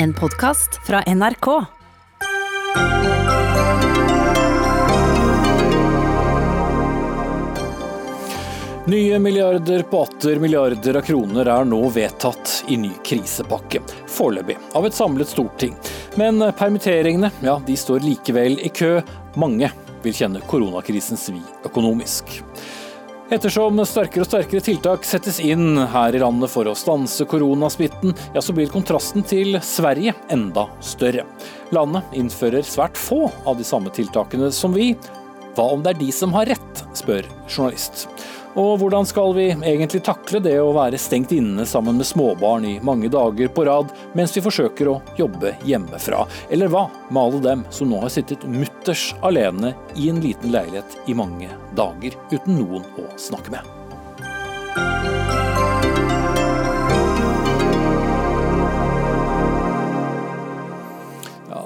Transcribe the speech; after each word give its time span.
En 0.00 0.14
podkast 0.14 0.86
fra 0.86 1.02
NRK. 1.02 1.64
Nye 8.84 9.18
milliarder 9.18 9.82
på 9.82 10.02
atter 10.02 10.40
milliarder 10.40 10.96
av 10.96 11.04
kroner 11.04 11.50
er 11.52 11.68
nå 11.68 11.82
vedtatt 11.92 12.54
i 12.72 12.80
ny 12.80 12.94
krisepakke. 13.04 13.82
Foreløpig 14.08 14.56
av 14.72 14.88
et 14.88 14.96
samlet 14.96 15.28
storting. 15.28 15.76
Men 16.16 16.40
permitteringene 16.56 17.28
ja, 17.44 17.60
de 17.66 17.76
står 17.76 18.00
likevel 18.00 18.56
i 18.64 18.72
kø. 18.72 19.02
Mange 19.36 19.68
vil 20.00 20.16
kjenne 20.16 20.40
koronakrisen 20.48 21.20
svi 21.20 21.44
økonomisk. 21.68 22.40
Ettersom 23.30 23.78
sterkere 23.86 24.24
og 24.24 24.26
sterkere 24.26 24.62
tiltak 24.66 25.04
settes 25.06 25.36
inn 25.38 25.78
her 25.92 26.16
i 26.18 26.18
landet 26.18 26.50
for 26.50 26.66
å 26.66 26.72
stanse 26.74 27.22
koronasmitten, 27.30 28.10
ja, 28.34 28.42
så 28.42 28.50
blir 28.56 28.72
kontrasten 28.72 29.22
til 29.22 29.54
Sverige 29.62 30.16
enda 30.34 30.64
større. 30.82 31.22
Landet 31.70 32.16
innfører 32.18 32.66
svært 32.66 32.98
få 32.98 33.28
av 33.46 33.54
de 33.60 33.66
samme 33.68 33.92
tiltakene 33.94 34.50
som 34.50 34.74
vi. 34.74 34.96
Hva 35.54 35.68
om 35.76 35.84
det 35.84 35.92
er 35.92 36.00
de 36.02 36.10
som 36.14 36.34
har 36.34 36.50
rett, 36.50 36.82
spør 36.98 37.28
journalist. 37.46 38.08
Og 38.58 38.80
hvordan 38.80 39.06
skal 39.06 39.34
vi 39.36 39.46
egentlig 39.52 40.02
takle 40.06 40.40
det 40.42 40.56
å 40.58 40.72
være 40.74 40.98
stengt 40.98 41.30
inne 41.36 41.66
sammen 41.68 42.00
med 42.00 42.08
småbarn 42.08 42.66
i 42.66 42.76
mange 42.82 43.10
dager 43.12 43.50
på 43.54 43.66
rad, 43.68 43.92
mens 44.18 44.34
vi 44.34 44.42
forsøker 44.42 44.90
å 44.90 44.98
jobbe 45.18 45.54
hjemmefra? 45.66 46.24
Eller 46.50 46.72
hva 46.72 46.88
med 47.10 47.22
alle 47.22 47.42
dem 47.46 47.66
som 47.70 47.92
nå 47.92 48.02
har 48.02 48.10
sittet 48.10 48.46
mutters 48.50 49.12
alene 49.22 49.74
i 49.94 50.10
en 50.10 50.22
liten 50.24 50.50
leilighet 50.50 50.98
i 51.06 51.14
mange 51.14 51.50
dager, 51.78 52.18
uten 52.34 52.58
noen 52.58 52.88
å 52.98 53.06
snakke 53.20 53.54
med? 53.54 53.79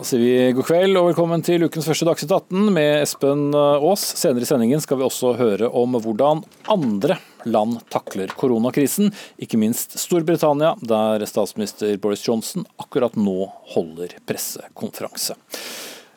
Sier 0.05 0.21
vi 0.21 0.53
god 0.53 0.67
kveld 0.69 0.99
og 1.01 1.07
velkommen 1.09 1.41
til 1.45 1.65
ukens 1.65 1.87
første 1.89 2.05
Dagsnytt 2.05 2.33
18 2.35 2.67
med 2.77 3.05
Espen 3.07 3.47
eh, 3.57 3.85
Aas. 3.89 4.03
Senere 4.19 4.45
i 4.45 4.49
sendingen 4.49 4.83
skal 4.85 4.99
vi 5.01 5.07
også 5.07 5.31
høre 5.39 5.71
om 5.73 5.97
hvordan 5.97 6.43
andre 6.73 7.17
land 7.49 7.79
takler 7.93 8.33
koronakrisen, 8.37 9.15
ikke 9.41 9.61
minst 9.61 9.97
Storbritannia, 10.01 10.75
der 10.85 11.25
statsminister 11.29 11.97
Boris 12.03 12.25
Johnson 12.27 12.67
akkurat 12.81 13.17
nå 13.17 13.49
holder 13.73 14.13
pressekonferanse. 14.29 15.39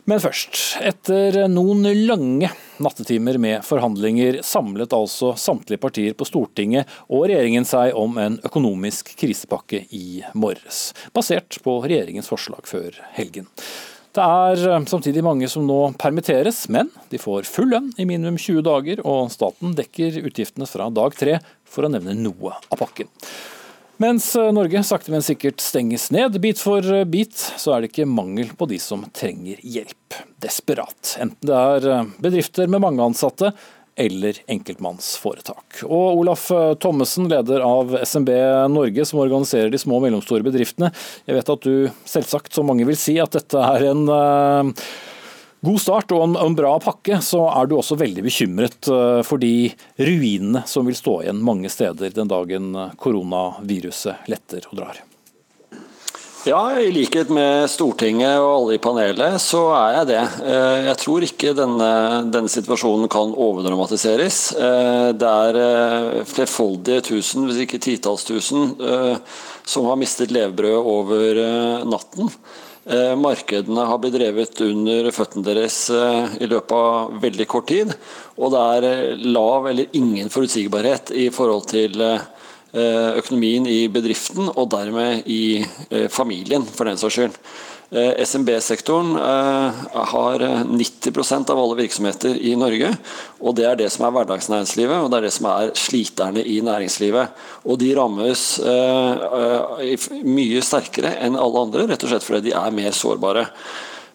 Men 0.07 0.21
først. 0.23 0.55
Etter 0.87 1.35
noen 1.51 1.83
lange 2.07 2.47
nattetimer 2.79 3.35
med 3.43 3.65
forhandlinger 3.67 4.39
samlet 4.45 4.93
altså 4.95 5.33
samtlige 5.35 5.81
partier 5.83 6.15
på 6.15 6.23
Stortinget 6.29 6.87
og 7.11 7.25
regjeringen 7.25 7.67
seg 7.67 7.91
om 7.99 8.15
en 8.23 8.37
økonomisk 8.47 9.11
krisepakke 9.19 9.81
i 9.91 10.21
morges, 10.31 10.93
basert 11.11 11.59
på 11.65 11.75
regjeringens 11.83 12.31
forslag 12.31 12.63
før 12.71 12.95
helgen. 13.17 13.49
Det 14.15 14.23
er 14.23 14.63
eh, 14.71 14.87
samtidig 14.87 15.25
mange 15.27 15.51
som 15.51 15.67
nå 15.67 15.81
permitteres, 15.99 16.63
men 16.71 16.87
de 17.11 17.19
får 17.19 17.43
full 17.51 17.67
lønn 17.75 17.91
i 17.99 18.07
minimum 18.07 18.39
20 18.39 18.63
dager, 18.65 19.03
og 19.03 19.27
staten 19.35 19.75
dekker 19.75 20.23
utgiftene 20.23 20.71
fra 20.71 20.87
dag 20.87 21.19
tre, 21.19 21.37
for 21.67 21.83
å 21.83 21.91
nevne 21.91 22.15
noe 22.15 22.55
av 22.55 22.79
pakken. 22.79 23.11
Mens 23.97 24.35
eh, 24.35 24.51
Norge 24.53 24.83
sakte, 24.83 25.11
men 25.11 25.23
sikkert 25.25 25.61
stenges 25.61 26.11
ned 26.13 26.37
bit 26.41 26.59
for 26.61 26.85
eh, 26.93 27.05
bit, 27.09 27.33
så 27.33 27.73
er 27.73 27.81
det 27.81 27.89
ikke 27.89 28.05
mangel 28.09 28.51
på 28.57 28.67
de 28.69 28.77
som 28.81 29.01
trenger 29.09 29.57
hjelp. 29.65 30.19
Desperat. 30.41 31.15
Enten 31.17 31.49
det 31.49 31.57
er 31.57 31.87
eh, 31.89 32.11
bedrifter 32.21 32.69
med 32.69 32.83
mange 32.83 33.01
ansatte, 33.01 33.51
eller 33.97 34.37
enkeltmannsforetak. 34.53 35.79
Og 35.87 36.19
Olaf 36.19 36.43
Thommessen, 36.83 37.25
leder 37.31 37.63
av 37.65 37.95
SMB 38.05 38.29
Norge, 38.69 39.07
som 39.09 39.23
organiserer 39.23 39.73
de 39.73 39.79
små 39.81 39.97
og 39.97 40.03
mellomstore 40.05 40.45
bedriftene. 40.45 40.91
Jeg 41.25 41.39
vet 41.39 41.49
at 41.49 41.65
du 41.65 41.87
selvsagt, 42.05 42.51
som 42.53 42.69
mange 42.69 42.85
vil 42.85 42.99
si, 43.01 43.15
at 43.17 43.33
dette 43.33 43.57
er 43.57 43.87
en 43.89 44.03
god 45.65 45.81
start 45.81 46.13
og 46.15 46.23
en, 46.23 46.37
en, 46.39 46.55
bra 46.57 46.75
pakke, 46.81 47.19
så 47.25 47.47
er 47.49 47.67
du 47.67 47.77
også 47.77 47.97
veldig 47.99 48.25
bekymret 48.27 48.89
eh, 48.91 49.21
for 49.25 49.41
de 49.41 49.69
ruinene 49.97 50.63
som 50.69 50.87
vil 50.87 50.97
stå 50.97 51.21
igjen 51.25 51.43
mange 51.43 51.71
steder 51.73 52.13
den 52.13 52.29
dagen 52.31 52.73
eh, 52.75 52.95
koronaviruset 53.01 54.29
letter 54.31 54.67
og 54.69 54.81
drar? 54.81 55.03
Ja, 56.47 56.61
i 56.79 56.93
likhet 56.95 57.27
med 57.33 57.65
Stortinget 57.67 58.37
og 58.39 58.51
alle 58.53 58.75
i 58.77 58.79
panelet, 58.79 59.41
så 59.43 59.65
er 59.75 59.97
jeg 59.97 60.09
det. 60.13 60.21
Eh, 60.47 60.75
jeg 60.85 60.99
tror 61.01 61.25
ikke 61.25 61.55
denne, 61.57 61.89
denne 62.31 62.51
situasjonen 62.53 63.09
kan 63.11 63.33
overdramatiseres. 63.33 64.37
Det 65.17 65.33
er 65.33 66.23
flerfoldige 66.29 67.03
tusen, 67.09 67.49
hvis 67.49 67.65
ikke 67.65 67.81
titalls 67.83 68.23
tusen, 68.29 68.77
som 69.67 69.89
har 69.89 69.99
mistet 69.99 70.31
levebrød 70.31 70.77
over 70.93 71.43
natten. 71.89 72.31
Eh, 72.87 73.15
markedene 73.19 73.83
har 73.83 73.97
blitt 73.99 74.13
drevet 74.15 74.61
under 74.63 75.09
føttene 75.11 75.43
deres 75.43 75.89
eh, 75.91 76.37
i 76.39 76.47
løpet 76.47 76.71
av 76.71 77.17
veldig 77.19 77.47
kort 77.51 77.67
tid. 77.67 77.91
Og 78.39 78.53
det 78.53 78.61
er 78.77 78.87
eh, 78.87 79.25
lav 79.27 79.67
eller 79.67 79.97
ingen 79.99 80.31
forutsigbarhet 80.31 81.11
i 81.11 81.27
forhold 81.35 81.67
til 81.73 82.03
økonomien 82.77 83.63
i 83.71 83.87
bedriften, 83.89 84.51
og 84.51 84.67
dermed 84.69 85.25
i 85.31 85.63
familien, 86.13 86.65
for 86.67 86.85
den 86.85 86.99
saks 86.99 87.15
skyld. 87.15 87.37
Eh, 87.89 88.25
SMB-sektoren 88.25 89.15
eh, 89.15 89.71
har 89.93 90.39
90% 90.39 91.51
av 91.51 91.59
alle 91.59 91.75
virksomheter 91.75 92.35
i 92.35 92.55
Norge. 92.59 92.89
og 93.39 93.55
Det 93.55 93.63
er 93.63 93.77
det 93.79 93.87
som 93.93 94.03
er 94.03 94.11
hverdagsnæringslivet 94.11 94.97
og 94.99 95.07
det 95.11 95.17
er 95.17 95.27
det 95.29 95.31
som 95.31 95.47
er 95.53 95.71
sliterne 95.79 96.43
i 96.43 96.59
næringslivet. 96.67 97.31
Og 97.63 97.79
De 97.79 97.93
rammes 97.95 98.43
eh, 98.59 100.07
mye 100.27 100.63
sterkere 100.65 101.15
enn 101.23 101.39
alle 101.39 101.63
andre, 101.63 101.87
rett 101.87 102.03
og 102.03 102.11
slett 102.11 102.27
fordi 102.27 102.49
de 102.49 102.57
er 102.59 102.75
mer 102.75 102.91
sårbare. 102.91 103.47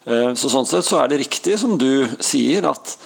Så 0.03 0.51
Sånn 0.51 0.67
sett 0.67 0.83
så 0.83 0.99
er 0.99 1.13
det 1.13 1.21
riktig 1.21 1.55
som 1.63 1.77
du 1.79 2.11
sier, 2.19 2.67
at 2.67 2.97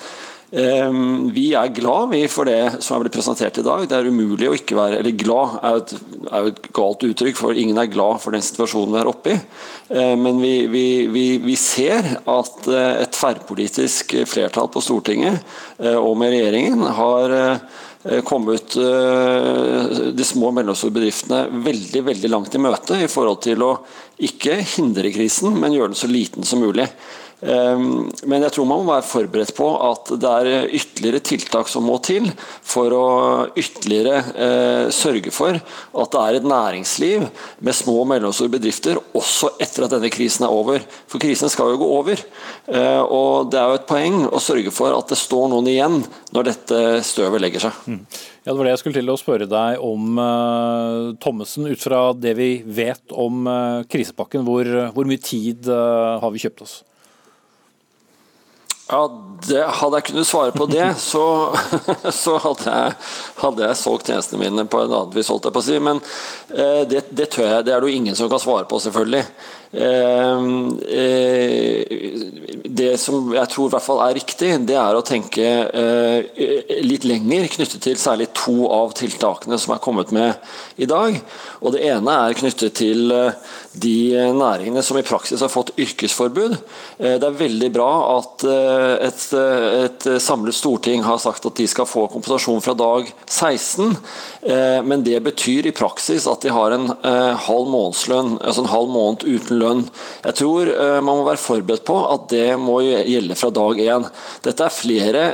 vi 0.56 1.50
er 1.58 1.72
glad 1.76 2.10
vi 2.14 2.22
for 2.32 2.48
det 2.48 2.78
som 2.80 2.96
er 2.96 3.02
blitt 3.04 3.16
presentert 3.18 3.58
i 3.60 3.64
dag. 3.66 3.82
Det 3.88 3.96
er 3.98 4.08
umulig 4.08 4.48
å 4.48 4.54
ikke 4.56 4.78
være 4.78 5.00
Eller 5.02 5.16
glad 5.18 5.58
er 5.60 5.80
et, 5.82 5.92
et, 6.38 6.60
galt 6.76 7.04
uttrykk, 7.04 7.36
for 7.36 7.58
ingen 7.58 7.76
er 7.80 7.90
glad 7.92 8.22
for 8.22 8.32
den 8.32 8.44
situasjonen 8.44 8.94
vi 8.94 9.02
er 9.02 9.10
oppe 9.10 9.34
i. 9.34 9.40
Ehm, 9.98 10.22
men 10.24 10.40
vi, 10.40 10.54
vi, 10.72 10.86
vi, 11.12 11.26
vi 11.44 11.56
ser 11.60 12.08
at 12.22 12.70
eh, 12.70 13.02
et 13.02 13.12
tverrpolitisk 13.12 14.16
flertall 14.30 14.70
på 14.72 14.84
Stortinget 14.84 15.42
eh, 15.82 15.98
og 15.98 16.16
med 16.20 16.32
regjeringen 16.32 16.86
har 16.96 17.36
eh, 17.36 18.22
kommet 18.22 18.76
de 18.76 20.24
små 20.24 20.52
og 20.52 20.54
mellomstore 20.54 20.94
bedriftene 20.94 21.40
veldig 21.64 22.04
veldig 22.06 22.28
langt 22.30 22.54
i 22.54 22.60
møte 22.62 23.00
i 23.02 23.08
forhold 23.10 23.40
til 23.42 23.64
å 23.66 23.72
ikke 24.22 24.60
hindre 24.76 25.10
krisen, 25.10 25.56
men 25.58 25.74
gjøre 25.74 25.90
den 25.90 25.98
så 25.98 26.06
liten 26.06 26.46
som 26.46 26.62
mulig. 26.62 26.86
Ehm, 27.44 28.06
men 28.24 28.44
jeg 28.46 28.54
tror 28.54 28.68
man 28.68 28.80
må 28.80 28.94
være 28.94 29.04
forberedt 29.04 29.52
på 29.56 29.66
at 29.84 30.08
det 30.22 30.30
er 30.30 30.70
ytterligere 30.78 31.20
tiltak 31.20 31.68
som 31.68 31.84
må 31.84 31.98
til 32.04 32.30
for 32.64 32.94
å 32.96 33.08
ytterligere 33.52 34.22
eh, 34.32 34.84
sørge 34.94 35.32
for 35.34 35.58
at 35.58 36.14
det 36.14 36.22
er 36.22 36.38
et 36.38 36.48
næringsliv 36.48 37.26
med 37.60 37.76
små 37.76 37.98
og 38.04 38.08
mellomstore 38.14 38.54
bedrifter 38.56 39.00
også 39.16 39.52
etter 39.60 39.84
at 39.84 39.92
denne 39.92 40.12
krisen 40.12 40.46
er 40.48 40.54
over. 40.54 40.80
For 41.10 41.20
krisen 41.20 41.52
skal 41.52 41.74
jo 41.74 41.82
gå 41.82 41.90
over. 41.98 42.24
Eh, 42.72 43.02
og 43.04 43.52
det 43.52 43.60
er 43.60 43.68
jo 43.68 43.82
et 43.82 43.90
poeng 43.90 44.18
å 44.30 44.40
sørge 44.42 44.72
for 44.72 44.96
at 44.96 45.12
det 45.12 45.20
står 45.20 45.52
noen 45.52 45.70
igjen 45.74 46.00
når 46.32 46.50
dette 46.50 46.82
støvet 47.04 47.44
legger 47.44 47.68
seg. 47.68 47.84
Mm. 47.84 48.00
Ja, 48.46 48.52
Det 48.52 48.56
var 48.56 48.64
det 48.64 48.74
jeg 48.76 48.84
skulle 48.84 49.00
til 49.00 49.12
å 49.12 49.18
spørre 49.18 49.46
deg 49.50 49.80
om, 49.82 50.20
uh, 50.22 51.14
Thommessen. 51.20 51.66
Ut 51.66 51.82
fra 51.82 52.12
det 52.14 52.36
vi 52.38 52.50
vet 52.62 53.10
om 53.10 53.48
krisepakken, 53.90 54.46
hvor, 54.46 54.70
hvor 54.94 55.08
mye 55.08 55.20
tid 55.20 55.66
har 55.66 56.30
vi 56.30 56.46
kjøpt 56.46 56.62
oss? 56.62 56.76
Ja, 58.86 59.00
det, 59.48 59.62
Hadde 59.80 59.98
jeg 59.98 60.06
kunnet 60.10 60.28
svare 60.28 60.52
på 60.54 60.66
det, 60.70 60.86
så, 61.10 61.24
så 62.22 62.36
hadde, 62.42 62.70
jeg, 62.70 62.96
hadde, 63.42 63.66
jeg, 63.66 63.80
solgt 63.80 64.10
tjenestene 64.10 64.44
mine 64.44 64.66
på 64.70 64.84
en 64.84 64.92
annen 64.92 65.14
vis, 65.16 65.30
holdt 65.32 65.48
jeg 65.48 65.56
på 65.56 65.62
å 65.62 65.66
si. 65.66 65.78
Men 65.82 66.02
eh, 66.54 66.82
det, 66.88 67.06
det, 67.10 67.30
tør 67.34 67.48
jeg. 67.50 67.66
Det 67.66 67.74
er 67.74 67.82
det 67.82 67.90
jo 67.90 68.00
ingen 68.00 68.18
som 68.18 68.30
kan 68.32 68.42
svare 68.42 68.68
på, 68.70 68.80
selvfølgelig. 68.86 69.24
Eh, 69.72 70.38
eh, 70.88 71.84
det 72.64 72.92
som 73.00 73.32
jeg 73.34 73.50
tror 73.50 73.68
i 73.68 73.72
hvert 73.74 73.84
fall 73.84 74.02
er 74.04 74.16
riktig, 74.18 74.50
det 74.68 74.76
er 74.78 74.96
å 74.96 75.04
tenke 75.04 75.44
eh, 75.66 76.80
litt 76.86 77.06
lenger 77.08 77.48
knyttet 77.50 77.82
til 77.82 77.98
særlig 77.98 78.28
to 78.36 78.68
av 78.70 78.94
tiltakene 78.98 79.58
som 79.58 79.74
er 79.74 79.82
kommet 79.82 80.12
med 80.14 80.36
i 80.78 80.88
dag. 80.88 81.18
Og 81.60 81.74
Det 81.74 81.82
ene 81.88 82.14
er 82.28 82.36
knyttet 82.38 82.76
til 82.78 83.10
de 83.76 83.96
næringene 84.36 84.82
som 84.84 84.98
i 85.00 85.04
praksis 85.06 85.42
har 85.42 85.52
fått 85.52 85.74
yrkesforbud. 85.80 86.56
Det 87.00 87.26
er 87.26 87.40
veldig 87.40 87.70
bra 87.74 87.90
at 88.14 88.44
et, 88.46 89.24
et, 89.34 90.06
samlet 90.22 90.56
storting 90.56 91.04
har 91.04 91.18
sagt 91.20 91.48
at 91.48 91.58
de 91.58 91.66
skal 91.68 91.88
få 91.88 92.06
kompensasjon 92.12 92.62
fra 92.64 92.76
dag 92.78 93.10
16, 93.26 93.96
men 94.46 95.02
det 95.02 95.18
betyr 95.24 95.66
i 95.66 95.74
praksis 95.74 96.26
at 96.30 96.44
de 96.44 96.52
har 96.54 96.70
en 96.74 96.86
halv 96.94 97.66
månedslønn, 97.72 98.36
altså 98.38 98.62
en 98.62 98.70
halv 98.70 98.90
måned 98.94 99.24
uten 99.26 99.58
lønn. 99.58 99.82
Jeg 100.22 100.38
tror 100.38 100.70
man 101.02 101.18
må 101.18 101.24
være 101.26 101.42
forberedt 101.42 101.84
på 101.88 101.96
at 102.12 102.28
det 102.30 102.56
må 102.60 102.78
gjelde 102.84 103.34
fra 103.38 103.50
dag 103.54 103.80
én. 103.82 104.06
Dette 104.46 104.66
er 104.66 104.74
flere 104.74 105.24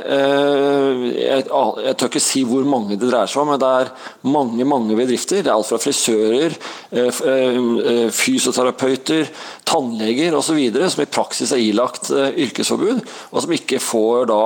Jeg, 1.13 1.45
jeg 1.45 1.95
tør 1.99 2.09
ikke 2.09 2.23
si 2.23 2.43
hvor 2.47 2.65
mange 2.65 2.97
det 2.97 3.09
dreier 3.11 3.29
seg 3.29 3.43
om, 3.43 3.53
men 3.53 3.61
det 3.61 3.71
er 3.83 3.91
mange 4.33 4.65
mange 4.67 4.97
bedrifter. 4.97 5.43
Det 5.43 5.51
er 5.51 5.55
alt 5.55 5.69
fra 5.69 5.81
frisører, 5.81 6.57
fysioterapeuter, 8.13 9.29
tannleger 9.69 10.37
osv. 10.37 10.61
som 10.89 11.03
i 11.05 11.11
praksis 11.11 11.53
er 11.53 11.61
ilagt 11.61 12.09
yrkesforbud, 12.13 13.03
og 13.31 13.45
som 13.45 13.53
ikke 13.53 13.81
får 13.83 14.31
da 14.33 14.41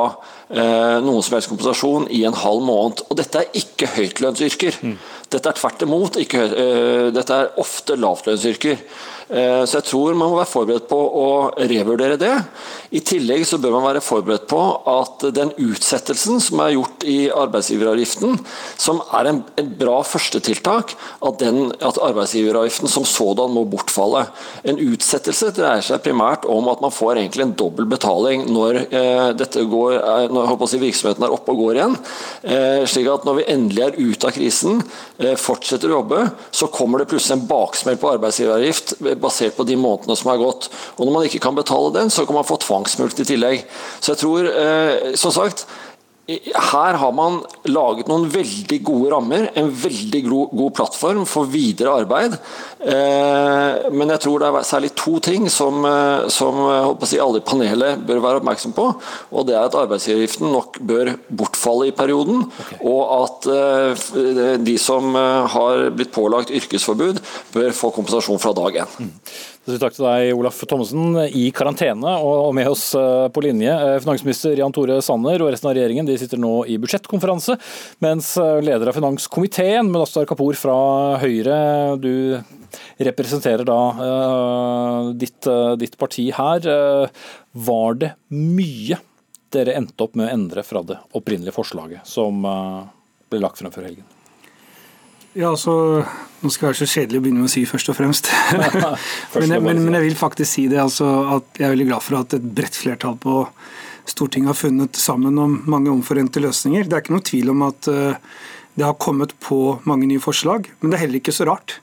noen 0.50 1.24
som 1.26 1.36
helst 1.36 1.50
kompensasjon 1.52 2.06
i 2.16 2.22
en 2.28 2.38
halv 2.38 2.62
måned. 2.64 3.04
Og 3.10 3.18
dette 3.20 3.42
er 3.42 3.60
ikke 3.60 3.90
høytlønnsyrker. 3.98 4.78
Mm. 4.80 4.98
Dette 5.28 5.52
er 5.52 5.58
tvert 5.60 5.84
imot 5.84 6.20
ikke, 6.22 6.46
dette 7.12 7.36
er 7.36 7.50
ofte 7.60 7.98
lavtlønnsyrker. 8.00 8.80
Eh, 9.28 9.64
så 9.68 9.82
jeg 9.82 9.88
tror 9.90 10.16
man 10.16 10.32
må 10.32 10.40
være 10.40 10.50
forberedt 10.50 10.88
på 10.88 10.98
å 10.98 11.28
revurdere 11.60 12.16
det. 12.20 12.34
I 12.96 13.02
tillegg 13.04 13.44
så 13.48 13.60
bør 13.60 13.74
man 13.76 13.86
være 13.90 14.04
forberedt 14.04 14.46
på 14.48 14.60
at 14.88 15.26
den 15.36 15.52
utsettelsen 15.60 16.40
som 16.44 16.62
er 16.64 16.78
gjort 16.78 17.04
i 17.08 17.18
arbeidsgiveravgiften, 17.36 18.38
som 18.80 19.02
er 19.20 19.32
en, 19.34 19.42
bra 19.78 20.00
førstetiltak, 20.08 20.94
at, 21.28 21.44
at 21.44 22.00
arbeidsgiveravgiften 22.08 22.92
som 22.92 23.06
sådan 23.08 23.52
må 23.52 23.66
bortfalle. 23.68 24.24
En 24.68 24.80
utsettelse 24.80 25.52
dreier 25.58 25.84
seg 25.84 26.04
primært 26.06 26.48
om 26.48 26.70
at 26.72 26.84
man 26.84 26.96
får 26.96 27.20
egentlig 27.20 27.48
en 27.48 27.56
dobbel 27.60 27.90
betaling 27.90 28.48
når, 28.48 28.80
eh, 28.88 29.60
går, 29.68 29.98
når 30.32 30.56
si, 30.72 30.80
virksomheten 30.82 31.28
er 31.28 31.36
oppe 31.36 31.52
og 31.52 31.66
går 31.66 31.82
igjen. 31.82 32.00
Eh, 32.48 32.88
slik 32.88 33.12
at 33.12 33.28
når 33.28 33.42
vi 33.42 33.48
endelig 33.52 33.84
er 33.84 34.00
ute 34.00 34.32
av 34.32 34.36
krisen, 34.38 34.80
eh, 35.20 35.36
fortsetter 35.36 35.92
å 35.92 36.00
jobbe, 36.00 36.24
så 36.52 36.72
kommer 36.72 37.04
det 37.04 37.10
plutselig 37.12 37.42
en 37.42 37.48
baksmell 37.50 38.00
på 38.00 38.16
arbeidsgiveravgift 38.16 38.96
basert 39.22 39.58
på 39.58 39.66
de 39.68 39.78
månedene 39.80 40.18
som 40.19 40.31
er 40.31 40.42
gått. 40.42 40.69
Og 40.98 41.06
Når 41.06 41.14
man 41.14 41.28
ikke 41.28 41.44
kan 41.44 41.58
betale 41.58 41.94
den, 41.96 42.10
så 42.14 42.25
kan 42.25 42.38
man 42.38 42.48
få 42.48 42.60
tvangsmulkt 42.64 43.22
i 43.24 43.28
tillegg. 43.28 43.66
Så 44.00 44.14
jeg 44.14 44.22
tror, 44.24 44.50
eh, 44.50 45.16
som 45.16 45.31
sagt, 45.36 45.68
her 46.28 46.98
har 47.00 47.14
man 47.16 47.38
laget 47.72 48.10
noen 48.12 48.26
veldig 48.28 48.78
gode 48.84 49.12
rammer, 49.14 49.46
en 49.56 49.70
veldig 49.72 50.22
god 50.28 50.74
plattform 50.76 51.24
for 51.30 51.48
videre 51.48 51.94
arbeid. 52.02 52.36
Eh, 52.84 53.88
men 53.96 54.12
jeg 54.12 54.24
tror 54.26 54.44
det 54.44 54.50
er 54.50 54.68
særlig 54.68 54.92
to 55.00 55.22
ting 55.24 55.48
som, 55.52 55.88
eh, 55.88 56.28
som 56.34 56.60
si, 57.08 57.22
alle 57.24 57.40
i 57.40 57.48
panelet 57.48 58.04
bør 58.04 58.20
være 58.26 58.42
oppmerksom 58.42 58.76
på. 58.76 58.90
og 59.32 59.48
Det 59.48 59.56
er 59.56 59.70
at 59.70 59.80
arbeidsgiveravgiften 59.80 60.52
nok 60.52 60.80
bør 60.84 61.14
bortfalle 61.32 61.88
i 61.88 61.96
perioden, 61.96 62.44
okay. 62.44 62.82
og 62.84 63.02
at 63.24 63.52
eh, 63.56 64.58
de 64.60 64.78
som 64.78 65.16
har 65.16 65.88
blitt 65.96 66.12
pålagt 66.12 66.52
yrkesforbud, 66.52 67.24
bør 67.56 67.72
få 67.72 67.96
kompensasjon 67.96 68.44
fra 68.44 68.52
dag 68.52 68.84
én. 68.84 68.98
Mm. 69.00 69.14
Takk 69.68 69.98
til 69.98 70.06
deg, 70.06 70.30
Olaf 70.31 70.62
Thommessen, 70.64 71.18
i 71.36 71.50
karantene 71.52 72.14
og 72.24 72.54
med 72.56 72.69
oss 72.72 72.94
eh, 72.96 73.25
på 73.36 73.42
linje. 73.44 73.68
Eh, 73.68 73.98
finansminister 74.00 74.56
Jan 74.56 74.72
Tore 74.72 75.02
Sanner 75.04 75.44
og 75.44 75.52
resten 75.52 75.68
av 75.68 75.75
regjeringen 75.75 76.08
de 76.08 76.16
sitter 76.22 76.40
nå 76.40 76.62
i 76.72 76.78
budsjettkonferanse, 76.80 77.58
mens 78.06 78.30
eh, 78.40 78.62
leder 78.64 78.88
av 78.88 78.96
finanskomiteen, 78.96 79.92
Munastar 79.92 80.30
Kapur 80.30 80.56
fra 80.56 80.78
Høyre, 81.19 81.60
du 82.00 82.40
representerer 83.04 83.68
da 83.68 85.12
ditt, 85.19 85.48
ditt, 85.84 86.00
parti 86.00 86.30
her. 86.36 86.68
Var 87.68 88.02
det 88.02 88.16
mye 88.31 89.00
dere 89.56 89.75
endte 89.80 90.08
opp 90.08 90.16
med 90.16 90.30
å 90.30 90.36
endre 90.36 90.64
fra 90.68 90.84
det 90.88 91.00
opprinnelige 91.12 91.56
forslaget 91.56 92.08
som 92.08 92.44
ble 92.44 93.44
lagt 93.44 93.60
frem 93.64 93.74
før 93.75 93.92
helgen? 93.92 94.08
Ja, 95.38 95.51
altså, 95.54 96.01
Nå 96.42 96.50
skal 96.54 96.68
jeg 96.68 96.72
være 96.72 96.80
så 96.80 96.88
kjedelig 96.89 97.19
å 97.19 97.24
begynne 97.25 97.44
med 97.44 97.50
å 97.50 97.54
si 97.54 97.62
først 97.69 97.92
og 97.92 97.98
fremst. 97.98 98.30
men, 98.57 99.51
jeg, 99.54 99.62
men, 99.62 99.81
men, 99.86 99.95
jeg 99.98 100.06
vil 100.07 100.18
faktisk 100.18 100.50
si 100.50 100.66
det, 100.69 100.80
altså, 100.81 101.07
at 101.36 101.60
jeg 101.60 101.68
er 101.68 101.74
veldig 101.75 101.88
glad 101.92 102.06
for 102.06 102.18
at 102.19 102.36
et 102.38 102.48
bredt 102.57 102.78
flertall 102.78 103.18
på 103.22 103.44
Stortinget 104.07 104.54
har 104.54 104.57
funnet 104.57 104.98
sammen 104.98 105.38
om 105.42 105.57
mange 105.69 105.92
omforente 105.92 106.42
løsninger. 106.42 106.88
Det 106.88 106.95
er 106.95 107.04
ikke 107.04 107.13
noe 107.13 107.25
tvil 107.25 107.51
om 107.54 107.66
at 107.68 107.89
uh, 107.92 108.38
det 108.78 108.86
har 108.86 108.95
kommet 109.01 109.34
på 109.44 109.60
mange 109.89 110.07
nye 110.10 110.22
forslag, 110.24 110.69
men 110.80 110.94
det 110.94 110.98
er 110.98 111.04
heller 111.04 111.22
ikke 111.22 111.36
så 111.36 111.50
rart. 111.50 111.75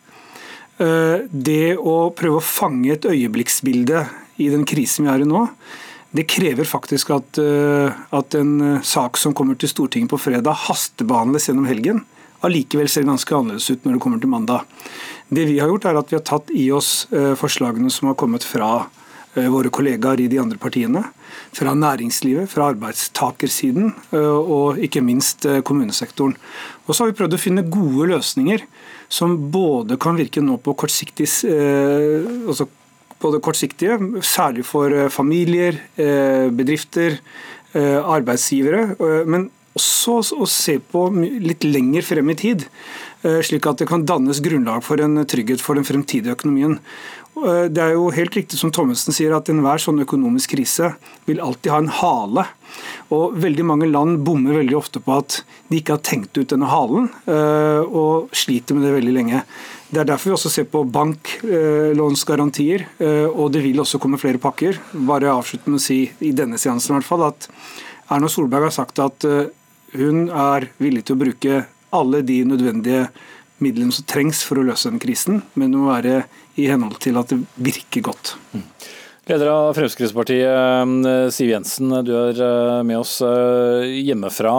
Uh, 0.80 1.26
det 1.30 1.76
å 1.76 2.14
prøve 2.16 2.40
å 2.40 2.46
fange 2.46 2.94
et 2.94 3.06
øyeblikksbilde 3.10 4.06
i 4.42 4.48
den 4.54 4.64
krisen 4.66 5.06
vi 5.06 5.12
er 5.12 5.26
i 5.26 5.28
nå, 5.28 5.44
det 6.14 6.26
krever 6.30 6.66
faktisk 6.66 7.12
at, 7.14 7.42
uh, 7.42 7.90
at 8.14 8.38
en 8.38 8.80
sak 8.86 9.20
som 9.20 9.36
kommer 9.36 9.58
til 9.58 9.70
Stortinget 9.70 10.14
på 10.14 10.22
fredag, 10.30 10.64
hastebehandles 10.70 11.50
gjennom 11.50 11.70
helgen 11.70 12.02
allikevel 12.44 12.91
ser 12.91 13.06
ganske 13.08 13.37
annerledes 13.37 13.70
ut 13.70 13.87
når 13.87 13.96
det 13.96 14.02
kommer 14.05 14.20
til 14.23 14.32
mandag. 14.32 14.69
Det 15.29 15.46
vi 15.49 15.58
har 15.61 15.70
gjort, 15.73 15.88
er 15.88 15.99
at 15.99 16.12
vi 16.12 16.19
har 16.19 16.26
tatt 16.26 16.52
i 16.55 16.69
oss 16.75 17.06
eh, 17.14 17.32
forslagene 17.38 17.91
som 17.93 18.11
har 18.11 18.19
kommet 18.20 18.44
fra 18.46 18.87
eh, 19.35 19.49
våre 19.50 19.73
kollegaer 19.73 20.20
i 20.20 20.29
de 20.31 20.41
andre 20.43 20.61
partiene. 20.61 21.02
Fra 21.55 21.73
næringslivet, 21.79 22.50
fra 22.50 22.69
arbeidstakersiden 22.75 23.91
eh, 24.14 24.38
og 24.58 24.82
ikke 24.85 25.02
minst 25.05 25.49
kommunesektoren. 25.64 26.37
Og 26.85 26.93
så 26.93 27.05
har 27.05 27.12
vi 27.12 27.19
prøvd 27.23 27.38
å 27.38 27.41
finne 27.41 27.67
gode 27.67 28.11
løsninger 28.12 28.67
som 29.12 29.37
både 29.52 29.99
kan 30.00 30.19
virke 30.19 30.43
nå 30.43 30.58
på 30.64 30.75
kortsiktig, 30.81 31.29
altså 31.44 32.67
både 33.23 33.41
kortsiktige, 33.44 33.99
særlig 34.26 34.64
for 34.67 34.91
familier, 35.12 35.76
bedrifter, 35.94 37.20
arbeidsgivere, 37.76 38.96
men 39.29 39.46
også 39.74 40.38
å 40.38 40.46
se 40.48 40.78
på 40.78 41.08
litt 41.42 41.64
lenger 41.66 42.06
frem 42.06 42.30
i 42.30 42.38
tid, 42.38 42.64
eh, 43.22 43.40
slik 43.42 43.66
at 43.66 43.78
det 43.82 43.88
kan 43.90 44.06
dannes 44.06 44.40
grunnlag 44.40 44.82
for 44.86 45.00
en 45.02 45.24
trygghet 45.26 45.60
for 45.60 45.74
den 45.74 45.84
fremtidige 45.84 46.34
økonomien. 46.36 46.78
Eh, 47.36 47.66
det 47.66 47.82
er 47.82 47.92
jo 47.96 48.10
helt 48.14 48.34
riktig 48.36 48.58
som 48.58 48.70
Thommessen 48.70 49.12
sier, 49.12 49.34
at 49.34 49.48
enhver 49.50 49.78
sånn 49.82 50.04
økonomisk 50.04 50.54
krise 50.54 50.94
vil 51.26 51.42
alltid 51.42 51.72
ha 51.72 51.78
en 51.82 51.88
hale. 51.88 52.46
Og 53.10 53.34
Veldig 53.34 53.64
mange 53.66 53.90
land 53.90 54.24
bommer 54.24 54.54
veldig 54.60 54.76
ofte 54.78 55.00
på 55.02 55.18
at 55.18 55.42
de 55.68 55.80
ikke 55.80 55.96
har 55.96 56.04
tenkt 56.06 56.38
ut 56.38 56.48
denne 56.48 56.70
halen, 56.70 57.10
eh, 57.26 57.82
og 57.82 58.30
sliter 58.30 58.74
med 58.74 58.84
det 58.86 58.94
veldig 58.94 59.14
lenge. 59.14 59.42
Det 59.90 60.00
er 60.00 60.04
derfor 60.10 60.30
vi 60.30 60.36
også 60.38 60.50
ser 60.50 60.64
på 60.66 60.90
banklånsgarantier, 60.90 62.86
og 63.30 63.52
det 63.52 63.62
vil 63.62 63.78
også 63.78 64.00
komme 64.02 64.18
flere 64.18 64.42
pakker. 64.42 64.74
Bare 65.06 65.30
avslutte 65.30 65.70
med 65.70 65.78
å 65.78 65.84
si 65.84 66.10
i 66.18 66.32
denne 66.34 66.58
seansen 66.58 66.90
i 66.90 66.98
hvert 66.98 67.06
fall, 67.06 67.22
at 67.22 67.46
Erna 68.10 68.26
Solberg 68.26 68.66
har 68.66 68.74
sagt 68.74 68.98
at 68.98 69.22
hun 69.94 70.26
er 70.29 70.69
villig 70.82 71.05
til 71.06 71.17
å 71.17 71.23
bruke 71.23 71.62
alle 71.94 72.23
de 72.26 72.41
nødvendige 72.49 73.06
midlene 73.62 73.94
som 73.94 74.06
trengs 74.11 74.43
for 74.46 74.58
å 74.58 74.67
løse 74.67 74.91
den 74.91 75.02
krisen, 75.02 75.43
men 75.55 75.73
det 75.73 75.81
må 75.81 75.93
være 75.93 76.25
i 76.61 76.69
henhold 76.70 76.99
til 77.02 77.19
at 77.20 77.31
det 77.31 77.41
virker 77.55 78.05
godt. 78.11 78.35
Leder 79.25 79.49
av 79.49 79.70
Fremskrittspartiet, 79.73 80.44
eh, 80.44 81.31
Siv 81.32 81.49
Jensen, 81.49 81.88
du 82.05 82.11
er 82.12 82.41
eh, 82.44 82.82
med 82.85 82.99
oss 82.99 83.23
eh, 83.25 83.87
hjemmefra. 84.05 84.52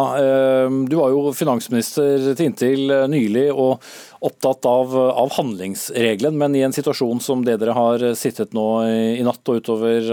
Du 0.90 0.96
var 0.98 1.14
jo 1.14 1.36
finansminister 1.38 2.32
til 2.32 2.48
inntil 2.48 2.96
nylig 3.12 3.52
og 3.54 3.84
opptatt 4.26 4.66
av, 4.66 4.98
av, 4.98 5.30
handlingsregelen, 5.38 6.34
men 6.42 6.58
i 6.58 6.66
en 6.66 6.74
situasjon 6.74 7.22
som 7.22 7.46
det 7.46 7.60
dere 7.62 7.78
har 7.78 8.10
sittet 8.18 8.58
nå 8.58 8.68
i 8.90 9.22
natt 9.28 9.54
og 9.54 9.62
utover 9.62 10.10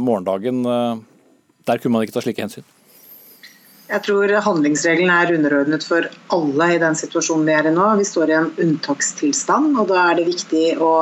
morgendagen, 0.00 0.64
der 0.64 1.82
kunne 1.82 1.98
man 1.98 2.06
ikke 2.06 2.16
ta 2.16 2.24
slike 2.24 2.46
hensyn? 2.46 2.64
Jeg 3.90 4.04
tror 4.06 4.30
handlingsregelen 4.46 5.10
er 5.10 5.32
underordnet 5.34 5.82
for 5.82 6.06
alle 6.30 6.66
i 6.70 6.78
den 6.78 6.94
situasjonen 6.94 7.48
vi 7.48 7.54
er 7.56 7.66
i 7.66 7.74
nå. 7.74 7.88
Vi 7.98 8.06
står 8.06 8.30
i 8.30 8.36
en 8.38 8.50
unntakstilstand, 8.62 9.72
og 9.82 9.88
da 9.90 10.04
er 10.04 10.20
det 10.20 10.28
viktig 10.28 10.66
å 10.78 10.92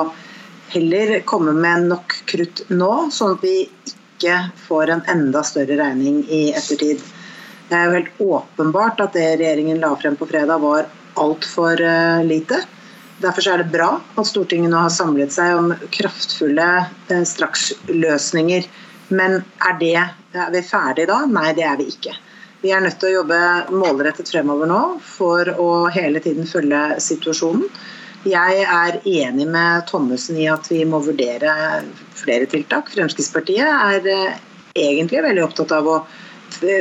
heller 0.73 1.19
komme 1.29 1.53
med 1.53 1.89
nok 1.91 2.15
krutt 2.31 2.63
nå, 2.73 2.93
sånn 3.13 3.35
at 3.37 3.45
vi 3.45 3.67
ikke 3.91 4.39
får 4.65 4.93
en 4.95 5.03
enda 5.13 5.43
større 5.45 5.77
regning 5.77 6.23
i 6.33 6.47
ettertid. 6.57 7.03
Det 7.69 7.77
er 7.77 7.85
jo 7.85 7.97
helt 7.99 8.23
åpenbart 8.25 9.03
at 9.05 9.13
det 9.17 9.27
regjeringen 9.35 9.83
la 9.83 9.91
frem 10.01 10.17
på 10.17 10.29
fredag 10.31 10.63
var 10.63 10.89
altfor 11.21 11.83
uh, 11.85 12.23
lite. 12.25 12.63
Derfor 13.21 13.51
er 13.53 13.61
det 13.61 13.73
bra 13.75 13.91
at 14.01 14.31
Stortinget 14.31 14.73
nå 14.73 14.81
har 14.87 14.95
samlet 14.95 15.35
seg 15.35 15.59
om 15.59 15.75
kraftfulle 15.93 16.71
uh, 17.13 17.21
straksløsninger. 17.35 18.65
Men 19.13 19.43
er, 19.61 19.77
det, 19.85 19.93
er 20.41 20.57
vi 20.57 20.65
ferdige 20.65 21.11
da? 21.13 21.21
Nei, 21.29 21.53
det 21.57 21.69
er 21.69 21.77
vi 21.81 21.91
ikke. 21.93 22.17
Vi 22.61 22.73
er 22.75 22.83
nødt 22.83 22.99
til 22.99 23.13
å 23.13 23.21
jobbe 23.21 23.39
målrettet 23.71 24.31
fremover 24.33 24.67
nå 24.67 24.81
for 25.07 25.47
å 25.63 25.71
hele 25.95 26.19
tiden 26.23 26.49
følge 26.49 26.99
situasjonen. 27.03 27.69
Jeg 28.27 28.65
er 28.67 28.99
enig 29.07 29.47
med 29.47 29.85
Thommessen 29.87 30.41
i 30.43 30.49
at 30.51 30.67
vi 30.73 30.81
må 30.89 30.99
vurdere 31.05 31.53
flere 32.19 32.49
tiltak. 32.51 32.91
Fremskrittspartiet 32.91 33.63
er 33.69 34.09
eh, 34.11 34.41
egentlig 34.75 35.23
veldig 35.23 35.45
opptatt 35.47 35.77
av 35.77 35.87
å 35.87 36.01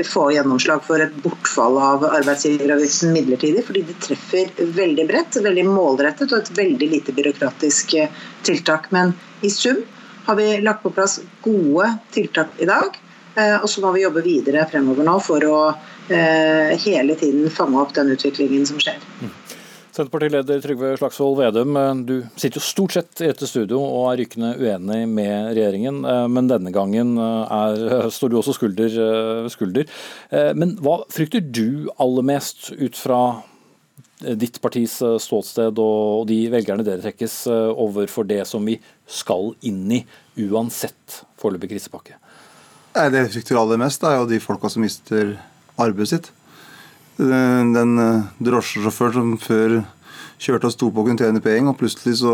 få 0.08 0.24
gjennomslag 0.34 0.82
for 0.88 1.04
et 1.04 1.14
bortfall 1.22 1.78
av 1.78 2.06
arbeidsgiveravgiften 2.08 3.14
midlertidig, 3.14 3.62
fordi 3.68 3.84
det 3.86 4.00
treffer 4.02 4.50
veldig 4.58 5.06
bredt, 5.12 5.38
veldig 5.44 5.66
målrettet 5.70 6.32
og 6.32 6.40
et 6.40 6.54
veldig 6.58 6.90
lite 6.96 7.14
byråkratisk 7.14 7.94
eh, 8.02 8.22
tiltak. 8.48 8.90
Men 8.96 9.14
i 9.46 9.54
sum 9.54 9.84
har 10.26 10.42
vi 10.42 10.56
lagt 10.66 10.82
på 10.82 10.96
plass 10.96 11.20
gode 11.46 11.94
tiltak 12.18 12.58
i 12.58 12.66
dag 12.66 12.98
og 13.38 13.70
så 13.70 13.84
må 13.84 13.92
vi 13.94 14.02
jobbe 14.02 14.24
videre 14.26 14.66
fremover 14.70 15.06
nå 15.06 15.18
for 15.22 15.44
å 15.46 15.58
eh, 16.10 16.78
hele 16.82 17.18
tiden 17.20 17.50
fange 17.54 17.80
opp 17.82 17.94
den 17.96 18.14
utviklingen 18.16 18.66
som 18.66 18.80
skjer. 18.82 18.98
Mm. 19.22 19.34
Senterpartileder 19.98 20.62
Trygve 20.62 20.92
Slagsvold 21.00 21.40
Vedum, 21.40 21.78
eh, 21.78 21.92
du 22.06 22.16
sitter 22.36 22.60
jo 22.60 22.66
stort 22.66 22.96
sett 22.98 23.22
i 23.22 23.30
dette 23.30 23.50
studio 23.50 23.82
og 23.82 24.12
er 24.12 24.22
rykende 24.24 24.54
uenig 24.58 25.04
med 25.10 25.52
regjeringen, 25.58 26.02
men 26.34 26.50
denne 26.50 26.74
gangen 26.74 27.18
er, 27.22 28.10
står 28.16 28.34
du 28.34 28.40
også 28.42 28.58
skulder 28.58 28.98
ved 29.46 29.54
skulder. 29.54 30.02
Men 30.58 30.76
hva 30.82 31.02
frykter 31.14 31.44
du 31.46 31.92
aller 31.98 32.26
mest 32.26 32.72
ut 32.74 32.98
fra 32.98 33.22
ditt 34.18 34.58
partis 34.64 34.96
ståsted 35.22 35.78
og 35.78 36.24
de 36.30 36.40
velgerne 36.50 36.86
dere 36.86 37.04
trekkes 37.04 37.44
overfor 37.54 38.26
det 38.26 38.42
som 38.50 38.66
vi 38.66 38.80
skal 39.06 39.52
inn 39.70 39.84
i, 39.94 40.02
uansett 40.50 41.22
foreløpig 41.38 41.76
krisepakke? 41.76 42.18
Det 42.98 43.20
jeg 43.22 43.34
frykter 43.36 43.60
aller 43.62 43.78
mest, 43.78 44.04
er 44.04 44.18
jo 44.18 44.30
de 44.30 44.40
folka 44.42 44.72
som 44.74 44.82
mister 44.82 45.36
arbeidet 45.78 46.10
sitt. 46.10 46.32
Den 47.18 47.94
drosjesjåføren 48.42 49.14
som 49.14 49.36
før 49.42 49.76
kjørte 50.42 50.70
og 50.70 50.74
sto 50.74 50.90
på 50.90 51.02
og 51.02 51.10
kunne 51.10 51.22
tjene 51.22 51.42
penger, 51.42 51.72
og 51.72 51.78
plutselig 51.80 52.20
så 52.22 52.34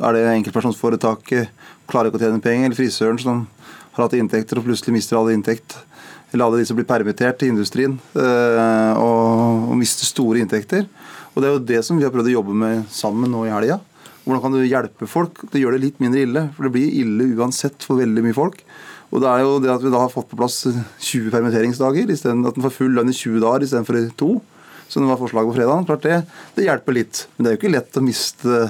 er 0.00 0.16
det 0.16 0.24
enkeltpersonsforetaket 0.32 1.52
klarer 1.88 2.10
ikke 2.10 2.20
å 2.20 2.24
tjene 2.26 2.44
penger, 2.44 2.68
eller 2.68 2.78
frisøren 2.78 3.20
som 3.20 3.44
har 3.96 4.06
hatt 4.06 4.16
inntekter 4.18 4.60
og 4.60 4.68
plutselig 4.68 4.94
mister 4.98 5.18
alle 5.18 5.34
inntekt. 5.36 5.78
Eller 6.32 6.44
alle 6.44 6.60
de 6.60 6.68
som 6.68 6.76
blir 6.76 6.88
permittert 6.88 7.42
i 7.44 7.48
industrien 7.48 7.94
eh, 8.20 8.98
og 9.00 9.72
mister 9.80 10.04
store 10.04 10.42
inntekter. 10.42 10.84
Og 11.32 11.40
Det 11.40 11.48
er 11.48 11.54
jo 11.54 11.68
det 11.70 11.80
som 11.86 11.96
vi 11.96 12.04
har 12.04 12.12
prøvd 12.12 12.28
å 12.28 12.36
jobbe 12.36 12.56
med 12.56 12.84
sammen 12.92 13.32
nå 13.32 13.46
i 13.46 13.52
helga. 13.52 13.78
Hvordan 14.26 14.42
kan 14.44 14.52
du 14.52 14.60
hjelpe 14.60 15.06
folk 15.08 15.38
Det 15.48 15.62
gjør 15.62 15.78
det 15.78 15.86
litt 15.86 16.00
mindre 16.04 16.20
ille? 16.26 16.42
For 16.52 16.66
det 16.66 16.74
blir 16.74 16.96
ille 17.00 17.30
uansett 17.38 17.80
for 17.86 18.02
veldig 18.02 18.26
mye 18.26 18.36
folk. 18.36 18.60
Og 19.08 19.24
det 19.24 19.30
er 19.30 19.42
jo 19.44 19.56
det 19.64 19.72
at 19.72 19.82
vi 19.84 19.92
da 19.92 20.02
har 20.04 20.12
fått 20.12 20.28
på 20.30 20.38
plass 20.38 20.60
20 20.66 21.32
permitteringsdager, 21.32 22.10
i 22.10 22.18
stedet 22.18 22.50
at 22.50 22.60
en 22.60 22.66
får 22.66 22.76
full 22.76 22.94
lønn 22.98 23.12
i 23.12 23.16
20 23.16 23.40
dager 23.44 23.64
istedenfor 23.64 24.00
i 24.00 24.08
to 24.20 24.36
som 24.88 25.04
det 25.04 25.10
var 25.10 25.20
forslag 25.20 25.44
på 25.44 25.54
fredag. 25.54 25.84
Klart 25.86 26.04
det, 26.06 26.18
det 26.56 26.64
hjelper 26.64 26.96
litt. 26.96 27.26
Men 27.36 27.44
det 27.44 27.50
er 27.50 27.54
jo 27.54 27.60
ikke 27.60 27.72
lett 27.74 27.98
å 28.00 28.02
miste 28.04 28.60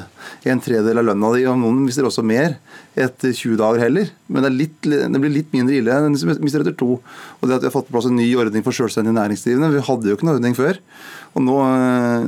en 0.50 0.62
tredjedel 0.62 1.00
av 1.00 1.06
lønna 1.06 1.30
di, 1.36 1.44
og 1.46 1.60
noen 1.60 1.84
mister 1.84 2.08
også 2.08 2.24
mer 2.26 2.56
etter 2.98 3.30
20 3.30 3.54
dager 3.60 3.84
heller. 3.84 4.10
Men 4.26 4.44
det, 4.44 4.50
litt, 4.56 4.80
det 4.82 5.22
blir 5.22 5.32
litt 5.36 5.54
mindre 5.54 5.78
ille 5.78 5.94
enn 5.94 6.16
de 6.16 6.20
som 6.20 6.32
mister 6.42 6.64
etter 6.64 6.74
to. 6.78 6.98
Og 7.38 7.46
det 7.46 7.60
at 7.60 7.62
vi 7.62 7.70
har 7.70 7.76
fått 7.76 7.86
på 7.86 7.94
plass 7.94 8.10
en 8.10 8.18
ny 8.18 8.26
ordning 8.34 8.66
for 8.66 8.74
selvstendig 8.74 9.14
næringsdrivende 9.14 9.70
Vi 9.76 9.86
hadde 9.86 10.10
jo 10.10 10.18
ikke 10.18 10.26
noen 10.26 10.40
ordning 10.40 10.58
før. 10.58 10.82
Og 11.38 11.44
nå, 11.46 11.56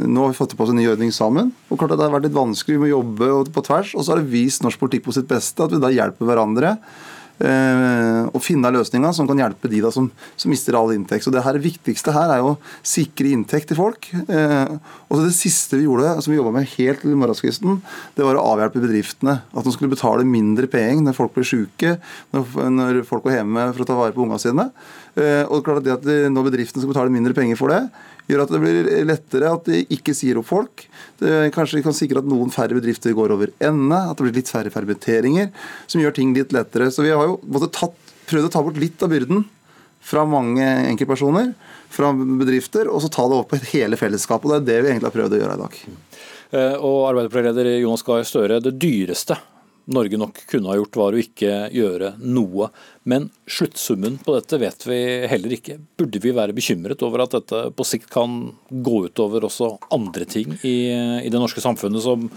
nå, 0.07 0.23
har 0.23 0.31
vi 0.31 0.38
fått 0.38 0.55
på 0.55 0.62
plass 0.62 0.71
en 0.71 0.79
ny 0.79 0.87
ordning 0.93 1.11
sammen. 1.14 1.50
Og 1.69 1.81
klart 1.81 1.97
at 1.97 1.99
Det 1.99 2.07
har 2.07 2.14
vært 2.14 2.31
litt 2.31 2.38
vanskelig, 2.38 2.79
vi 2.79 2.85
må 2.87 2.95
jobbe 2.95 3.33
på 3.50 3.67
tvers. 3.67 3.97
Og 3.97 4.07
så 4.07 4.14
har 4.14 4.23
det 4.23 4.31
vist 4.31 4.62
norsk 4.62 4.79
politikk 4.79 5.09
på 5.09 5.19
sitt 5.19 5.31
beste, 5.31 5.67
at 5.67 5.75
vi 5.75 5.83
da 5.83 5.90
hjelper 5.90 6.31
hverandre 6.31 6.76
Eh, 6.79 7.10
og 7.40 8.42
finne 8.44 8.70
løsninger 8.75 9.14
som 9.16 9.28
kan 9.28 9.38
hjelpe 9.40 9.70
de 9.70 9.80
da 9.80 9.90
som, 9.94 10.11
som 10.37 10.52
mister 10.52 10.76
all 10.76 10.92
inntekt. 10.94 11.25
Så 11.25 11.32
Det 11.32 11.42
her, 11.44 11.59
viktigste 11.62 12.12
her 12.14 12.35
er 12.35 12.42
jo 12.42 12.52
å 12.52 12.59
sikre 12.87 13.32
inntekt 13.32 13.70
til 13.70 13.78
folk. 13.78 14.11
Eh, 14.12 14.75
og 15.09 15.14
så 15.16 15.25
Det 15.26 15.37
siste 15.37 15.78
vi 15.78 15.87
gjorde, 15.87 16.16
som 16.20 16.32
vi 16.32 16.38
jobba 16.38 16.54
med 16.59 16.68
helt 16.76 17.02
til 17.02 17.16
morgenskvisten, 17.16 17.80
det 18.16 18.26
var 18.26 18.38
å 18.38 18.47
avhjelpe 18.54 18.82
bedriftene. 18.82 19.40
At 19.54 19.66
de 19.66 19.75
skulle 19.75 19.92
betale 19.92 20.26
mindre 20.28 20.68
penger 20.70 21.04
når 21.06 21.16
folk 21.16 21.35
ble 21.37 21.47
syke, 21.49 21.97
når, 22.35 22.54
når 22.76 23.02
folk 23.09 23.26
var 23.26 23.40
hjemme 23.40 23.70
for 23.73 23.85
å 23.85 23.88
ta 23.88 23.99
vare 23.99 24.16
på 24.16 24.25
ungene 24.26 24.42
sine. 24.42 24.70
Eh, 25.16 25.44
og 25.49 25.64
klart 25.66 25.82
at 25.82 25.88
det 25.88 25.97
at 25.97 26.30
Når 26.30 26.50
bedriftene 26.50 26.82
skal 26.82 26.92
betale 26.92 27.12
mindre 27.12 27.35
penger 27.37 27.59
for 27.59 27.73
det, 27.73 27.82
gjør 28.30 28.44
at 28.44 28.52
det 28.54 28.60
blir 28.62 28.88
lettere 29.08 29.52
at 29.52 29.68
de 29.68 29.82
ikke 29.96 30.14
sier 30.16 30.38
opp 30.40 30.49
folk. 30.49 30.87
Det 31.20 31.50
kanskje 31.54 31.82
kan 31.84 31.96
sikre 31.96 32.22
at 32.22 32.28
noen 32.30 32.52
færre 32.54 32.76
bedrifter 32.78 33.14
går 33.16 33.34
over 33.34 33.52
ende, 33.58 33.99
at 33.99 34.16
det 34.16 34.26
blir 34.26 34.38
litt 34.40 34.52
færre 34.52 34.72
permitteringer, 34.72 35.50
som 35.90 36.02
gjør 36.02 36.16
ting 36.16 36.34
litt 36.37 36.54
lettere. 36.56 36.90
Så 36.94 37.04
vi 37.06 37.12
har 37.14 37.26
jo 37.28 37.66
tatt, 37.68 37.96
prøvd 38.30 38.49
å 38.49 38.52
ta 38.54 38.64
bort 38.64 38.80
litt 38.80 39.02
av 39.04 39.12
byrden 39.12 39.44
fra 40.10 40.25
mange 40.28 40.64
enkeltpersoner, 40.88 41.52
fra 41.92 42.12
bedrifter, 42.14 42.88
og 42.88 43.02
så 43.04 43.10
ta 43.12 43.26
det 43.28 43.37
opp 43.42 43.52
på 43.52 43.60
hele 43.75 43.99
fellesskapet. 44.00 44.49
og 44.49 44.54
Det 44.54 44.60
er 44.60 44.68
det 44.68 44.82
vi 44.87 44.92
egentlig 44.94 45.10
har 45.10 45.18
prøvd 45.18 45.37
å 45.37 45.40
gjøre 45.42 45.56
i 45.58 45.62
dag. 45.64 45.80
Eh, 46.50 46.76
og 46.78 47.00
Arbeiderpartileder 47.10 47.72
Jonas 47.78 48.06
Gahr 48.06 48.25
Støre, 48.26 48.62
det 48.64 48.78
dyreste 48.80 49.37
Norge 49.90 50.18
nok 50.20 50.40
kunne 50.50 50.70
ha 50.70 50.76
gjort, 50.78 50.99
var 51.00 51.16
å 51.16 51.20
ikke 51.20 51.54
gjøre 51.75 52.14
noe. 52.23 52.70
Men 53.11 53.28
sluttsummen 53.50 54.20
på 54.23 54.37
dette 54.37 54.61
vet 54.62 54.87
vi 54.87 55.00
heller 55.30 55.54
ikke. 55.56 55.78
Burde 55.99 56.23
vi 56.23 56.35
være 56.37 56.54
bekymret 56.56 57.02
over 57.06 57.25
at 57.25 57.35
dette 57.35 57.62
på 57.75 57.87
sikt 57.88 58.11
kan 58.12 58.40
gå 58.70 58.97
utover 59.09 59.49
også 59.49 59.73
andre 59.94 60.28
ting 60.30 60.54
i, 60.62 60.76
i 61.26 61.30
det 61.32 61.40
norske 61.40 61.62
samfunnet 61.64 62.04
som 62.04 62.28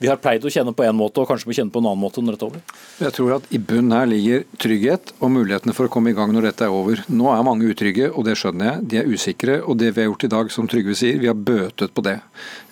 vi 0.00 0.08
har 0.08 0.16
pleid 0.16 0.44
å 0.44 0.50
kjenne 0.52 0.72
på 0.72 0.84
én 0.86 0.96
måte, 0.96 1.20
og 1.20 1.28
kanskje 1.28 1.50
må 1.50 1.54
kjenne 1.56 1.72
på 1.74 1.82
en 1.82 1.90
annen 1.90 2.00
måte 2.00 2.22
når 2.24 2.36
dette 2.36 2.46
er 2.46 2.54
over? 2.54 2.76
Jeg 3.04 3.14
tror 3.18 3.34
at 3.36 3.48
i 3.52 3.58
bunnen 3.60 3.92
her 3.92 4.08
ligger 4.08 4.46
trygghet 4.62 5.12
og 5.18 5.32
mulighetene 5.34 5.74
for 5.76 5.88
å 5.88 5.92
komme 5.92 6.14
i 6.14 6.16
gang 6.16 6.32
når 6.32 6.48
dette 6.48 6.64
er 6.64 6.72
over. 6.72 7.02
Nå 7.12 7.28
er 7.34 7.44
mange 7.44 7.68
utrygge, 7.68 8.08
og 8.08 8.24
det 8.24 8.38
skjønner 8.40 8.70
jeg. 8.70 8.86
De 8.88 9.00
er 9.02 9.10
usikre. 9.12 9.58
Og 9.60 9.76
det 9.82 9.90
vi 9.92 10.00
har 10.00 10.08
gjort 10.08 10.24
i 10.24 10.32
dag, 10.32 10.54
som 10.54 10.70
Trygve 10.70 10.96
sier, 10.96 11.20
vi 11.20 11.28
har 11.28 11.36
bøtet 11.36 11.92
på 11.92 12.04
det. 12.06 12.16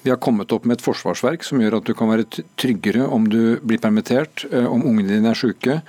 Vi 0.07 0.13
har 0.15 0.21
kommet 0.25 0.55
opp 0.57 0.65
med 0.65 0.79
et 0.79 0.87
forsvarsverk 0.87 1.45
som 1.45 1.61
gjør 1.61 1.83
at 1.83 1.91
du 1.91 1.93
kan 1.99 2.09
være 2.09 2.25
tryggere 2.57 3.05
om 3.05 3.29
du 3.29 3.59
blir 3.61 3.83
permittert, 3.83 4.47
eh, 4.49 4.65
om 4.65 4.87
ungene 4.89 5.13
dine 5.13 5.35
er 5.35 5.39
syke. 5.39 5.83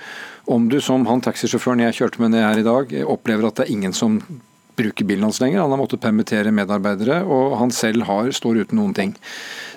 Om 0.50 0.68
du, 0.68 0.76
som 0.84 1.08
han 1.08 1.24
taxisjåføren 1.24 1.86
jeg 1.86 2.02
kjørte 2.02 2.20
med 2.20 2.34
ned 2.34 2.44
her 2.44 2.60
i 2.60 2.68
dag, 2.68 2.94
opplever 3.08 3.48
at 3.48 3.62
det 3.62 3.68
er 3.68 3.76
ingen 3.78 3.96
som 3.96 4.20
bruker 4.80 5.04
bilen 5.04 5.24
hans 5.24 5.40
lenger. 5.40 5.62
Han 5.62 5.72
har 5.74 5.80
måttet 5.80 6.02
permittere 6.02 6.52
medarbeidere, 6.54 7.22
og 7.24 7.56
han 7.60 7.72
selv 7.74 8.06
har, 8.08 8.30
står 8.34 8.64
uten 8.64 8.80
noen 8.80 8.96
ting. 8.96 9.14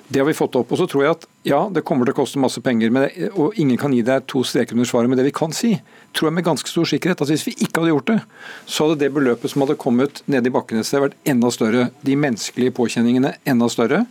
Det 0.08 0.20
har 0.20 0.26
vi 0.28 0.34
fått 0.36 0.56
opp. 0.60 0.72
og 0.72 0.78
så 0.78 0.86
tror 0.90 1.04
jeg 1.04 1.16
at 1.16 1.26
ja, 1.48 1.60
det 1.72 1.84
kommer 1.88 2.06
til 2.06 2.14
å 2.14 2.18
koste 2.18 2.42
masse 2.42 2.62
penger, 2.62 2.92
det, 2.92 3.30
og 3.40 3.56
ingen 3.60 3.80
kan 3.80 3.94
gi 3.96 4.02
deg 4.06 4.26
to 4.30 4.44
streker 4.46 4.76
under 4.76 4.88
svaret. 4.88 5.10
Men 5.10 5.20
det 5.20 5.26
vi 5.30 5.36
kan 5.36 5.56
si, 5.56 5.74
tror 6.12 6.30
jeg 6.30 6.38
med 6.38 6.46
ganske 6.48 6.70
stor 6.70 6.88
sikkerhet, 6.90 7.24
at 7.24 7.32
hvis 7.32 7.46
vi 7.48 7.56
ikke 7.56 7.82
hadde 7.82 7.94
gjort 7.94 8.12
det, 8.12 8.20
så 8.68 8.88
hadde 8.88 9.00
det 9.02 9.14
beløpet 9.16 9.54
som 9.54 9.64
hadde 9.64 9.80
kommet 9.80 10.22
ned 10.28 10.48
i 10.48 10.54
bakken 10.54 10.82
et 10.82 10.90
sted, 10.90 11.02
vært 11.06 11.18
enda 11.30 11.52
større. 11.56 11.88
De 12.04 12.18
menneskelige 12.20 12.76
påkjenningene 12.76 13.36
enda 13.50 13.72
større. 13.72 14.04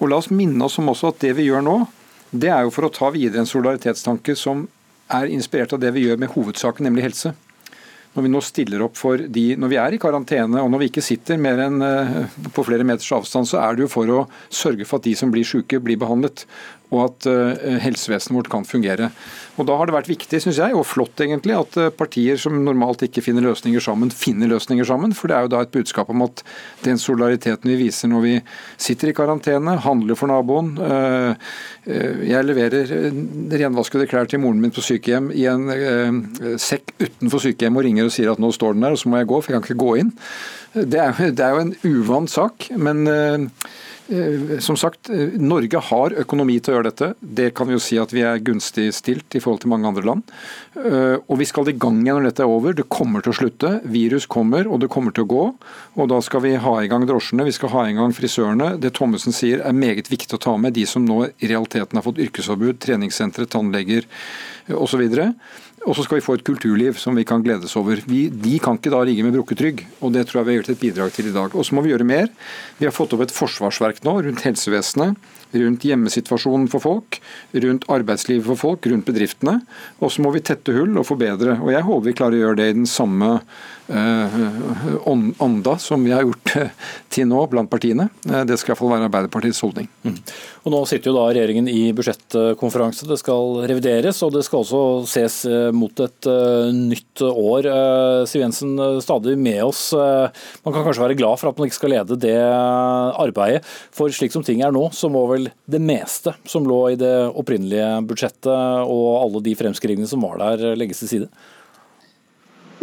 Og 0.00 0.10
la 0.10 0.20
oss 0.22 0.32
minne 0.32 0.66
oss 0.66 0.80
om 0.80 0.92
også 0.92 1.12
at 1.12 1.20
det 1.24 1.36
vi 1.38 1.50
gjør 1.50 1.64
nå, 1.66 1.78
det 2.32 2.50
er 2.50 2.64
jo 2.66 2.72
for 2.74 2.88
å 2.88 2.92
ta 2.92 3.12
videre 3.14 3.44
en 3.44 3.48
solidaritetstanke 3.48 4.34
som 4.36 4.66
er 5.12 5.30
inspirert 5.30 5.76
av 5.76 5.84
det 5.84 5.92
vi 5.94 6.08
gjør 6.08 6.18
med 6.18 6.32
hovedsaken, 6.32 6.88
nemlig 6.88 7.10
helse 7.12 7.36
når 8.16 8.24
vi 8.24 8.32
nå 8.32 8.40
stiller 8.44 8.82
opp 8.86 8.96
for 8.96 9.20
de 9.20 9.44
når 9.60 9.72
vi 9.72 9.78
er 9.80 9.94
i 9.94 10.00
karantene 10.00 10.62
og 10.62 10.70
når 10.72 10.82
vi 10.82 10.88
ikke 10.90 11.04
sitter 11.04 11.40
mer 11.40 11.60
enn 11.66 11.84
eh, 11.84 12.16
på 12.56 12.64
flere 12.64 12.86
meters 12.88 13.12
avstand, 13.12 13.48
så 13.48 13.60
er 13.60 13.76
det 13.76 13.84
jo 13.84 13.92
for 13.92 14.12
å 14.12 14.22
sørge 14.48 14.88
for 14.88 14.98
at 14.98 15.08
de 15.08 15.12
som 15.18 15.32
blir 15.32 15.44
syke, 15.46 15.82
blir 15.84 16.00
behandlet 16.00 16.46
og 16.94 17.00
at 17.02 17.26
eh, 17.30 17.78
helsevesenet 17.82 18.36
vårt 18.36 18.50
kan 18.52 18.66
fungere. 18.66 19.10
Og 19.56 19.66
Da 19.66 19.76
har 19.78 19.88
det 19.88 19.94
vært 19.96 20.10
viktig, 20.10 20.38
synes 20.42 20.60
jeg, 20.60 20.74
og 20.76 20.86
flott 20.86 21.18
egentlig, 21.22 21.56
at 21.56 21.78
eh, 21.80 21.90
partier 21.90 22.38
som 22.38 22.58
normalt 22.62 23.02
ikke 23.06 23.24
finner 23.24 23.42
løsninger 23.42 23.82
sammen, 23.82 24.12
finner 24.14 24.50
løsninger 24.52 24.86
sammen. 24.86 25.14
For 25.16 25.30
det 25.30 25.36
er 25.36 25.46
jo 25.46 25.52
da 25.56 25.62
et 25.64 25.72
budskap 25.74 26.12
om 26.12 26.22
at 26.26 26.44
den 26.84 27.00
solidariteten 27.02 27.72
vi 27.72 27.78
viser 27.86 28.12
når 28.12 28.22
vi 28.22 28.34
sitter 28.78 29.10
i 29.10 29.16
karantene, 29.16 29.78
handler 29.82 30.18
for 30.18 30.30
naboen 30.30 30.76
eh, 30.82 31.54
Jeg 31.86 32.46
leverer 32.46 32.92
renvaskede 33.56 34.06
klær 34.10 34.30
til 34.30 34.40
moren 34.42 34.60
min 34.62 34.74
på 34.74 34.82
sykehjem 34.84 35.28
i 35.34 35.46
en 35.50 35.68
sekk 36.58 36.94
utenfor 36.98 37.42
sykehjemmet 37.44 37.80
og 37.80 37.86
ringer 37.86 38.08
og 38.08 38.14
sier 38.14 38.32
at 38.32 38.42
nå 38.42 38.50
står 38.54 38.74
den 38.74 38.86
der, 38.86 38.96
og 38.96 39.00
så 39.00 39.10
må 39.10 39.20
jeg 39.20 39.30
gå, 39.30 39.40
for 39.42 39.54
jeg 39.54 39.62
kan 39.62 39.70
ikke 39.70 39.84
gå 39.84 39.92
inn. 40.02 40.10
Det 40.76 41.02
er, 41.02 41.20
det 41.30 41.44
er 41.44 41.54
jo 41.54 41.62
en 41.62 41.74
uvant 41.86 42.30
sak, 42.30 42.68
men 42.74 43.06
som 44.62 44.76
sagt, 44.76 45.10
eh, 45.10 45.34
Norge 45.42 45.80
har 45.82 46.14
økonomi 46.22 46.60
til 46.62 46.72
å 46.72 46.76
gjøre 46.76 46.90
dette. 46.90 47.08
Det 47.20 47.48
kan 47.54 47.66
vi 47.66 47.74
jo 47.74 47.82
si 47.82 47.98
at 47.98 48.12
vi 48.14 48.22
er 48.22 48.38
gunstig 48.38 48.92
stilt 48.94 49.34
i 49.34 49.40
forhold 49.42 49.64
til 49.64 49.72
mange 49.72 49.88
andre 49.88 50.04
land. 50.06 50.22
Eh, 50.76 51.18
og 51.26 51.38
vi 51.40 51.48
skal 51.48 51.68
i 51.68 51.74
gang 51.74 51.98
igjen 52.02 52.20
når 52.20 52.30
dette 52.30 52.44
er 52.44 52.52
over. 52.52 52.72
Det 52.72 52.88
kommer 52.88 53.24
til 53.24 53.32
å 53.32 53.38
slutte. 53.40 53.72
Virus 53.84 54.26
kommer, 54.26 54.70
og 54.70 54.80
det 54.80 54.90
kommer 54.90 55.12
til 55.12 55.26
å 55.26 55.30
gå. 55.32 55.44
Og 55.96 56.08
da 56.08 56.20
skal 56.22 56.44
vi 56.46 56.54
ha 56.54 56.74
i 56.80 56.88
gang 56.88 57.06
drosjene, 57.06 57.44
vi 57.44 57.56
skal 57.56 57.72
ha 57.74 57.86
i 57.86 57.96
gang 57.98 58.14
frisørene. 58.14 58.78
Det 58.78 58.94
Thommessen 58.94 59.34
sier 59.34 59.64
er 59.66 59.72
meget 59.72 60.10
viktig 60.12 60.38
å 60.38 60.42
ta 60.42 60.56
med, 60.56 60.74
de 60.74 60.86
som 60.86 61.04
nå 61.04 61.26
i 61.40 61.50
realiteten 61.50 61.98
har 61.98 62.06
fått 62.06 62.22
yrkesforbud, 62.22 62.78
treningssentre, 62.78 63.48
tannleger 63.50 64.06
osv. 64.70 64.78
Og 64.78 64.88
så 64.88 65.34
skal 65.94 66.18
vi 66.18 66.24
få 66.24 66.34
et 66.34 66.44
kulturliv 66.46 66.96
som 66.98 67.14
vi 67.14 67.22
kan 67.28 67.44
gledes 67.44 67.76
over. 67.78 68.00
Vi, 68.10 68.26
de 68.30 68.56
kan 68.62 68.78
ikke 68.80 68.90
da 68.90 69.04
rigge 69.06 69.22
med 69.22 69.36
brukket 69.36 69.62
rygg, 69.62 69.84
og 70.00 70.14
det 70.16 70.24
tror 70.26 70.40
jeg 70.40 70.48
vi 70.48 70.54
har 70.54 70.58
gjort 70.60 70.70
et 70.74 70.80
bidrag 70.80 71.12
til 71.14 71.28
i 71.30 71.34
dag. 71.36 71.54
Og 71.54 71.66
så 71.66 71.76
må 71.76 71.84
vi 71.84 71.92
gjøre 71.92 72.08
mer. 72.08 72.26
Vi 72.80 72.88
har 72.88 72.94
fått 72.96 73.14
opp 73.14 73.22
et 73.22 73.34
forsvarsverk 73.34 74.02
nå 74.06 74.16
rundt 74.26 74.42
helsevesenet, 74.48 75.14
rundt 75.62 75.86
hjemmesituasjonen 75.86 76.68
for 76.72 76.84
folk, 76.84 77.20
rundt 77.66 77.86
arbeidslivet 77.92 78.46
for 78.48 78.60
folk, 78.60 78.90
rundt 78.90 79.08
bedriftene. 79.08 79.60
Og 80.00 80.12
så 80.12 80.24
må 80.24 80.32
vi 80.34 80.44
tette 80.44 80.74
hull 80.76 80.96
og 80.96 81.08
forbedre. 81.08 81.58
Og 81.62 81.72
jeg 81.74 81.86
håper 81.86 82.06
vi 82.10 82.18
klarer 82.18 82.38
å 82.38 82.44
gjøre 82.44 82.60
det 82.62 82.70
i 82.70 82.78
den 82.80 82.90
samme 82.90 83.38
ånda 83.88 85.72
eh, 85.72 85.78
som 85.78 86.04
vi 86.04 86.10
har 86.10 86.24
gjort 86.24 86.56
eh, 86.56 86.70
til 87.12 87.28
nå 87.30 87.44
blant 87.50 87.70
partiene. 87.70 88.08
Eh, 88.26 88.42
det 88.48 88.58
skal 88.58 88.72
iallfall 88.72 88.90
være 88.90 89.06
Arbeiderpartiets 89.06 89.62
holdning. 89.62 89.86
Mm. 90.02 90.16
Og 90.66 90.74
Nå 90.74 90.80
sitter 90.90 91.12
jo 91.12 91.16
da 91.20 91.28
regjeringen 91.30 91.68
i 91.70 91.92
budsjettkonferanse. 91.94 93.06
Det 93.06 93.18
skal 93.20 93.62
revideres, 93.70 94.18
og 94.26 94.34
det 94.34 94.42
skal 94.46 94.64
også 94.64 94.82
ses 95.06 95.36
mot 95.76 96.02
et 96.02 96.26
nytt 96.74 97.22
år. 97.22 97.68
Siv 98.26 98.42
Jensen, 98.42 98.74
stadig 99.04 99.36
med 99.38 99.62
oss. 99.62 99.92
Man 99.94 100.74
kan 100.74 100.82
kanskje 100.82 101.04
være 101.04 101.18
glad 101.20 101.38
for 101.38 101.52
at 101.52 101.60
man 101.60 101.70
ikke 101.70 101.78
skal 101.78 101.94
lede 101.94 102.18
det 102.18 102.34
arbeidet. 102.36 103.62
For 103.94 104.10
slik 104.10 104.34
som 104.34 104.42
ting 104.46 104.64
er 104.66 104.74
nå, 104.74 104.88
så 104.90 105.06
må 105.12 105.22
vel 105.30 105.45
det 105.66 105.80
meste 105.82 106.34
som 106.48 106.66
lå 106.68 106.80
i 106.92 106.98
det 107.00 107.14
opprinnelige 107.28 107.90
budsjettet 108.08 108.86
og 108.86 109.10
alle 109.20 109.42
de 109.44 109.54
fremskrivningene 109.58 110.10
som 110.10 110.24
var 110.24 110.40
der, 110.42 110.74
legges 110.78 111.02
til 111.02 111.12
side? 111.12 111.30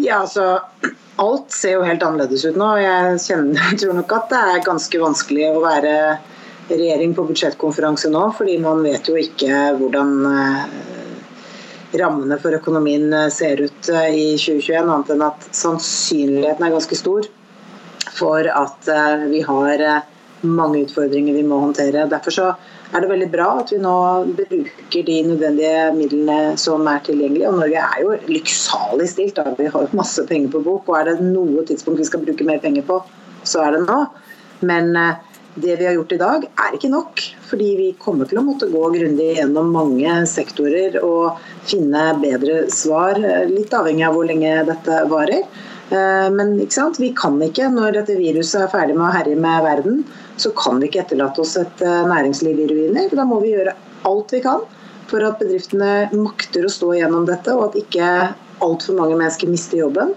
Ja, 0.01 0.23
altså 0.23 0.61
Alt 1.21 1.51
ser 1.53 1.75
jo 1.77 1.85
helt 1.85 2.01
annerledes 2.01 2.41
ut 2.47 2.55
nå. 2.57 2.71
Jeg 2.81 3.17
kjenner, 3.21 3.75
tror 3.79 3.97
nok 3.99 4.15
at 4.17 4.31
det 4.31 4.39
er 4.53 4.63
ganske 4.65 5.01
vanskelig 5.01 5.51
å 5.51 5.61
være 5.61 5.97
regjering 6.71 7.13
på 7.13 7.25
budsjettkonferanse 7.27 8.09
nå, 8.09 8.23
fordi 8.37 8.57
man 8.63 8.81
vet 8.85 9.07
jo 9.09 9.17
ikke 9.19 9.73
hvordan 9.77 10.13
eh, 10.29 10.63
rammene 11.99 12.37
for 12.41 12.55
økonomien 12.55 13.11
eh, 13.13 13.29
ser 13.33 13.61
ut 13.65 13.89
eh, 13.91 14.09
i 14.15 14.27
2021, 14.39 14.79
annet 14.87 15.13
enn 15.13 15.25
at 15.27 15.47
sannsynligheten 15.51 16.65
er 16.65 16.73
ganske 16.73 16.97
stor 16.97 17.29
for 18.13 18.47
at 18.47 18.89
vi 19.31 19.39
har 19.41 19.81
mange 20.43 20.83
utfordringer 20.83 21.35
vi 21.37 21.43
må 21.47 21.59
håndtere. 21.63 22.05
Derfor 22.11 22.35
så 22.35 22.47
er 22.93 23.01
det 23.01 23.09
veldig 23.09 23.29
bra 23.33 23.47
at 23.61 23.73
vi 23.73 23.79
nå 23.81 23.95
bruker 24.37 25.05
de 25.07 25.17
nødvendige 25.27 25.83
midlene 25.97 26.55
som 26.61 26.87
er 26.89 27.03
tilgjengelige. 27.07 27.49
Og 27.49 27.59
Norge 27.61 27.83
er 27.83 28.01
jo 28.03 28.17
lykksalig 28.29 29.09
stilt. 29.11 29.39
Da. 29.39 29.55
Vi 29.57 29.71
har 29.73 29.97
masse 29.97 30.25
penger 30.29 30.53
på 30.53 30.63
bok. 30.67 30.89
Og 30.89 30.99
er 30.99 31.11
det 31.11 31.19
noe 31.25 31.65
tidspunkt 31.67 32.03
vi 32.03 32.09
skal 32.09 32.25
bruke 32.25 32.47
mer 32.47 32.61
penger 32.63 32.85
på, 32.87 32.99
så 33.47 33.65
er 33.65 33.77
det 33.77 33.85
nå. 33.87 33.99
Men 34.67 34.93
eh, 34.99 35.21
det 35.55 35.75
vi 35.79 35.85
har 35.85 35.93
gjort 35.97 36.15
i 36.15 36.21
dag, 36.21 36.47
er 36.65 36.77
ikke 36.77 36.91
nok. 36.93 37.25
Fordi 37.49 37.69
vi 37.79 37.89
kommer 38.01 38.29
til 38.29 38.41
å 38.41 38.45
måtte 38.45 38.71
gå 38.71 38.87
grundig 38.95 39.33
gjennom 39.37 39.73
mange 39.73 40.15
sektorer 40.29 40.97
og 41.03 41.41
finne 41.69 42.11
bedre 42.21 42.65
svar. 42.73 43.19
Eh, 43.19 43.45
litt 43.51 43.73
avhengig 43.73 44.07
av 44.07 44.17
hvor 44.17 44.27
lenge 44.29 44.57
dette 44.69 45.05
varer. 45.11 45.47
Eh, 45.93 46.29
men 46.33 46.55
vi 46.97 47.13
kan 47.17 47.41
ikke, 47.41 47.69
når 47.73 47.99
dette 47.99 48.17
viruset 48.17 48.63
er 48.63 48.71
ferdig 48.71 48.97
med 48.97 49.09
å 49.09 49.13
herje 49.13 49.39
med 49.39 49.65
verden, 49.65 50.03
så 50.37 50.51
kan 50.57 50.79
vi 50.81 50.89
ikke 50.89 51.03
etterlate 51.03 51.43
oss 51.43 51.57
et 51.59 51.83
eh, 51.85 52.05
næringsliv 52.09 52.63
i 52.63 52.69
ruiner. 52.71 53.11
Da 53.13 53.25
må 53.27 53.39
vi 53.43 53.53
gjøre 53.53 53.75
alt 54.09 54.33
vi 54.33 54.41
kan 54.43 54.63
for 55.09 55.25
at 55.27 55.41
bedriftene 55.41 56.09
makter 56.15 56.65
å 56.65 56.71
stå 56.71 56.93
gjennom 56.97 57.27
dette, 57.29 57.53
og 57.53 57.69
at 57.69 57.77
ikke 57.83 58.07
altfor 58.63 58.97
mange 58.97 59.17
mennesker 59.19 59.51
mister 59.51 59.83
jobben. 59.83 60.13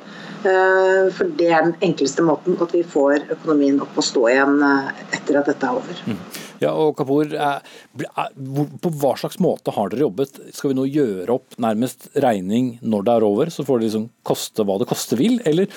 Eh, 0.46 1.06
for 1.16 1.28
det 1.38 1.50
er 1.50 1.66
den 1.66 1.76
enkleste 1.85 2.25
måten 2.25 2.56
at 2.62 2.73
vi 2.75 2.85
får 2.87 3.26
økonomien 3.35 3.80
opp 3.82 3.96
og 3.99 4.06
stå 4.06 4.26
igjen 4.30 4.61
eh, 4.62 4.90
etter 5.18 5.40
at 5.40 5.50
dette 5.50 5.68
er 5.68 5.80
over. 5.80 6.02
Mm. 6.06 6.42
Ja, 6.62 6.70
og 6.73 6.94
Kapoor, 6.96 7.28
På 8.80 8.90
hva 8.96 9.11
slags 9.20 9.37
måte 9.44 9.75
har 9.76 9.90
dere 9.92 10.06
jobbet? 10.06 10.38
Skal 10.56 10.73
vi 10.73 10.78
nå 10.78 10.87
gjøre 10.88 11.35
opp 11.35 11.58
nærmest 11.61 12.08
regning 12.25 12.78
når 12.80 13.04
det 13.04 13.12
er 13.12 13.26
over, 13.26 13.52
så 13.52 13.66
får 13.66 13.82
det 13.82 13.90
liksom 13.90 14.06
koste 14.25 14.64
hva 14.64 14.78
det 14.80 14.88
koste 14.88 15.18
vil? 15.20 15.37
Eller 15.44 15.68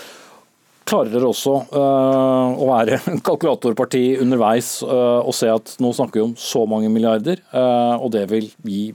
klarer 0.89 1.13
dere 1.13 1.29
også 1.29 1.53
uh, 1.71 2.57
å 2.57 2.69
være 2.71 2.99
en 3.11 3.21
kalkulatorparti 3.23 4.03
underveis 4.23 4.79
uh, 4.85 5.21
og 5.21 5.35
se 5.37 5.49
at 5.51 5.75
nå 5.83 5.93
snakker 5.95 6.19
vi 6.19 6.25
om 6.27 6.35
så 6.39 6.65
mange 6.69 6.91
milliarder, 6.91 7.41
uh, 7.53 7.95
og 7.99 8.11
det 8.15 8.25
vil 8.31 8.49
gi, 8.65 8.89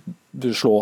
slå 0.51 0.75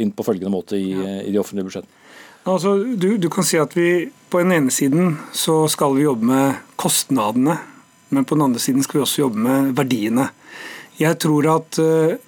inn 0.00 0.10
på 0.10 0.24
følgende 0.26 0.50
måte 0.50 0.78
i, 0.78 0.90
i 0.98 1.30
de 1.30 1.38
offentlige 1.38 1.68
budsjettene? 1.68 2.02
Altså, 2.46 2.72
du, 2.98 3.12
du, 3.18 3.28
kan 3.30 3.46
si 3.46 3.58
at 3.58 3.74
vi 3.74 4.08
på 4.30 4.40
den 4.42 4.54
ene 4.54 4.72
siden 4.74 5.16
så 5.34 5.64
skal 5.70 5.94
vi 5.94 6.04
jobbe 6.06 6.26
med 6.26 6.58
kostnadene, 6.78 7.54
men 8.14 8.26
på 8.26 8.34
den 8.34 8.48
andre 8.48 8.62
siden 8.62 8.82
skal 8.86 9.00
vi 9.00 9.04
også 9.04 9.22
jobbe 9.24 9.42
med 9.42 9.70
verdiene. 9.78 10.28
Jeg 10.98 11.18
tror 11.22 11.46
at 11.52 11.78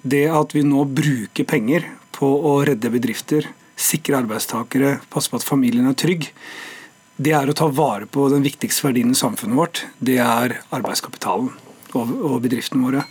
det 0.03 0.25
at 0.31 0.55
vi 0.55 0.63
nå 0.67 0.83
bruker 0.87 1.47
penger 1.47 1.87
på 2.15 2.31
å 2.51 2.57
redde 2.67 2.91
bedrifter, 2.91 3.47
sikre 3.79 4.19
arbeidstakere, 4.19 4.97
passe 5.11 5.31
på 5.31 5.39
at 5.39 5.47
familien 5.47 5.87
er 5.87 5.99
trygg, 5.99 6.27
det 7.19 7.33
er 7.35 7.49
å 7.51 7.55
ta 7.57 7.67
vare 7.67 8.07
på 8.07 8.29
den 8.31 8.45
viktigste 8.45 8.87
verdien 8.87 9.11
i 9.11 9.17
samfunnet 9.17 9.59
vårt. 9.59 9.81
Det 9.99 10.15
er 10.23 10.61
arbeidskapitalen 10.75 11.51
og, 11.97 12.37
bedriftene 12.43 12.85
våre. 12.85 13.03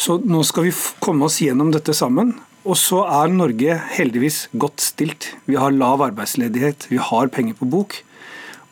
Så 0.00 0.20
nå 0.22 0.44
skal 0.46 0.68
vi 0.68 0.76
komme 1.02 1.26
oss 1.26 1.40
gjennom 1.42 1.72
dette 1.74 1.94
sammen. 1.96 2.36
Og 2.62 2.76
så 2.78 3.02
er 3.08 3.32
Norge 3.32 3.74
heldigvis 3.96 4.44
godt 4.52 4.84
stilt. 4.84 5.32
Vi 5.50 5.58
har 5.58 5.74
lav 5.74 6.04
arbeidsledighet, 6.04 6.86
vi 6.92 7.00
har 7.02 7.32
penger 7.32 7.58
på 7.58 7.68
bok. 7.72 7.98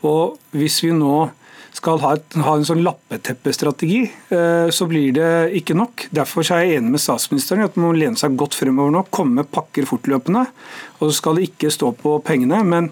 Og 0.06 0.38
hvis 0.54 0.78
vi 0.85 0.92
nå 0.94 1.26
skal 1.75 2.00
ha, 2.02 2.14
et, 2.16 2.37
ha 2.42 2.54
en 2.56 2.66
sånn 2.66 2.82
lappeteppestrategi, 2.85 4.00
eh, 4.35 4.70
så 4.75 4.87
blir 4.90 5.12
det 5.16 5.30
ikke 5.61 5.76
nok. 5.78 6.06
Derfor 6.14 6.47
er 6.47 6.64
jeg 6.64 6.78
enig 6.78 6.94
med 6.94 7.02
statsministeren 7.02 7.62
i 7.62 7.68
at 7.68 7.76
man 7.78 7.90
må 7.90 7.99
lene 7.99 8.18
seg 8.18 8.38
godt 8.38 8.56
fremover 8.58 8.94
nå, 8.94 9.04
komme 9.14 9.40
med 9.42 9.50
pakker 9.52 9.87
fortløpende. 9.88 10.47
Og 10.99 11.08
så 11.08 11.18
skal 11.20 11.38
det 11.38 11.49
ikke 11.50 11.73
stå 11.75 11.92
på 11.99 12.16
pengene, 12.26 12.62
men 12.66 12.90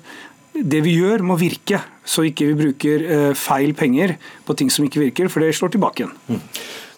det 0.65 0.81
vi 0.87 0.97
gjør 0.97 1.25
må 1.27 1.37
virke, 1.41 1.83
så 2.07 2.25
ikke 2.29 2.51
vi 2.51 2.59
bruker 2.65 3.07
eh, 3.07 3.31
feil 3.37 3.75
penger 3.77 4.17
på 4.47 4.57
ting 4.59 4.73
som 4.73 4.87
ikke 4.87 5.09
virker, 5.09 5.31
for 5.33 5.45
det 5.45 5.55
slår 5.57 5.75
tilbake 5.75 6.05
igjen. 6.05 6.19
Mm. 6.31 6.43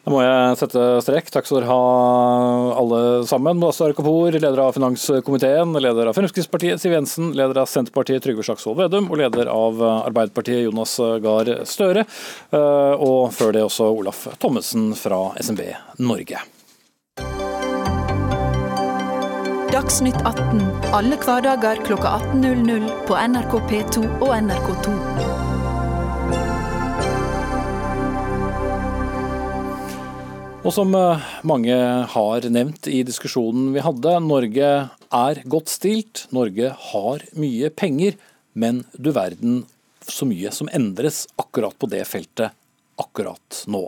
Da 0.09 0.13
må 0.15 0.23
jeg 0.25 0.57
sette 0.57 0.83
strek. 1.05 1.27
Takk 1.29 1.45
skal 1.45 1.59
dere 1.59 1.69
ha 1.69 2.77
alle 2.81 3.01
sammen. 3.29 3.59
Mudassar 3.61 3.93
Kapur, 3.93 4.33
leder 4.33 4.63
av 4.65 4.73
finanskomiteen, 4.73 5.77
leder 5.85 6.09
av 6.09 6.17
Fremskrittspartiet 6.17 6.81
Siv 6.81 6.95
Jensen, 6.97 7.35
leder 7.37 7.61
av 7.61 7.69
Senterpartiet 7.69 8.25
Trygve 8.25 8.47
Slagsvold 8.47 8.81
Vedum 8.81 9.11
og 9.13 9.21
leder 9.21 9.53
av 9.53 9.83
Arbeiderpartiet 9.85 10.65
Jonas 10.65 10.97
Gahr 11.25 11.59
Støre. 11.69 12.07
Eh, 12.49 12.95
og 12.97 13.35
før 13.37 13.53
det 13.59 13.67
også 13.69 13.91
Olaf 13.99 14.31
Thommessen 14.41 14.95
fra 14.97 15.27
SMB 15.45 15.67
Norge. 16.01 16.41
Dagsnytt 19.69 20.17
18 20.25 20.63
alle 20.97 21.17
hverdager 21.21 21.83
kl 21.85 21.99
18.00 22.01 22.87
på 23.05 23.17
NRK 23.29 23.53
P2 23.69 24.05
og 24.25 24.31
NRK2. 24.33 24.93
Og 30.65 30.73
som 30.73 30.97
eh, 30.97 31.27
mange 31.45 31.77
har 32.15 32.49
nevnt 32.49 32.89
i 32.89 33.03
diskusjonen 33.05 33.75
vi 33.77 33.85
hadde, 33.85 34.15
Norge 34.25 34.71
er 34.89 35.43
godt 35.45 35.69
stilt. 35.69 36.25
Norge 36.33 36.73
har 36.89 37.27
mye 37.37 37.69
penger, 37.69 38.17
men 38.57 38.87
du 38.97 39.13
verden 39.13 39.67
så 40.09 40.25
mye 40.29 40.49
som 40.49 40.73
endres 40.73 41.27
akkurat 41.37 41.77
på 41.77 41.93
det 41.93 42.07
feltet 42.09 42.57
akkurat 42.99 43.63
nå. 43.71 43.85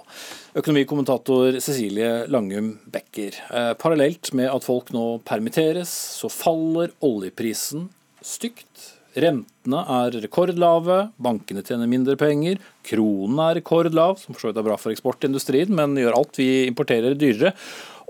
Økonomikommentator 0.59 1.59
Cecilie 1.61 2.27
Langum 2.31 2.73
Becker. 2.91 3.37
Eh, 3.51 3.73
parallelt 3.81 4.33
med 4.37 4.51
at 4.53 4.67
folk 4.67 4.93
nå 4.95 5.21
permitteres, 5.27 5.93
så 6.21 6.31
faller 6.33 6.95
oljeprisen 7.05 7.89
stygt. 8.23 8.97
Rentene 9.19 9.81
er 9.91 10.15
rekordlave, 10.23 11.09
bankene 11.19 11.65
tjener 11.67 11.91
mindre 11.91 12.15
penger, 12.19 12.61
kronen 12.87 13.41
er 13.43 13.57
rekordlav, 13.59 14.21
som 14.21 14.37
for 14.37 14.45
så 14.45 14.51
vidt 14.53 14.61
er 14.63 14.69
bra 14.69 14.77
for 14.79 14.95
eksportindustrien, 14.95 15.73
men 15.75 15.99
gjør 15.99 16.19
alt 16.21 16.39
vi 16.39 16.51
importerer 16.69 17.19
dyrere. 17.19 17.57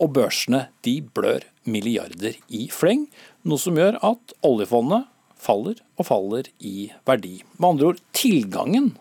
Og 0.00 0.12
børsene 0.16 0.66
de 0.84 0.98
blør 1.16 1.44
milliarder 1.68 2.36
i 2.52 2.66
fleng, 2.72 3.06
noe 3.48 3.60
som 3.60 3.76
gjør 3.80 3.96
at 4.04 4.36
oljefondet 4.44 5.08
faller 5.40 5.80
og 5.96 6.08
faller 6.08 6.50
i 6.60 6.90
verdi. 7.08 7.40
Med 7.56 7.72
andre 7.72 7.92
ord, 7.92 8.02
tilgangen 8.16 8.92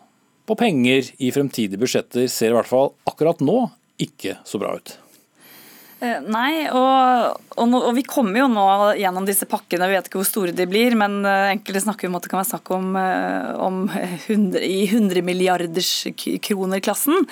på 0.50 0.58
penger 0.58 1.12
i 1.22 1.30
fremtidige 1.34 1.78
budsjetter 1.78 2.26
ser 2.30 2.50
i 2.50 2.58
hvert 2.58 2.70
fall 2.70 2.90
akkurat 3.06 3.42
nå 3.44 3.62
ikke 4.00 4.40
så 4.48 4.58
bra 4.58 4.74
ut. 4.80 4.96
Eh, 6.00 6.16
nei, 6.32 6.64
og, 6.72 7.40
og, 7.60 7.74
og, 7.76 7.90
vi 7.92 8.06
kommer 8.08 8.40
jo 8.40 8.46
nå 8.48 8.64
gjennom 8.96 9.26
disse 9.28 9.44
pakkene, 9.48 9.84
vi 9.90 9.98
vet 9.98 10.08
ikke 10.08 10.22
hvor 10.22 10.28
store 10.28 10.54
de 10.56 10.64
blir, 10.68 10.96
men 10.96 11.18
eh, 11.28 11.50
enkelte 11.52 11.82
snakker 11.84 12.08
om 12.08 12.16
at 12.16 12.24
det 12.24 12.32
kan 12.32 12.40
være 12.40 12.50
snakk 12.54 12.72
om, 12.72 12.94
eh, 12.96 13.50
om 13.60 13.82
100, 13.92 14.64
i 14.64 14.86
100 14.88 15.20
milliarders 15.26 15.92
kroner-klassen. 16.16 17.28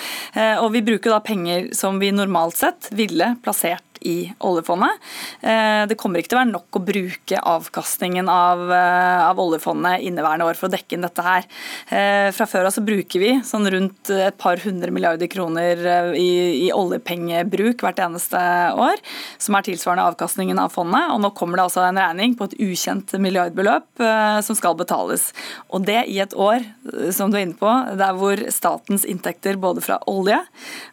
Og 0.61 0.68
vi 0.74 0.85
bruker 0.85 1.14
da 1.14 1.22
penger 1.24 1.70
som 1.76 1.96
vi 2.02 2.12
normalt 2.12 2.59
sett 2.61 2.90
ville 2.96 3.33
plassert 3.44 3.88
i 4.00 4.32
oljefondet. 4.44 5.00
Eh, 5.40 5.87
det 5.88 5.96
kommer 5.98 6.20
ikke 6.20 6.32
til 6.32 6.38
å 6.38 6.42
være 6.42 6.52
nok 6.52 6.78
å 6.78 6.84
bruke 6.84 7.40
avkastningen 7.52 8.28
av, 8.32 8.62
eh, 8.72 9.22
av 9.28 9.40
oljefondet 9.42 10.04
inneværende 10.06 10.46
år 10.48 10.58
for 10.58 10.68
å 10.68 10.72
dekke 10.72 10.96
inn 10.96 11.06
dette 11.06 11.24
her. 11.24 11.46
Eh, 11.90 12.30
fra 12.32 12.46
før 12.46 12.68
av 12.68 12.74
så 12.74 12.84
bruker 12.84 13.20
vi 13.20 13.32
sånn 13.40 13.68
rundt 13.70 14.11
et 14.11 14.38
par 14.38 14.56
hundre 14.56 14.90
milliarder 14.90 15.28
kroner 15.28 16.14
i, 16.14 16.68
i 16.68 16.72
oljepengebruk 16.72 17.82
hvert 17.82 18.02
eneste 18.02 18.38
år, 18.76 18.96
som 19.38 19.54
er 19.54 19.62
tilsvarende 19.62 20.06
avkastningen 20.12 20.58
av 20.58 20.72
fondet. 20.72 21.11
Og 21.14 21.20
nå 21.20 21.32
kommer 21.34 21.56
det 21.56 21.66
altså 21.68 21.87
en 21.87 22.00
regning 22.00 22.37
på 22.38 22.48
et 22.48 22.58
ukjent 22.58 23.12
milliardbeløp 23.18 24.04
som 24.44 24.56
skal 24.56 24.76
betales. 24.78 25.32
Og 25.70 25.84
det 25.87 26.08
i 26.08 26.18
et 26.20 26.34
år, 26.34 26.64
som 27.12 27.30
du 27.30 27.38
er 27.38 27.46
inne 27.46 27.58
på, 27.58 27.70
der 27.98 28.16
hvor 28.18 28.40
statens 28.52 29.04
inntekter 29.08 29.58
både 29.61 29.82
fra 29.84 29.98
olje 30.11 30.38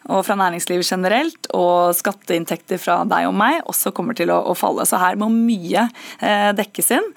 og 0.08 0.22
fra 0.26 0.36
næringslivet 0.38 0.86
generelt, 0.86 1.48
og 1.56 1.94
skatteinntekter 1.96 2.80
fra 2.80 2.95
deg 3.04 3.28
og 3.28 3.36
meg 3.36 3.60
også 3.68 3.92
kommer 3.96 4.16
til 4.16 4.32
å, 4.32 4.40
å 4.50 4.56
falle. 4.56 4.86
Så 4.88 5.00
her 5.02 5.18
må 5.20 5.28
mye 5.32 5.88
eh, 6.20 6.50
dekkes 6.56 6.92
inn. 6.96 7.12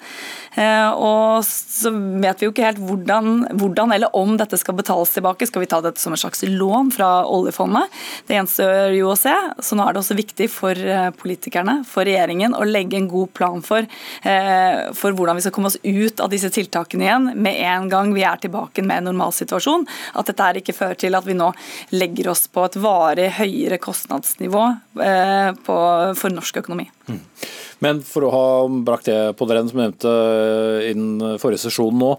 Eh, 0.58 0.90
og 0.98 1.44
så 1.46 1.92
vet 1.94 2.40
vi 2.40 2.48
jo 2.48 2.50
ikke 2.50 2.66
helt 2.66 2.80
hvordan, 2.82 3.44
hvordan, 3.60 3.92
eller 3.94 4.16
om 4.18 4.34
dette 4.38 4.58
skal 4.58 4.74
betales 4.78 5.12
tilbake. 5.14 5.46
Skal 5.46 5.62
vi 5.62 5.68
ta 5.70 5.78
dette 5.84 6.02
som 6.02 6.14
et 6.14 6.22
slags 6.22 6.42
lån 6.46 6.90
fra 6.94 7.10
oljefondet? 7.30 7.92
Det 8.26 8.36
gjenstår 8.36 8.96
jo 8.96 9.12
å 9.12 9.18
se. 9.18 9.34
Så 9.62 9.78
nå 9.78 9.86
er 9.86 9.94
det 9.94 10.02
også 10.02 10.18
viktig 10.18 10.50
for 10.50 10.74
eh, 10.74 11.10
politikerne, 11.16 11.80
for 11.88 12.08
regjeringen, 12.08 12.56
å 12.56 12.66
legge 12.66 12.98
en 12.98 13.10
god 13.10 13.32
plan 13.36 13.62
for, 13.64 13.86
eh, 14.26 14.90
for 14.96 15.14
hvordan 15.16 15.38
vi 15.38 15.46
skal 15.46 15.54
komme 15.54 15.70
oss 15.70 15.78
ut 15.84 16.24
av 16.24 16.32
disse 16.34 16.50
tiltakene 16.54 17.06
igjen 17.06 17.30
med 17.38 17.60
en 17.70 17.88
gang 17.92 18.14
vi 18.16 18.26
er 18.26 18.42
tilbake 18.42 18.82
med 18.84 19.02
en 19.04 19.10
normalsituasjon. 19.12 19.86
At 20.18 20.32
dette 20.32 20.50
ikke 20.60 20.74
fører 20.76 20.98
til 20.98 21.14
at 21.14 21.28
vi 21.28 21.38
nå 21.38 21.52
legger 21.94 22.32
oss 22.32 22.48
på 22.50 22.66
et 22.66 22.78
varig 22.80 23.28
høyere 23.38 23.78
kostnadsnivå 23.82 24.64
på 25.64 25.69
på, 25.70 25.78
for 26.18 26.34
norsk 26.34 26.60
økonomi. 26.64 26.90
Men 27.80 28.02
for 28.04 28.26
å 28.26 28.34
ha 28.34 28.46
brakt 28.84 29.08
det 29.08 29.18
på 29.38 29.48
det 29.48 29.62
som 29.70 29.80
nevnte 29.80 30.14
innen 30.90 31.40
forrige 31.40 31.64
sesjon 31.68 31.96
nå, 31.96 32.14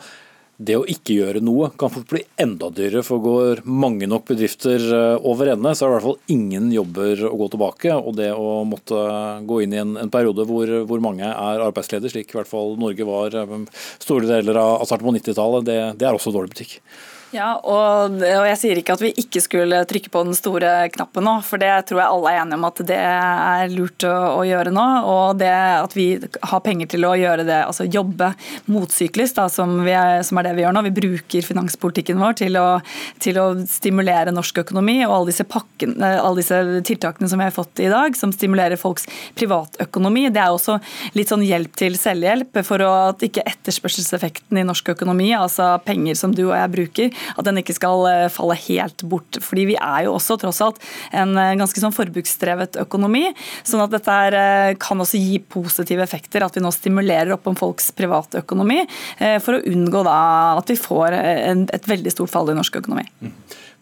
det 0.62 0.76
å 0.78 0.86
ikke 0.90 1.16
gjøre 1.16 1.42
noe 1.44 1.72
kan 1.80 1.90
fort 1.90 2.10
bli 2.12 2.22
enda 2.42 2.70
dyrere, 2.74 3.02
for 3.06 3.22
går 3.24 3.64
mange 3.66 4.08
nok 4.10 4.28
bedrifter 4.30 4.84
eh, 4.94 5.28
over 5.28 5.50
ende, 5.56 5.74
så 5.74 5.86
er 5.86 5.90
det 5.90 5.94
i 5.94 5.96
hvert 5.96 6.08
fall 6.08 6.36
ingen 6.36 6.68
jobber 6.74 7.24
å 7.30 7.34
gå 7.40 7.48
tilbake. 7.54 7.96
Og 7.98 8.18
det 8.20 8.30
å 8.36 8.62
måtte 8.68 9.00
gå 9.48 9.62
inn 9.64 9.74
i 9.74 9.82
en, 9.82 9.96
en 10.04 10.12
periode 10.14 10.46
hvor, 10.50 10.74
hvor, 10.90 11.02
mange 11.04 11.26
er 11.26 11.66
arbeidsledige, 11.66 12.14
slik 12.14 12.34
i 12.34 12.40
hvert 12.40 12.52
fall 12.52 12.76
Norge 12.82 13.08
var 13.08 13.38
eh, 13.42 13.56
store 14.04 14.30
deler 14.30 14.62
av 14.62 14.86
starten 14.86 15.10
på 15.10 15.16
90-tallet, 15.18 15.66
det, 15.70 15.80
det, 15.98 16.10
er 16.10 16.18
også 16.18 16.34
dårlig 16.36 16.54
butikk. 16.54 16.78
Ja, 17.32 17.54
og, 17.64 18.18
og, 18.20 18.44
jeg 18.50 18.58
sier 18.60 18.80
ikke 18.82 18.96
at 18.98 19.02
vi 19.06 19.14
ikke 19.22 19.40
skulle 19.40 19.78
trykke 19.88 20.12
på 20.12 20.24
den 20.28 20.36
store 20.36 20.90
knappen 20.92 21.24
nå, 21.24 21.38
for 21.48 21.62
det 21.62 21.70
tror 21.88 22.02
jeg 22.02 22.12
alle 22.12 22.32
er 22.34 22.40
enige 22.42 22.58
om 22.60 22.66
at 22.68 22.82
det 22.90 22.98
er 23.00 23.72
lurt 23.72 24.04
å, 24.04 24.16
å 24.36 24.42
gjøre 24.44 24.74
nå. 24.76 24.88
Og 25.08 25.40
det 25.40 25.52
at 25.52 25.96
vi 25.96 26.08
har 26.20 26.64
penger 26.66 26.90
til 26.92 27.08
å 27.08 27.14
gjøre 27.16 27.46
det, 27.48 27.62
altså 27.64 27.88
jobbe 27.88 28.34
motsyklisk, 28.68 29.38
da, 29.38 29.46
som, 29.52 29.78
er, 29.88 30.26
som, 30.28 30.42
er, 30.42 30.50
det 30.50 30.58
vi 30.58 30.66
gjør 30.66 30.76
nå. 30.76 30.84
Vi 30.90 30.94
bruker 30.98 31.48
finanspolitikken 31.48 32.20
vår 32.20 32.36
til 32.42 32.60
å, 32.60 32.66
til 33.24 33.40
å 33.40 33.48
stimulere 33.70 34.36
norsk 34.36 34.60
økonomi, 34.66 34.98
og 35.06 35.16
alle 35.16 35.32
disse, 35.32 35.48
pakken, 35.48 35.96
alle 36.04 36.42
disse 36.42 36.60
tiltakene 36.92 37.32
som 37.32 37.40
vi 37.40 37.48
har 37.48 37.56
fått 37.56 37.80
i 37.80 37.90
dag, 37.92 38.20
som 38.20 38.36
stimulerer 38.36 38.80
folks 38.82 39.08
privatøkonomi, 39.40 40.28
det 40.36 40.44
er 40.44 40.52
også 40.52 40.82
litt 41.16 41.32
sånn 41.32 41.48
hjelp 41.48 41.80
til 41.80 41.96
selvhjelp 42.00 42.60
for 42.68 42.84
at 42.90 43.24
ikke 43.24 43.48
etterspørselseffekten 43.48 44.60
i 44.60 44.68
norsk 44.68 44.92
økonomi, 44.98 45.32
altså 45.38 45.78
penger 45.88 46.20
som 46.20 46.36
du 46.36 46.44
og 46.50 46.56
jeg 46.58 46.76
bruker, 46.76 47.18
at 47.36 47.48
den 47.48 47.62
ikke 47.62 47.76
skal 47.78 48.06
eh, 48.10 48.28
falle 48.34 48.58
helt 48.68 49.06
bort. 49.10 49.40
Fordi 49.44 49.68
vi 49.72 49.78
er 49.78 50.08
jo 50.08 50.16
også 50.18 50.38
tross 50.42 50.62
alt 50.66 50.82
en 51.16 51.36
eh, 51.40 51.54
ganske 51.60 51.84
sånn 51.84 51.96
forbruksdrevet 51.96 52.80
økonomi. 52.84 53.28
sånn 53.68 53.84
at 53.86 53.94
dette 53.96 54.18
eh, 54.38 54.74
kan 54.82 55.02
også 55.02 55.22
gi 55.22 55.40
positive 55.42 56.04
effekter, 56.06 56.46
at 56.46 56.58
vi 56.58 56.64
nå 56.64 56.72
stimulerer 56.76 57.36
opp 57.36 57.50
om 57.50 57.58
folks 57.58 57.92
private 57.96 58.42
økonomi, 58.42 58.82
for 59.44 59.58
å 59.58 59.64
unngå 59.68 60.02
da 60.06 60.18
at 60.58 60.70
vi 60.72 60.78
får 60.80 61.14
et 61.14 61.88
veldig 61.90 62.14
stort 62.14 62.32
fall 62.32 62.50
i 62.52 62.56
norsk 62.58 62.80
økonomi. 62.82 63.04
Mm. 63.22 63.34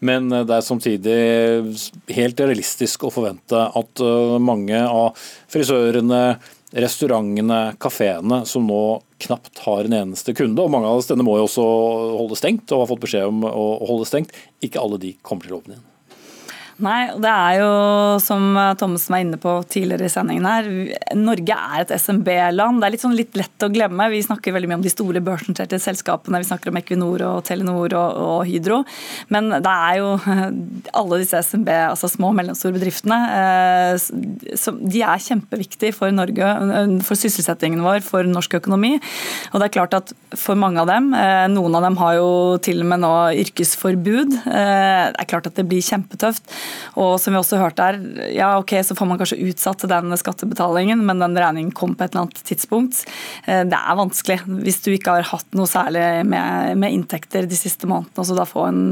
Men 0.07 0.29
det 0.31 0.55
er 0.55 0.63
samtidig 0.63 1.17
helt 2.15 2.41
realistisk 2.41 3.03
å 3.03 3.11
forvente 3.13 3.65
at 3.79 4.03
mange 4.43 4.79
av 4.79 5.17
frisørene, 5.51 6.21
restaurantene, 6.71 7.59
kafeene 7.81 8.43
som 8.45 8.67
nå 8.69 9.01
knapt 9.25 9.63
har 9.65 9.87
en 9.87 9.95
eneste 10.03 10.35
kunde, 10.37 10.61
og 10.61 10.71
mange 10.73 10.89
av 10.89 11.01
denne 11.09 11.25
må 11.25 11.39
jo 11.39 11.47
også 11.47 11.65
holde 12.19 12.37
stengt 12.39 12.71
og 12.71 12.83
har 12.83 12.91
fått 12.91 13.05
beskjed 13.07 13.31
om 13.31 13.45
å 13.49 13.69
holde 13.89 14.07
stengt, 14.09 14.35
ikke 14.63 14.81
alle 14.81 15.01
de 15.01 15.15
kommer 15.25 15.47
til 15.47 15.57
å 15.57 15.63
åpne 15.63 15.77
igjen. 15.77 15.88
Nei, 16.79 17.09
det 17.19 17.29
er 17.29 17.57
jo 17.59 17.71
som 18.23 18.55
Thommessen 18.79 19.13
var 19.13 19.23
inne 19.23 19.39
på 19.41 19.53
tidligere 19.67 20.07
i 20.07 20.11
sendingen 20.13 20.45
her, 20.47 20.67
Norge 21.17 21.55
er 21.55 21.83
et 21.83 21.91
SMB-land. 21.95 22.79
Det 22.79 22.87
er 22.87 22.93
litt, 22.93 23.03
sånn 23.03 23.17
litt 23.17 23.35
lett 23.35 23.65
å 23.65 23.71
glemme. 23.73 24.07
Vi 24.13 24.21
snakker 24.23 24.55
veldig 24.55 24.69
mye 24.71 24.79
om 24.79 24.85
de 24.85 24.93
store 24.93 25.21
børsnoterte 25.23 25.79
selskapene. 25.81 26.39
Vi 26.39 26.47
snakker 26.47 26.71
om 26.71 26.79
Equinor 26.79 27.25
og 27.27 27.41
Telenor 27.49 27.95
og, 27.99 28.21
og, 28.23 28.39
Hydro. 28.47 28.79
Men 29.33 29.51
det 29.51 29.73
er 29.73 29.99
jo 29.99 30.13
alle 31.01 31.19
disse 31.21 31.41
SMB, 31.49 31.69
altså 31.89 32.11
små 32.11 32.31
og 32.31 32.39
mellomstore 32.39 32.77
bedriftene, 32.77 33.19
eh, 33.35 34.07
de 34.79 35.03
er 35.03 35.25
kjempeviktige 35.25 35.95
for 35.95 36.15
Norge, 36.15 36.53
for 37.05 37.19
sysselsettingen 37.19 37.83
vår, 37.83 38.01
for 38.05 38.27
norsk 38.27 38.59
økonomi. 38.61 38.95
Og 39.51 39.59
det 39.59 39.69
er 39.69 39.75
klart 39.75 39.97
at 39.97 40.13
for 40.37 40.59
mange 40.59 40.79
av 40.81 40.87
dem, 40.89 41.11
eh, 41.13 41.47
noen 41.51 41.75
av 41.75 41.83
dem 41.83 41.99
har 41.99 42.15
jo 42.19 42.31
til 42.63 42.81
og 42.83 42.89
med 42.93 43.03
nå 43.03 43.13
yrkesforbud, 43.43 44.39
eh, 44.47 45.03
det 45.11 45.19
er 45.19 45.29
klart 45.29 45.47
at 45.49 45.59
det 45.59 45.67
blir 45.67 45.83
kjempetøft. 45.83 46.47
Og 46.99 47.17
som 47.21 47.35
vi 47.35 47.41
også 47.41 47.59
hørte 47.61 47.85
her, 47.85 47.99
ja 48.35 48.51
ok, 48.59 48.75
så 48.85 48.97
får 48.97 49.09
man 49.09 49.19
kanskje 49.21 49.39
utsatt 49.49 49.85
den 49.89 50.15
skattebetalingen, 50.19 51.03
men 51.05 51.23
den 51.23 51.37
regningen 51.39 51.73
kom 51.75 51.95
på 51.95 52.05
et 52.05 52.13
eller 52.13 52.27
annet 52.27 52.41
tidspunkt. 52.47 53.03
Eh, 53.45 53.63
det 53.69 53.79
er 53.79 53.99
vanskelig 53.99 54.41
hvis 54.65 54.81
du 54.85 54.91
ikke 54.93 55.19
har 55.19 55.29
hatt 55.31 55.57
noe 55.57 55.69
særlig 55.69 56.25
med, 56.29 56.75
med 56.79 56.95
inntekter 56.95 57.47
de 57.49 57.59
siste 57.59 57.89
månedene, 57.89 58.19
og 58.19 58.27
så 58.27 58.37
da 58.37 58.47
få 58.49 58.67
en, 58.69 58.83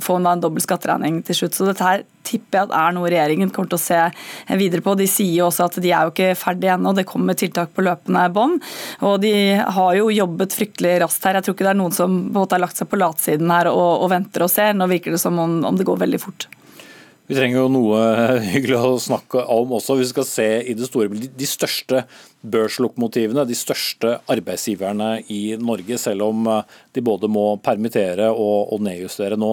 få 0.00 0.20
en, 0.20 0.30
en 0.30 0.42
dobbel 0.42 0.64
skatteregning 0.64 1.22
til 1.26 1.42
slutt. 1.42 1.58
Så 1.58 1.68
dette 1.68 1.86
her 1.86 2.06
tipper 2.26 2.60
jeg 2.60 2.68
at 2.68 2.74
er 2.76 2.94
noe 2.94 3.10
regjeringen 3.10 3.50
kommer 3.54 3.72
til 3.72 3.78
å 3.78 3.82
se 3.82 4.56
videre 4.60 4.84
på. 4.84 4.94
De 4.98 5.08
sier 5.10 5.38
jo 5.38 5.48
også 5.48 5.66
at 5.66 5.80
de 5.82 5.92
er 5.92 6.06
jo 6.06 6.14
ikke 6.14 6.38
ferdige 6.38 6.76
ennå, 6.76 6.94
det 6.96 7.08
kommer 7.08 7.38
tiltak 7.38 7.72
på 7.74 7.84
løpende 7.86 8.26
bånd. 8.34 8.60
Og 9.06 9.18
de 9.24 9.34
har 9.60 9.98
jo 9.98 10.12
jobbet 10.14 10.56
fryktelig 10.56 10.98
raskt 11.04 11.26
her. 11.26 11.38
Jeg 11.38 11.48
tror 11.48 11.58
ikke 11.58 11.68
det 11.68 11.74
er 11.74 11.82
noen 11.82 11.96
som 11.96 12.16
på 12.20 12.34
en 12.34 12.40
måte 12.42 12.58
har 12.58 12.64
lagt 12.66 12.80
seg 12.80 12.90
på 12.90 13.00
latsiden 13.00 13.52
her 13.52 13.72
og, 13.72 14.04
og 14.04 14.10
venter 14.12 14.46
og 14.46 14.52
ser. 14.52 14.74
Nå 14.76 14.90
virker 14.90 15.16
det 15.16 15.22
som 15.22 15.38
om, 15.40 15.60
om 15.66 15.78
det 15.78 15.88
går 15.88 16.04
veldig 16.04 16.22
fort. 16.22 16.50
Vi 17.30 17.36
trenger 17.36 17.60
jo 17.60 17.68
noe 17.70 17.98
hyggelig 18.52 18.78
å 18.82 18.96
snakke 18.98 19.44
om 19.54 19.76
også, 19.76 19.94
vi 20.00 20.08
skal 20.08 20.24
se 20.26 20.46
i 20.66 20.72
det 20.74 20.88
store 20.88 21.06
bildet. 21.12 21.36
De 21.38 21.46
største 21.46 22.00
børslokomotivene, 22.42 23.44
de 23.46 23.54
største 23.54 24.16
arbeidsgiverne 24.34 25.12
i 25.30 25.54
Norge, 25.62 25.94
selv 26.02 26.26
om 26.26 26.48
eh, 26.50 26.72
de 26.90 27.04
både 27.06 27.30
må 27.30 27.44
permittere 27.62 28.32
og, 28.34 28.74
nedjustere 28.82 29.38
nå. 29.38 29.52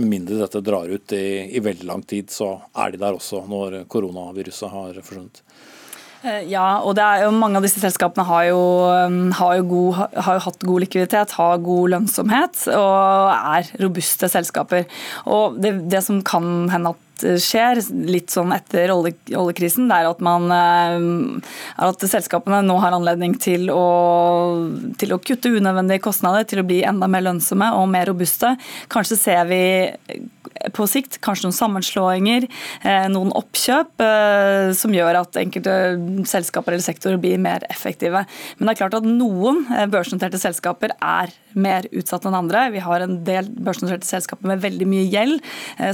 Med 0.00 0.08
mindre 0.14 0.38
dette 0.40 0.64
drar 0.64 0.88
ut 0.88 1.12
i, 1.12 1.26
i 1.52 1.60
veldig 1.60 1.90
lang 1.90 2.06
tid, 2.08 2.32
så 2.32 2.54
er 2.72 2.94
de 2.94 3.02
der 3.04 3.20
også 3.20 3.42
når 3.50 3.82
koronaviruset 3.92 4.72
har 4.72 4.96
forsvunnet. 5.02 5.42
Eh, 6.20 6.42
ja, 6.52 6.82
og 6.84 6.98
jo, 6.98 7.30
mange 7.32 7.56
av 7.56 7.64
disse 7.64 7.80
selskapene 7.80 8.26
har 8.28 8.48
jo, 8.50 8.60
um, 9.08 9.30
har, 9.38 9.54
jo 9.56 9.68
god, 9.70 10.00
har 10.20 10.36
jo, 10.36 10.42
hatt 10.46 10.66
god 10.68 10.84
likviditet, 10.84 11.36
har 11.38 11.62
god 11.64 11.94
lønnsomhet 11.94 12.66
og 12.76 13.30
er 13.56 13.70
robuste 13.80 14.28
selskaper. 14.28 14.84
Og 15.24 15.56
det, 15.62 15.78
det 15.92 16.02
som 16.04 16.20
kan 16.26 16.68
hende 16.72 16.92
at 16.92 17.06
skjer, 17.20 17.80
litt 18.10 18.32
sånn 18.32 18.52
etter 18.54 18.92
oljekrisen, 18.94 19.88
det 19.90 20.00
er 20.00 20.08
at, 20.10 20.22
man, 20.24 20.48
er 20.54 20.96
eh, 20.96 21.54
at 21.86 22.04
selskapene 22.10 22.62
nå 22.66 22.78
har 22.82 22.96
anledning 22.96 23.36
til 23.40 23.70
å, 23.74 23.86
til 25.00 25.14
å 25.14 25.20
kutte 25.22 25.52
unødvendige 25.52 26.04
kostnader, 26.04 26.46
til 26.48 26.62
å 26.62 26.66
bli 26.66 26.82
enda 26.86 27.08
mer 27.10 27.26
lønnsomme 27.26 27.72
og 27.78 27.88
mer 27.92 28.08
robuste. 28.10 28.54
Kanskje 28.92 29.18
ser 29.20 29.48
vi 29.50 29.62
på 30.74 30.86
sikt 30.90 31.18
kanskje 31.24 31.46
noen 31.46 31.56
sammenslåinger, 31.56 32.46
eh, 32.82 33.06
noen 33.12 33.32
oppkjøp, 33.38 34.02
eh, 34.04 34.72
som 34.76 34.92
gjør 34.92 35.20
at 35.22 35.38
enkelte 35.40 35.74
selskaper 36.28 36.74
eller 36.74 36.84
sektorer 36.84 37.20
blir 37.20 37.38
mer 37.38 37.64
effektive. 37.70 38.26
Men 38.58 38.66
det 38.66 38.74
er 38.74 38.80
klart 38.82 38.98
at 39.00 39.08
noen 39.08 39.64
børsnoterte 39.90 40.40
selskaper 40.40 40.92
er 41.00 41.32
mer 41.54 41.86
utsatt 41.92 42.26
enn 42.26 42.36
andre. 42.36 42.70
Vi 42.72 42.82
har 42.84 43.00
en 43.00 43.22
del 43.24 43.48
børsnoterte 43.48 44.06
selskaper 44.06 44.46
med 44.46 44.62
veldig 44.62 44.86
mye 44.86 45.08
gjeld, 45.10 45.40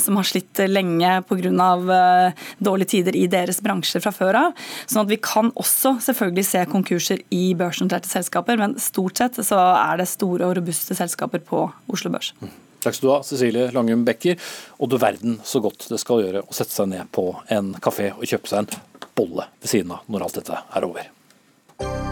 som 0.02 0.16
har 0.16 0.24
slitt 0.28 0.60
lenge 0.68 1.15
pga. 1.24 1.52
Eh, 1.96 2.44
dårlige 2.58 2.92
tider 2.96 3.16
i 3.16 3.26
deres 3.30 3.60
bransjer 3.64 4.02
fra 4.04 4.12
før 4.14 4.40
av. 4.40 4.68
Sånn 4.86 5.04
at 5.04 5.12
vi 5.12 5.20
kan 5.22 5.52
også 5.54 5.96
selvfølgelig 6.04 6.46
se 6.48 6.64
konkurser 6.70 7.24
i 7.34 7.54
børsnoterte 7.58 8.10
selskaper, 8.10 8.58
men 8.60 8.78
stort 8.82 9.18
sett 9.22 9.40
så 9.46 9.58
er 9.76 10.00
det 10.00 10.08
store 10.10 10.48
og 10.48 10.56
robuste 10.58 10.96
selskaper 10.98 11.44
på 11.44 11.66
Oslo 11.92 12.12
Børs. 12.14 12.32
Mm. 12.40 12.54
Takk 12.86 12.94
skal 12.94 13.08
du 13.08 13.12
ha, 13.16 13.22
Cecilie 13.26 13.70
Langum 13.74 14.04
Becker. 14.06 14.38
Og 14.78 14.90
du 14.92 14.98
verden 15.02 15.40
så 15.44 15.62
godt 15.64 15.88
det 15.90 15.98
skal 16.02 16.22
gjøre 16.22 16.44
å 16.46 16.54
sette 16.54 16.74
seg 16.76 16.92
ned 16.92 17.10
på 17.10 17.32
en 17.50 17.74
kafé 17.82 18.12
og 18.14 18.26
kjøpe 18.28 18.52
seg 18.52 18.62
en 18.62 19.10
bolle 19.18 19.48
ved 19.58 19.72
siden 19.72 19.96
av 19.96 20.06
når 20.06 20.28
alt 20.28 20.42
dette 20.42 20.60
er 20.70 20.86
over. 20.86 22.05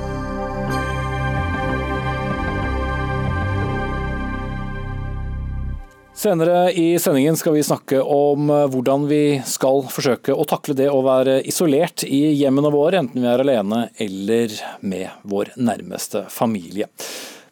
Senere 6.15 6.73
i 6.73 6.99
sendingen 6.99 7.37
skal 7.37 7.57
vi 7.57 7.63
snakke 7.67 7.99
om 8.03 8.51
eh, 8.51 8.69
hvordan 8.71 9.09
vi 9.11 9.41
skal 9.51 9.83
forsøke 9.91 10.31
å 10.31 10.47
takle 10.47 10.77
det 10.79 10.87
å 10.87 11.01
være 11.03 11.41
isolert 11.43 12.05
i 12.07 12.21
hjemmene 12.39 12.71
våre, 12.71 13.01
enten 13.03 13.19
vi 13.25 13.29
er 13.29 13.43
alene 13.43 13.81
eller 13.99 14.55
med 14.87 15.27
vår 15.27 15.51
nærmeste 15.59 16.23
familie. 16.31 16.87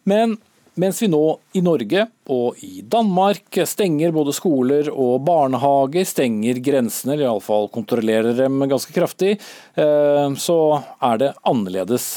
Men 0.07 0.37
mens 0.79 1.03
vi 1.03 1.11
nå 1.11 1.25
i 1.59 1.61
Norge 1.61 2.07
og 2.31 2.63
i 2.63 2.85
Danmark 2.87 3.59
stenger 3.67 4.15
både 4.15 4.33
skoler 4.33 4.89
og 4.95 5.19
barnehager, 5.27 6.07
stenger 6.09 6.63
grensene, 6.63 7.17
eller 7.17 7.27
iallfall 7.27 7.67
kontrollerer 7.75 8.39
dem 8.39 8.63
ganske 8.71 8.95
kraftig, 8.95 9.41
eh, 9.75 10.29
så 10.39 10.61
er 11.03 11.19
det 11.19 11.35
annerledes 11.43 12.13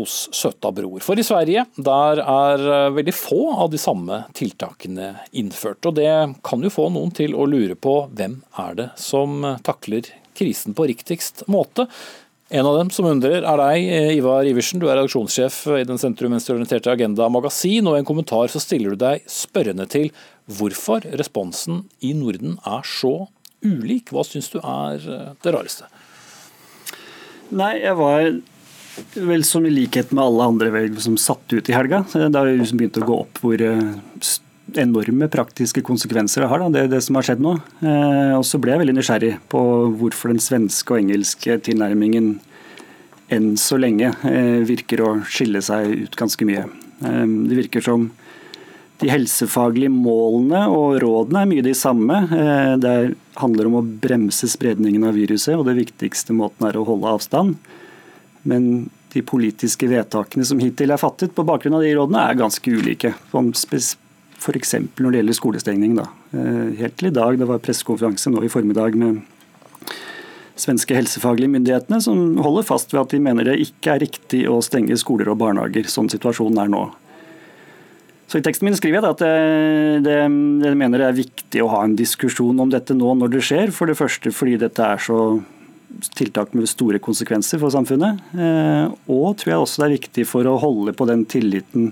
hos 0.00 0.24
Søta 0.34 0.72
Bror. 0.74 0.98
For 1.04 1.20
i 1.20 1.26
Sverige 1.26 1.66
der 1.76 2.22
er 2.24 2.64
eh, 2.64 2.94
veldig 2.96 3.14
få 3.16 3.42
av 3.66 3.70
de 3.72 3.80
samme 3.80 4.24
tiltakene 4.36 5.12
innført. 5.36 5.84
Og 5.86 6.00
det 6.00 6.10
kan 6.46 6.64
jo 6.64 6.72
få 6.72 6.88
noen 6.90 7.14
til 7.14 7.36
å 7.36 7.46
lure 7.48 7.76
på 7.78 8.00
hvem 8.10 8.40
er 8.64 8.80
det 8.80 8.90
som 9.00 9.44
takler 9.66 10.08
krisen 10.40 10.74
på 10.74 10.88
riktigst 10.88 11.44
måte. 11.52 11.86
En 12.50 12.66
av 12.66 12.74
dem 12.80 12.88
som 12.90 13.06
undrer 13.06 13.44
er 13.46 13.60
deg, 13.60 13.84
eh, 13.94 14.16
Ivar 14.16 14.42
Iversen. 14.42 14.80
Du 14.82 14.88
er 14.88 14.96
redaksjonssjef 14.98 15.60
i 15.78 15.84
den 15.86 16.00
sentrumsorienterte 16.02 16.90
Agenda 16.90 17.28
Magasin, 17.30 17.86
og 17.86 17.94
i 17.94 18.00
en 18.00 18.08
kommentar 18.08 18.50
så 18.50 18.58
stiller 18.58 18.90
du 18.90 18.96
deg 19.04 19.22
spørrende 19.30 19.86
til 19.86 20.10
hvorfor 20.50 21.06
responsen 21.14 21.84
i 22.02 22.10
Norden 22.12 22.58
er 22.66 22.82
så 22.82 23.28
ulik. 23.62 24.10
Hva 24.10 24.24
syns 24.26 24.50
du 24.50 24.58
er 24.58 24.98
eh, 24.98 25.30
det 25.44 25.54
rareste? 25.54 25.86
Nei, 27.54 27.76
jeg 27.84 27.94
var 27.98 28.26
vel 29.14 29.44
som 29.46 29.66
i 29.66 29.72
likhet 29.72 30.12
med 30.12 30.24
alle 30.24 30.46
andre 30.52 30.70
vel, 30.74 30.94
som 31.02 31.18
satt 31.20 31.52
ut 31.52 31.68
i 31.70 31.74
helga. 31.76 32.04
Det 32.12 32.30
har 32.36 32.50
liksom 32.50 32.80
begynt 32.80 33.00
å 33.00 33.06
gå 33.06 33.18
opp 33.24 33.40
hvor 33.42 33.62
eh, 33.64 33.82
enorme 34.80 35.28
praktiske 35.30 35.82
konsekvenser 35.86 36.44
det 36.44 36.50
har, 36.50 36.62
da, 36.62 36.68
det, 36.74 36.86
det 36.94 37.00
som 37.04 37.18
har 37.18 37.26
skjedd 37.26 37.42
nå. 37.44 37.56
Eh, 37.82 38.36
og 38.36 38.44
så 38.46 38.60
ble 38.62 38.74
jeg 38.74 38.84
veldig 38.84 38.96
nysgjerrig 38.98 39.34
på 39.52 39.64
hvorfor 40.00 40.34
den 40.34 40.42
svenske 40.42 40.94
og 40.94 41.02
engelske 41.02 41.58
tilnærmingen 41.66 42.36
enn 43.30 43.52
så 43.60 43.78
lenge 43.78 44.12
eh, 44.26 44.60
virker 44.66 45.04
å 45.04 45.12
skille 45.30 45.62
seg 45.62 46.06
ut 46.06 46.18
ganske 46.18 46.46
mye. 46.48 46.66
Eh, 47.00 47.26
det 47.50 47.60
virker 47.62 47.84
som 47.86 48.10
de 49.00 49.08
helsefaglige 49.08 49.92
målene 49.92 50.66
og 50.68 50.98
rådene 51.00 51.44
er 51.44 51.50
mye 51.50 51.64
de 51.64 51.74
samme. 51.76 52.22
Eh, 52.36 52.74
det 52.82 52.96
handler 53.40 53.70
om 53.70 53.78
å 53.80 53.86
bremse 54.02 54.50
spredningen 54.50 55.06
av 55.08 55.16
viruset, 55.16 55.56
og 55.56 55.66
det 55.68 55.78
viktigste 55.78 56.36
måten 56.36 56.68
er 56.68 56.76
å 56.76 56.86
holde 56.88 57.14
avstand. 57.14 57.56
Men 58.48 58.88
de 59.12 59.22
politiske 59.26 59.88
vedtakene 59.90 60.46
som 60.46 60.60
hittil 60.62 60.94
er 60.94 61.00
fattet 61.00 61.34
på 61.34 61.44
bakgrunn 61.46 61.76
av 61.78 61.84
de 61.84 61.90
rådene, 61.96 62.22
er 62.22 62.38
ganske 62.38 62.72
ulike. 62.72 63.12
F.eks. 64.40 64.74
når 64.96 65.10
det 65.10 65.20
gjelder 65.20 65.36
skolestengning. 65.36 65.98
Da. 65.98 66.06
Helt 66.78 66.96
til 67.00 67.10
i 67.10 67.14
dag, 67.16 67.36
det 67.40 67.48
var 67.50 67.60
pressekonferanse 67.64 68.32
nå 68.32 68.44
i 68.46 68.52
formiddag 68.52 68.96
med 69.00 69.20
svenske 70.60 70.92
helsefaglige 70.92 71.48
myndighetene 71.54 72.00
som 72.04 72.36
holder 72.44 72.66
fast 72.68 72.92
ved 72.92 73.02
at 73.02 73.12
de 73.14 73.20
mener 73.24 73.48
det 73.48 73.60
ikke 73.64 73.94
er 73.94 74.02
riktig 74.04 74.42
å 74.50 74.58
stenge 74.64 74.98
skoler 75.00 75.30
og 75.32 75.38
barnehager, 75.40 75.88
sånn 75.88 76.10
situasjonen 76.12 76.60
er 76.60 76.72
nå. 76.72 76.82
Så 78.30 78.38
I 78.38 78.44
teksten 78.46 78.68
min 78.68 78.76
skriver 78.78 79.00
jeg 79.00 79.16
at 79.16 79.22
jeg, 79.26 80.02
det, 80.06 80.18
jeg 80.22 80.76
mener 80.78 81.02
det 81.02 81.06
er 81.08 81.16
viktig 81.16 81.64
å 81.64 81.70
ha 81.72 81.80
en 81.82 81.96
diskusjon 81.98 82.60
om 82.62 82.70
dette 82.70 82.94
nå 82.94 83.16
når 83.18 83.32
det 83.32 83.40
skjer. 83.42 83.72
For 83.74 83.90
det 83.90 83.96
første 83.98 84.30
fordi 84.30 84.54
dette 84.60 84.86
er 84.86 85.02
så 85.02 85.40
tiltak 86.16 86.54
med 86.56 86.68
store 86.70 87.00
konsekvenser 87.02 87.60
for 87.60 87.72
samfunnet. 87.74 88.20
Eh, 88.34 88.86
og 89.10 89.36
tror 89.40 89.52
jeg 89.52 89.62
også 89.62 89.82
det 89.82 89.88
er 89.88 89.96
viktig 89.98 90.26
for 90.28 90.48
å 90.48 90.58
holde 90.62 90.94
på 90.96 91.06
den 91.10 91.26
tilliten 91.30 91.90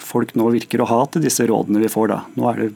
folk 0.00 0.32
nå 0.38 0.48
virker 0.54 0.80
å 0.80 0.88
ha 0.88 1.02
til 1.12 1.24
disse 1.24 1.44
rådene 1.48 1.82
vi 1.82 1.92
får. 1.92 2.12
da. 2.12 2.20
Nå 2.36 2.48
er 2.50 2.62
det 2.62 2.70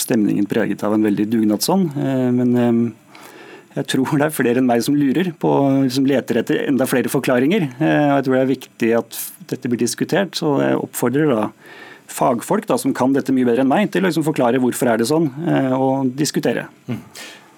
stemningen 0.00 0.48
preget 0.48 0.82
av 0.86 0.96
en 0.96 1.04
veldig 1.06 1.28
dugnadsånd. 1.30 1.96
Eh, 1.96 2.28
men 2.36 2.56
eh, 2.56 2.80
jeg 3.78 3.90
tror 3.94 4.16
det 4.16 4.26
er 4.26 4.34
flere 4.34 4.62
enn 4.62 4.68
meg 4.68 4.82
som 4.84 4.96
lurer 4.98 5.32
på, 5.38 5.52
som 5.94 6.08
leter 6.08 6.40
etter 6.40 6.64
enda 6.66 6.88
flere 6.90 7.12
forklaringer. 7.12 7.68
og 7.78 8.16
Jeg 8.16 8.24
tror 8.26 8.34
det 8.34 8.40
er 8.40 8.54
viktig 8.54 8.88
at 8.98 9.20
dette 9.52 9.70
blir 9.70 9.78
diskutert. 9.78 10.34
Så 10.34 10.56
jeg 10.58 10.80
oppfordrer 10.80 11.30
da 11.30 11.44
fagfolk 12.10 12.66
da, 12.66 12.74
som 12.82 12.90
kan 12.96 13.14
dette 13.14 13.30
mye 13.30 13.46
bedre 13.46 13.62
enn 13.62 13.70
meg, 13.70 13.92
til 13.94 14.02
å 14.02 14.08
liksom 14.08 14.26
forklare 14.26 14.58
hvorfor 14.58 14.90
er 14.90 14.98
det 14.98 15.06
sånn, 15.06 15.28
og 15.76 16.10
diskutere. 16.18 16.64
Mm. 16.90 16.98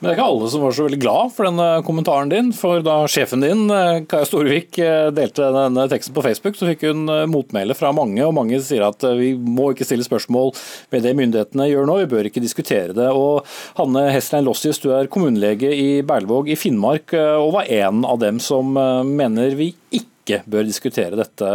Men 0.03 0.09
det 0.09 0.17
er 0.17 0.17
ikke 0.17 0.31
alle 0.33 0.47
som 0.51 0.63
var 0.65 0.73
så 0.75 0.85
veldig 0.89 0.99
glad 0.99 1.29
for 1.31 1.47
denne 1.47 1.67
kommentaren 1.87 2.31
din. 2.33 2.49
For 2.59 2.83
da 2.83 2.97
sjefen 3.07 3.45
din, 3.45 3.69
eh, 3.71 4.01
Kaja 4.11 4.27
Storvik, 4.27 4.75
eh, 4.83 5.13
delte 5.15 5.47
denne 5.55 5.85
teksten 5.87 6.17
på 6.17 6.25
Facebook, 6.27 6.59
så 6.59 6.67
fikk 6.67 6.83
hun 6.89 7.07
motmæle 7.31 7.77
fra 7.79 7.93
mange. 7.95 8.19
Og 8.27 8.35
mange 8.35 8.59
sier 8.59 8.83
at 8.83 8.99
vi 8.99 9.37
må 9.39 9.71
ikke 9.71 9.87
stille 9.87 10.03
spørsmål 10.03 10.51
ved 10.91 11.05
det 11.07 11.15
myndighetene 11.15 11.71
gjør 11.71 11.87
nå, 11.87 11.99
vi 12.03 12.11
bør 12.17 12.27
ikke 12.27 12.43
diskutere 12.43 12.93
det. 12.93 13.15
Og 13.15 13.47
Hanne 13.79 14.11
Heslein 14.11 14.45
Lossius, 14.45 14.83
du 14.83 14.91
er 14.91 15.07
kommunelege 15.07 15.71
i 15.71 16.03
Berlevåg 16.03 16.51
i 16.51 16.59
Finnmark, 16.59 17.15
og 17.15 17.53
var 17.53 17.71
en 17.71 18.05
av 18.05 18.19
dem 18.19 18.41
som 18.41 18.75
mener 18.75 19.55
vi 19.55 19.73
ikke 19.95 20.43
bør 20.51 20.67
diskutere 20.67 21.15
dette 21.15 21.47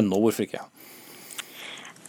ennå. 0.00 0.16
Hvorfor 0.16 0.48
ikke? 0.48 0.64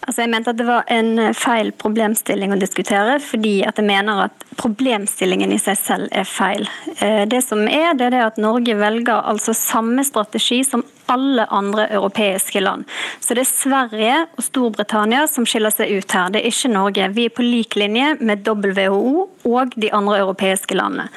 Altså 0.03 0.23
jeg 0.23 0.31
mente 0.33 0.51
at 0.51 0.59
det 0.59 0.67
var 0.67 0.87
en 0.91 1.11
eh, 1.21 1.35
feil 1.37 1.71
problemstilling 1.79 2.53
å 2.53 2.59
diskutere, 2.59 3.19
fordi 3.23 3.61
at 3.67 3.79
jeg 3.79 3.87
mener 3.87 4.25
at 4.25 4.45
problemstillingen 4.59 5.53
i 5.55 5.59
seg 5.61 5.79
selv 5.79 6.09
er 6.11 6.27
feil. 6.27 6.67
Eh, 6.99 7.23
det 7.29 7.43
som 7.45 7.63
er, 7.67 7.93
det 7.97 8.11
er 8.11 8.25
at 8.25 8.41
Norge 8.41 8.75
velger 8.79 9.23
altså 9.23 9.55
samme 9.57 10.03
strategi 10.07 10.61
som 10.67 10.83
alle 11.11 11.45
andre 11.51 11.87
europeiske 11.91 12.61
land. 12.63 12.85
Så 13.19 13.35
det 13.35 13.45
er 13.45 13.51
Sverige 13.51 14.17
og 14.37 14.43
Storbritannia 14.45 15.25
som 15.27 15.47
skiller 15.49 15.73
seg 15.73 15.91
ut 15.97 16.15
her, 16.15 16.31
det 16.33 16.41
er 16.41 16.51
ikke 16.51 16.71
Norge. 16.73 17.09
Vi 17.15 17.27
er 17.27 17.35
på 17.35 17.45
lik 17.45 17.77
linje 17.79 18.13
med 18.19 18.47
WHO 18.47 19.27
og 19.49 19.75
de 19.79 19.91
andre 19.93 20.19
europeiske 20.23 20.77
landene. 20.77 21.09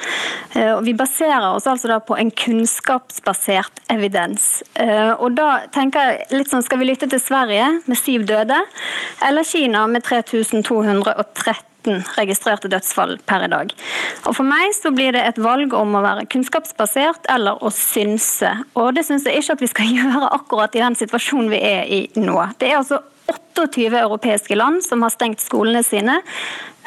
Eh, 0.53 0.75
vi 0.83 0.95
baserer 0.97 1.49
oss 1.53 1.67
altså 1.67 1.99
på 2.07 2.17
en 2.19 2.31
kunnskapsbasert 2.31 3.83
evidens. 3.93 4.63
Eh, 4.75 5.13
og 5.13 5.37
da 5.37 5.63
tenker 5.73 6.11
jeg 6.11 6.39
litt 6.39 6.51
sånn, 6.51 6.65
Skal 6.67 6.81
vi 6.81 6.89
lytte 6.89 7.07
til 7.07 7.21
Sverige 7.21 7.67
med 7.85 7.97
syv 7.97 8.25
døde, 8.27 8.57
eller 9.23 9.43
Kina 9.47 9.85
med 9.87 10.03
3213? 11.83 12.17
registrerte 12.17 12.69
dødsfall 12.71 13.17
per 13.27 13.45
i 13.45 13.51
dag. 13.51 13.73
Og 14.25 14.35
For 14.35 14.47
meg 14.47 14.73
så 14.77 14.91
blir 14.95 15.15
det 15.15 15.23
et 15.25 15.41
valg 15.41 15.73
om 15.77 15.97
å 15.97 16.03
være 16.05 16.27
kunnskapsbasert 16.31 17.29
eller 17.33 17.61
å 17.63 17.71
synse. 17.73 18.53
Og 18.75 18.95
Det 18.97 19.05
syns 19.07 19.27
jeg 19.27 19.43
ikke 19.43 19.57
at 19.57 19.65
vi 19.65 19.73
skal 19.73 19.93
gjøre 19.99 20.31
akkurat 20.39 20.75
i 20.75 20.83
den 20.83 20.97
situasjonen 20.97 21.51
vi 21.53 21.61
er 21.61 21.85
i 21.85 22.01
nå. 22.19 22.39
Det 22.59 22.71
er 22.71 22.81
altså 22.81 23.03
28 23.27 23.91
europeiske 23.99 24.55
land 24.55 24.83
som 24.85 25.03
har 25.03 25.11
stengt 25.11 25.43
skolene 25.43 25.83
sine. 25.83 26.21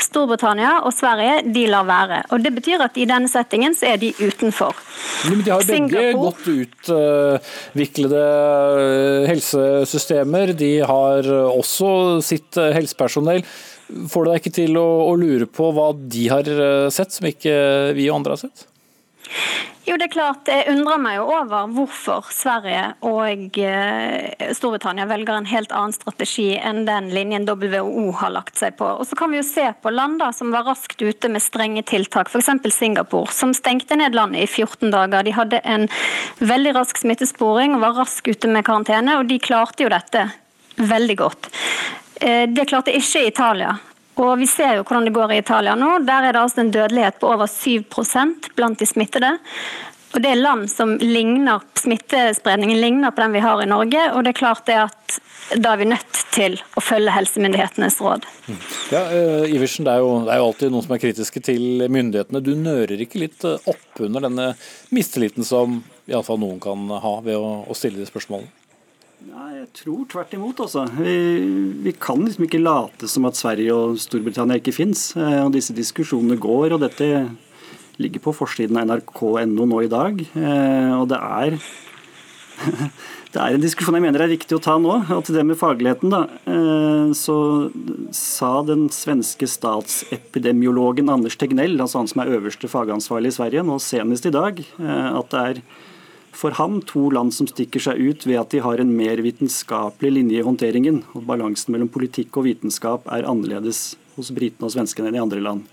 Storbritannia 0.00 0.78
og 0.88 0.94
Sverige 0.96 1.42
de 1.52 1.66
lar 1.68 1.84
være. 1.84 2.22
Og 2.32 2.40
Det 2.40 2.54
betyr 2.56 2.80
at 2.86 2.96
i 2.96 3.04
denne 3.04 3.28
settingen 3.28 3.74
så 3.76 3.90
er 3.90 3.98
de 4.00 4.14
utenfor. 4.16 4.72
Men 5.28 5.42
de 5.44 5.52
har 5.52 5.66
begge 5.68 6.04
godt 6.16 6.48
utviklede 6.54 8.22
eh, 8.24 9.28
helsesystemer. 9.28 10.54
De 10.56 10.70
har 10.88 11.28
også 11.28 11.90
sitt 12.24 12.56
eh, 12.56 12.72
helsepersonell. 12.78 13.44
Får 14.10 14.24
du 14.24 14.30
deg 14.30 14.42
ikke 14.42 14.56
til 14.62 14.78
å, 14.80 14.88
å 15.10 15.14
lure 15.18 15.48
på 15.50 15.70
hva 15.74 15.90
de 15.94 16.26
har 16.30 16.50
eh, 16.50 16.90
sett, 16.94 17.14
som 17.16 17.26
ikke 17.30 17.54
vi 17.96 18.10
og 18.10 18.20
andre 18.20 18.36
har 18.36 18.44
sett? 18.46 18.66
Jo, 19.88 19.96
det 19.98 20.06
er 20.06 20.12
klart. 20.12 20.46
Jeg 20.46 20.68
undrer 20.70 21.00
meg 21.02 21.16
jo 21.16 21.24
over 21.34 21.70
hvorfor 21.74 22.26
Sverige 22.30 22.82
og 23.08 23.56
eh, 23.58 24.52
Storbritannia 24.54 25.06
velger 25.10 25.34
en 25.34 25.48
helt 25.50 25.72
annen 25.74 25.94
strategi 25.96 26.52
enn 26.54 26.84
den 26.86 27.08
linjen 27.14 27.46
WHO 27.48 28.04
har 28.20 28.34
lagt 28.36 28.60
seg 28.60 28.76
på. 28.78 28.86
Og 29.00 29.08
så 29.08 29.18
kan 29.18 29.32
vi 29.32 29.40
jo 29.40 29.46
se 29.48 29.64
på 29.82 29.90
land 29.90 30.22
som 30.36 30.52
var 30.54 30.68
raskt 30.68 31.00
ute 31.00 31.30
med 31.32 31.42
strenge 31.42 31.82
tiltak, 31.88 32.30
f.eks. 32.30 32.52
Singapore, 32.76 33.32
som 33.34 33.54
stengte 33.56 33.98
ned 33.98 34.14
landet 34.14 34.44
i 34.44 34.50
14 34.50 34.92
dager. 34.92 35.26
De 35.26 35.34
hadde 35.34 35.62
en 35.64 35.88
veldig 36.38 36.76
rask 36.76 37.00
smittesporing 37.00 37.74
og 37.74 37.82
var 37.86 37.98
raskt 38.04 38.30
ute 38.30 38.52
med 38.52 38.68
karantene, 38.68 39.18
og 39.18 39.26
de 39.32 39.40
klarte 39.42 39.88
jo 39.88 39.90
dette 39.90 40.28
veldig 40.78 41.18
godt. 41.18 41.50
Eh, 42.20 42.48
det 42.48 42.68
klarte 42.68 42.94
ikke 42.96 43.26
Italia. 43.26 43.76
Og 44.20 44.38
Vi 44.38 44.46
ser 44.46 44.76
jo 44.76 44.84
hvordan 44.84 45.06
det 45.08 45.14
går 45.16 45.32
i 45.32 45.38
Italia 45.40 45.76
nå. 45.78 45.94
Der 46.04 46.28
er 46.28 46.36
det 46.36 46.42
altså 46.42 46.60
en 46.60 46.74
dødelighet 46.74 47.20
på 47.20 47.30
over 47.32 47.48
7% 47.48 48.50
blant 48.56 48.78
de 48.78 48.88
smittede. 48.88 49.38
Og 50.10 50.22
Det 50.22 50.30
er 50.32 50.42
land 50.42 50.66
som 50.70 50.96
ligner, 50.98 51.62
smittespredningen 51.78 52.80
ligner 52.80 53.14
på 53.14 53.22
den 53.22 53.32
vi 53.32 53.44
har 53.44 53.62
i 53.62 53.66
Norge. 53.70 54.10
og 54.12 54.24
det 54.24 54.34
er 54.34 54.40
klart 54.40 54.66
det 54.66 54.78
at 54.86 55.20
Da 55.50 55.72
er 55.72 55.78
vi 55.78 55.84
nødt 55.90 56.18
til 56.30 56.52
å 56.78 56.80
følge 56.80 57.10
helsemyndighetenes 57.10 57.96
råd. 58.00 58.22
Ja, 58.92 59.00
uh, 59.10 59.50
Iversen, 59.50 59.82
det 59.82 59.96
er, 59.96 59.98
jo, 59.98 60.20
det 60.22 60.30
er, 60.30 60.38
jo, 60.38 60.44
alltid 60.46 60.70
noen 60.70 60.84
som 60.84 60.94
er 60.94 61.00
kritiske 61.02 61.42
til 61.42 61.88
myndighetene. 61.90 62.42
Du 62.44 62.52
nører 62.54 63.02
ikke 63.02 63.18
litt 63.18 63.42
eh, 63.42 63.58
opp 63.66 63.98
under 63.98 64.28
denne 64.28 64.52
mistilliten 64.94 65.42
som 65.42 65.80
iallfall 66.06 66.38
noen 66.38 66.62
kan 66.62 66.86
ha 67.02 67.14
ved 67.26 67.34
å, 67.34 67.64
å 67.66 67.74
stille 67.74 67.98
de 67.98 68.06
spørsmålene? 68.06 68.59
Nei, 69.28 69.50
jeg 69.58 69.68
tror 69.82 70.06
tvert 70.08 70.32
imot. 70.36 70.62
Altså. 70.64 70.86
Vi, 70.96 71.14
vi, 71.84 71.92
kan 72.00 72.22
liksom 72.24 72.46
ikke 72.46 72.62
late 72.62 73.08
som 73.10 73.28
at 73.28 73.36
Sverige 73.36 73.76
og 73.76 74.00
Storbritannia 74.00 74.60
ikke 74.60 74.74
fins. 74.74 75.10
Eh, 75.18 75.42
og 75.44 75.52
disse 75.56 75.76
diskusjonene 75.76 76.40
går, 76.40 76.76
og 76.76 76.82
dette 76.86 77.28
ligger 78.00 78.24
på 78.24 78.32
forsiden 78.32 78.80
av 78.80 78.88
nrk.no 78.88 79.66
nå 79.68 79.82
i 79.84 79.90
dag. 79.92 80.24
Eh, 80.24 80.92
og 80.96 81.10
det 81.12 81.20
er 81.20 81.58
det 83.34 83.42
er 83.42 83.56
en 83.56 83.62
diskusjon 83.62 83.96
jeg 83.96 84.04
mener 84.04 84.24
er 84.24 84.32
viktig 84.32 84.56
å 84.56 84.62
ta 84.64 84.78
nå. 84.80 84.96
Og 85.12 85.22
til 85.28 85.36
det 85.36 85.44
med 85.50 85.60
fagligheten, 85.60 86.16
da, 86.16 86.22
eh, 86.48 87.12
så 87.16 87.36
sa 88.16 88.54
den 88.64 88.88
svenske 88.94 89.50
statsepidemiologen 89.52 91.12
Anders 91.12 91.36
Tegnell, 91.40 91.76
altså 91.76 92.00
han 92.00 92.08
som 92.08 92.24
er 92.24 92.32
øverste 92.40 92.72
fagansvarlig 92.72 93.34
i 93.34 93.36
Sverige, 93.36 93.68
nå 93.68 93.76
senest 93.84 94.32
i 94.32 94.34
dag, 94.34 94.64
at 94.80 95.32
det 95.36 95.46
er 95.52 95.64
for 96.36 96.54
han 96.56 96.80
to 96.86 97.08
land 97.10 97.34
som 97.34 97.48
stikker 97.50 97.82
seg 97.82 97.98
ut 97.98 98.26
ved 98.26 98.38
at 98.40 98.52
de 98.54 98.62
har 98.62 98.80
en 98.80 98.92
mer 98.94 99.20
vitenskapelig 99.24 100.12
linje 100.14 100.40
i 100.40 100.46
håndteringen. 100.46 101.02
og 101.14 101.26
Balansen 101.28 101.74
mellom 101.74 101.90
politikk 101.90 102.38
og 102.38 102.46
vitenskap 102.46 103.08
er 103.10 103.26
annerledes 103.28 103.96
hos 104.16 104.30
britene 104.34 104.68
og 104.68 104.74
svenskene 104.74 105.10
enn 105.10 105.18
i 105.18 105.24
andre 105.24 105.42
land. 105.42 105.66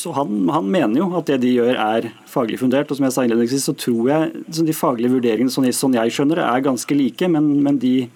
Så 0.00 0.14
han, 0.16 0.48
han, 0.48 0.68
mener 0.72 1.02
jo 1.02 1.10
at 1.18 1.28
det 1.28 1.42
de 1.42 1.52
gjør 1.58 1.76
er 1.76 2.08
faglig 2.30 2.56
fundert. 2.62 2.88
og 2.88 2.96
som 2.96 3.04
jeg 3.04 3.12
sa 3.12 3.24
innledningsvis, 3.26 3.66
så 3.68 3.76
tror 3.76 4.08
jeg 4.08 4.44
De 4.48 4.76
faglige 4.76 5.12
vurderingene 5.12 5.52
sånn, 5.52 5.68
sånn 5.76 5.98
jeg 5.98 6.14
skjønner 6.16 6.40
det, 6.40 6.46
er 6.48 6.64
ganske 6.64 6.96
like. 6.96 7.28
Men, 7.28 7.50
men 7.60 7.80
de 7.82 8.08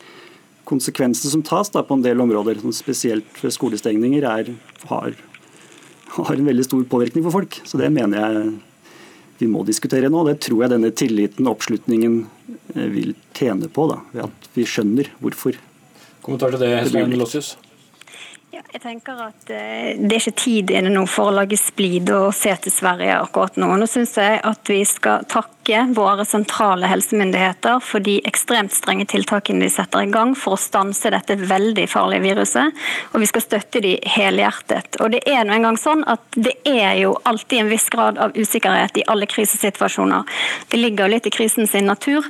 konsekvensene 0.64 1.34
som 1.34 1.44
tas 1.44 1.68
da, 1.74 1.84
på 1.84 1.98
en 1.98 2.04
del 2.06 2.22
områder, 2.24 2.62
sånn 2.62 2.72
spesielt 2.72 3.42
ved 3.42 3.52
skolestengninger, 3.52 4.24
er, 4.24 4.54
har, 4.88 5.18
har 6.16 6.38
en 6.38 6.48
veldig 6.48 6.64
stor 6.64 6.86
påvirkning 6.88 7.26
for 7.26 7.36
folk. 7.36 7.60
Så 7.68 7.80
det 7.80 7.92
mener 7.92 8.22
jeg 8.22 8.54
vi 9.40 9.48
må 9.50 9.64
diskutere 9.66 10.10
nå. 10.12 10.24
Det 10.28 10.38
tror 10.46 10.64
jeg 10.64 10.74
denne 10.74 10.90
tilliten 10.94 11.48
og 11.48 11.58
oppslutningen 11.58 12.18
eh, 12.74 12.88
vil 12.92 13.14
tjene 13.36 13.70
på, 13.72 13.88
da, 13.90 14.00
ved 14.14 14.26
at 14.28 14.50
vi 14.56 14.66
skjønner 14.68 15.10
hvorfor. 15.22 15.58
Kommentar 16.24 16.54
til 16.54 16.64
det, 16.64 16.72
Svein 16.88 17.16
Lossius? 17.18 17.54
Ja, 18.54 18.60
jeg 18.70 18.82
tenker 18.84 19.18
at 19.18 19.50
eh, 19.50 19.96
Det 19.98 20.14
er 20.14 20.20
ikke 20.20 20.38
tid 20.38 20.70
inne 20.70 20.92
nå 20.94 21.02
for 21.10 21.30
å 21.30 21.34
lage 21.34 21.56
splid 21.58 22.10
og 22.14 22.28
se 22.38 22.52
til 22.62 22.70
Sverige 22.70 23.16
akkurat 23.24 23.56
nå. 23.58 23.72
Nå 23.80 23.88
syns 23.90 24.14
jeg 24.20 24.38
at 24.46 24.70
vi 24.70 24.84
skal 24.86 25.24
takke 25.26 25.80
våre 25.96 26.26
sentrale 26.28 26.86
helsemyndigheter 26.90 27.80
for 27.82 28.04
de 28.04 28.18
ekstremt 28.28 28.74
strenge 28.76 29.06
tiltakene 29.10 29.64
de 29.64 29.70
setter 29.72 30.04
i 30.04 30.10
gang 30.12 30.34
for 30.38 30.54
å 30.54 30.60
stanse 30.60 31.10
dette 31.10 31.38
veldig 31.40 31.86
farlige 31.90 32.22
viruset. 32.26 32.84
Og 33.16 33.24
vi 33.24 33.30
skal 33.30 33.42
støtte 33.42 33.82
de 33.82 33.94
helhjertet. 34.12 35.00
Og 35.00 35.10
det 35.16 35.24
er 35.26 35.42
nå 35.48 35.56
engang 35.56 35.80
sånn 35.80 36.04
at 36.10 36.22
det 36.36 36.54
er 36.68 37.00
jo 37.00 37.14
alltid 37.26 37.64
en 37.64 37.72
viss 37.72 37.88
grad 37.90 38.20
av 38.22 38.36
usikkerhet 38.36 39.00
i 39.00 39.06
alle 39.10 39.26
krisesituasjoner. 39.30 40.28
Det 40.68 40.78
ligger 40.78 41.08
jo 41.08 41.14
litt 41.16 41.26
i 41.26 41.34
krisen 41.34 41.66
sin 41.70 41.88
natur. 41.90 42.28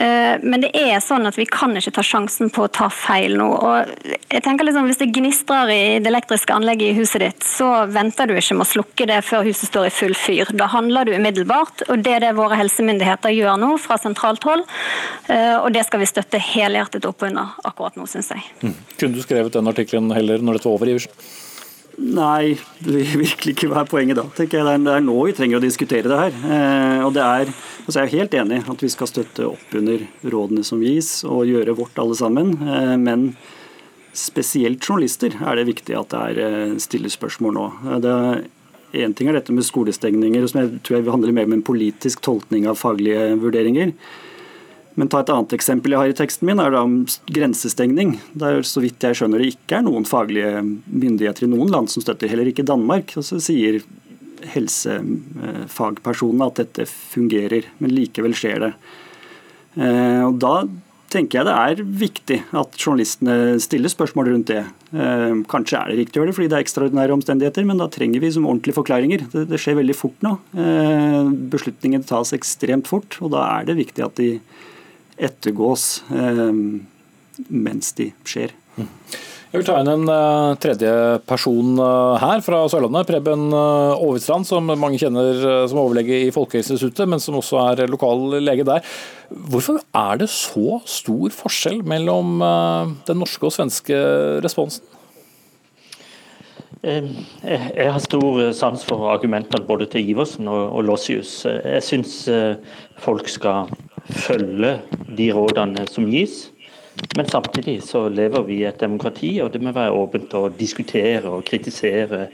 Eh, 0.00 0.40
men 0.42 0.64
det 0.64 0.72
er 0.80 0.98
sånn 1.04 1.28
at 1.28 1.38
vi 1.38 1.46
kan 1.46 1.76
ikke 1.76 1.94
ta 2.00 2.06
sjansen 2.08 2.50
på 2.50 2.66
å 2.66 2.72
ta 2.72 2.88
feil 2.90 3.36
nå. 3.38 3.50
Og 3.52 4.10
jeg 4.32 4.42
tenker 4.42 4.66
liksom, 4.66 4.88
Hvis 4.88 4.98
det 4.98 5.12
gnistrer 5.12 5.51
klatrer 5.52 5.96
i 5.96 5.98
det 6.00 6.08
elektriske 6.08 6.54
anlegget 6.54 6.92
i 6.92 6.96
huset 6.96 7.20
ditt, 7.20 7.44
så 7.44 7.86
venter 7.86 8.26
du 8.26 8.36
ikke 8.36 8.56
med 8.56 8.66
å 8.66 8.70
slukke 8.70 9.06
det 9.08 9.20
før 9.26 9.44
huset 9.44 9.68
står 9.68 9.88
i 9.88 9.92
full 9.92 10.14
fyr. 10.14 10.48
Da 10.56 10.68
handler 10.72 11.04
du 11.04 11.14
umiddelbart, 11.16 11.84
og 11.88 12.02
det 12.02 12.16
er 12.16 12.24
det 12.26 12.32
våre 12.36 12.56
helsemyndigheter 12.56 13.34
gjør 13.34 13.60
nå 13.60 13.76
fra 13.78 13.98
sentralt 14.00 14.44
hold. 14.48 14.64
Eh, 15.28 15.58
og 15.58 15.72
det 15.74 15.84
skal 15.86 16.02
vi 16.02 16.08
støtte 16.08 16.40
helhjertet 16.40 17.06
opp 17.08 17.22
under 17.22 17.54
akkurat 17.64 17.96
nå, 17.96 18.06
syns 18.08 18.32
jeg. 18.32 18.44
Mm. 18.62 18.76
Kunne 18.98 19.16
du 19.16 19.22
skrevet 19.24 19.52
den 19.52 19.68
artikkelen 19.68 20.12
heller 20.14 20.42
når 20.42 20.58
dette 20.58 20.70
var 20.70 20.78
over, 20.78 20.92
Iversen? 20.92 21.30
Nei, 22.02 22.56
det 22.80 22.92
vil 22.94 23.20
virkelig 23.20 23.52
ikke 23.52 23.68
være 23.68 23.90
poenget 23.90 24.16
da. 24.16 24.24
tenker 24.34 24.62
jeg. 24.62 24.80
Det 24.86 24.94
er 24.96 25.02
nå 25.04 25.16
vi 25.28 25.34
trenger 25.36 25.60
å 25.60 25.62
diskutere 25.62 26.08
det 26.08 26.20
her. 26.22 26.38
Eh, 26.56 27.00
og 27.04 27.12
det 27.12 27.24
er, 27.24 27.50
altså 27.84 27.98
Jeg 27.98 28.06
er 28.06 28.14
helt 28.16 28.36
enig 28.40 28.62
at 28.72 28.84
vi 28.84 28.92
skal 28.92 29.10
støtte 29.10 29.50
opp 29.50 29.76
under 29.76 30.06
rådene 30.24 30.64
som 30.64 30.80
gis, 30.82 31.18
og 31.28 31.44
gjøre 31.50 31.76
vårt 31.76 32.00
alle 32.00 32.16
sammen. 32.16 32.56
Eh, 32.64 32.96
men 32.96 33.34
spesielt 34.12 34.84
journalister 34.84 35.34
er 35.40 35.56
det 35.56 35.68
viktig 35.70 35.94
at 35.98 36.12
det 36.12 36.48
er 36.48 36.74
stille 36.82 37.10
spørsmål 37.12 37.56
nå. 37.56 37.68
Det 38.04 38.16
Én 38.92 39.14
ting 39.16 39.30
er 39.30 39.38
dette 39.38 39.54
med 39.56 39.64
skolestengninger, 39.64 40.44
som 40.50 40.58
jeg 40.60 40.82
tror 40.84 40.98
jeg 40.98 41.08
handler 41.08 41.32
mer 41.32 41.46
om 41.48 41.54
en 41.56 41.64
politisk 41.64 42.20
tolkning 42.24 42.66
av 42.68 42.76
faglige 42.76 43.30
vurderinger. 43.40 43.94
Men 45.00 45.08
ta 45.08 45.22
et 45.22 45.30
annet 45.32 45.54
eksempel 45.56 45.94
jeg 45.94 46.02
har 46.02 46.12
i 46.12 46.16
teksten 46.18 46.44
min, 46.44 46.60
er 46.60 46.74
da 46.74 46.82
om 46.84 46.98
grensestengning. 47.32 48.18
Der 48.36 48.60
så 48.68 48.82
vidt 48.84 49.00
jeg 49.00 49.16
skjønner 49.16 49.40
det 49.40 49.54
ikke 49.54 49.78
er 49.78 49.86
noen 49.86 50.04
faglige 50.08 50.60
myndigheter 50.60 51.46
i 51.46 51.50
noen 51.54 51.72
land 51.72 51.88
som 51.88 52.04
støtter, 52.04 52.28
heller 52.28 52.50
ikke 52.52 52.68
Danmark. 52.68 53.16
Og 53.16 53.24
så 53.24 53.40
sier 53.40 53.80
helsefagpersonene 54.52 56.50
at 56.50 56.60
dette 56.60 56.84
fungerer, 56.92 57.72
men 57.80 57.96
likevel 57.96 58.36
skjer 58.36 58.66
det. 58.66 58.72
Eh, 59.80 60.20
og 60.26 60.36
da 60.42 60.66
tenker 61.12 61.40
jeg 61.40 61.48
det 61.48 61.54
er 61.54 61.82
viktig 62.02 62.38
at 62.62 62.78
journalistene 62.80 63.58
stiller 63.62 63.92
spørsmål 63.92 64.30
rundt 64.32 64.50
det. 64.50 64.62
Eh, 64.92 65.34
kanskje 65.52 65.78
er 65.78 65.92
det 65.92 65.98
riktig 66.00 66.18
å 66.18 66.22
gjøre 66.22 66.32
det 66.32 66.38
fordi 66.38 66.50
det 66.52 66.58
er 66.58 66.66
ekstraordinære 66.66 67.16
omstendigheter, 67.18 67.68
men 67.68 67.82
da 67.82 67.90
trenger 67.92 68.24
vi 68.24 68.32
som 68.34 68.48
ordentlige 68.48 68.78
forklaringer. 68.80 69.26
Det, 69.32 69.60
skjer 69.60 69.78
veldig 69.82 69.96
fort 69.98 70.24
nå. 70.24 70.34
Beslutningene 71.52 72.08
tas 72.08 72.34
ekstremt 72.36 72.90
fort, 72.90 73.20
og 73.20 73.34
da 73.36 73.44
er 73.58 73.68
det 73.68 73.78
viktig 73.80 74.06
at 74.06 74.16
de 74.20 74.30
ettergås 75.22 76.02
eh, 76.10 76.58
mens 77.48 77.92
de 77.98 78.10
skjer. 78.28 78.54
Jeg 79.52 79.60
vil 79.60 79.66
ta 79.68 79.74
inn 79.82 79.88
en 79.92 80.08
uh, 80.08 80.54
tredje 80.56 80.90
person 81.28 81.74
uh, 81.76 82.16
her 82.16 82.40
fra 82.40 82.62
Sørlandet. 82.72 83.04
Preben 83.04 83.50
uh, 83.52 84.14
som 84.48 84.70
mange 84.80 84.96
kjenner 84.96 85.68
som 85.68 85.80
overlege 85.82 86.22
i 86.24 86.30
Folkehelseinstituttet, 86.32 87.04
men 87.12 87.20
som 87.20 87.36
også 87.36 87.58
er 87.60 87.82
lokal 87.92 88.38
lege 88.40 88.64
der. 88.64 88.80
Hvorfor 89.28 89.82
er 89.92 90.22
det 90.22 90.30
så 90.32 90.78
stor 90.88 91.36
forskjell 91.36 91.82
mellom 91.84 92.40
den 93.04 93.20
norske 93.20 93.44
og 93.44 93.52
svenske 93.52 93.98
responsen? 94.40 94.88
Jeg 96.82 97.90
har 97.92 98.00
stor 98.02 98.40
sans 98.56 98.88
for 98.88 99.12
argumentene 99.12 99.60
både 99.68 99.90
til 99.92 100.14
Iversen 100.14 100.48
og 100.48 100.80
Lossius. 100.88 101.42
Jeg 101.44 101.84
syns 101.84 102.16
folk 103.04 103.28
skal 103.28 103.68
følge 104.24 104.78
de 105.12 105.28
rådene 105.36 105.84
som 105.92 106.08
gis. 106.08 106.51
Men 107.16 107.26
samtidig 107.26 107.82
så 107.82 108.08
lever 108.08 108.42
vi 108.46 108.60
i 108.62 108.68
et 108.68 108.80
demokrati, 108.80 109.34
og 109.42 109.52
det 109.52 109.60
må 109.62 109.74
være 109.74 109.96
åpent 109.96 110.32
å 110.38 110.46
diskutere 110.56 111.28
og 111.28 111.44
kritisere 111.48 112.28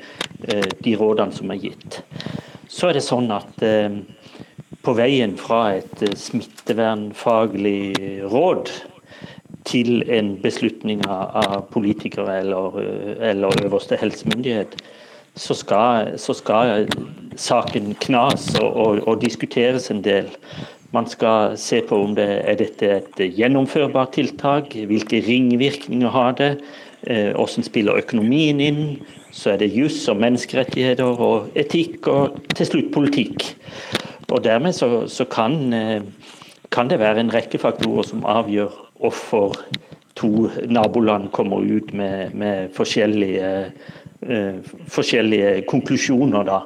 eh, 0.47 0.69
de 0.85 0.95
rådene 0.99 1.35
som 1.35 1.51
er 1.51 1.63
gitt. 1.63 2.03
Så 2.69 2.91
er 2.91 2.99
det 2.99 3.07
sånn 3.07 3.33
at 3.35 3.65
eh, 3.65 3.99
på 4.85 4.95
veien 4.99 5.35
fra 5.41 5.63
et 5.81 6.05
eh, 6.05 6.15
smittevernfaglig 6.15 7.81
råd 8.31 8.71
til 9.69 10.05
en 10.15 10.37
beslutning 10.41 11.03
av 11.11 11.67
politikere 11.73 12.39
eller, 12.45 12.79
eller 13.33 13.65
øverste 13.67 13.99
helsemyndighet, 14.01 14.79
så 15.39 15.55
skal, 15.55 16.15
så 16.19 16.35
skal 16.35 16.89
saken 17.39 17.93
knas 18.03 18.49
og, 18.59 18.71
og, 18.73 19.03
og 19.07 19.21
diskuteres 19.23 19.91
en 19.93 20.03
del. 20.05 20.31
Man 20.97 21.07
skal 21.07 21.57
se 21.61 21.83
på 21.85 21.99
om 22.01 22.15
det 22.17 22.27
er 22.49 22.57
dette 22.57 22.89
et 22.89 23.19
gjennomførbart 23.37 24.15
tiltak, 24.17 24.73
hvilke 24.89 25.21
ringvirkninger 25.27 26.09
har 26.15 26.33
det, 26.39 26.53
eh, 27.07 27.35
hvordan 27.37 27.67
spiller 27.67 28.01
økonomien 28.01 28.61
inn. 28.61 28.81
Så 29.31 29.53
er 29.53 29.59
det 29.61 29.75
juss 29.75 30.09
og 30.09 30.17
menneskerettigheter 30.17 31.21
og 31.21 31.51
etikk, 31.55 32.09
og 32.09 32.41
til 32.55 32.67
slutt 32.67 32.93
politikk. 32.95 33.45
Og 34.33 34.43
Dermed 34.45 34.73
så, 34.73 35.07
så 35.09 35.25
kan, 35.29 35.73
eh, 35.73 36.01
kan, 36.71 36.89
det 36.89 37.01
være 37.01 37.21
en 37.21 37.35
rekke 37.35 37.59
faktorer 37.61 38.09
som 38.09 38.25
avgjør 38.25 38.73
hvorfor 38.99 39.57
to 40.17 40.49
naboland 40.67 41.31
kommer 41.33 41.61
ut 41.61 41.93
med, 41.93 42.35
med 42.35 42.73
forskjellige 42.73 43.73
forskjellige 44.19 45.63
konklusjoner 45.71 46.43
da, 46.47 46.57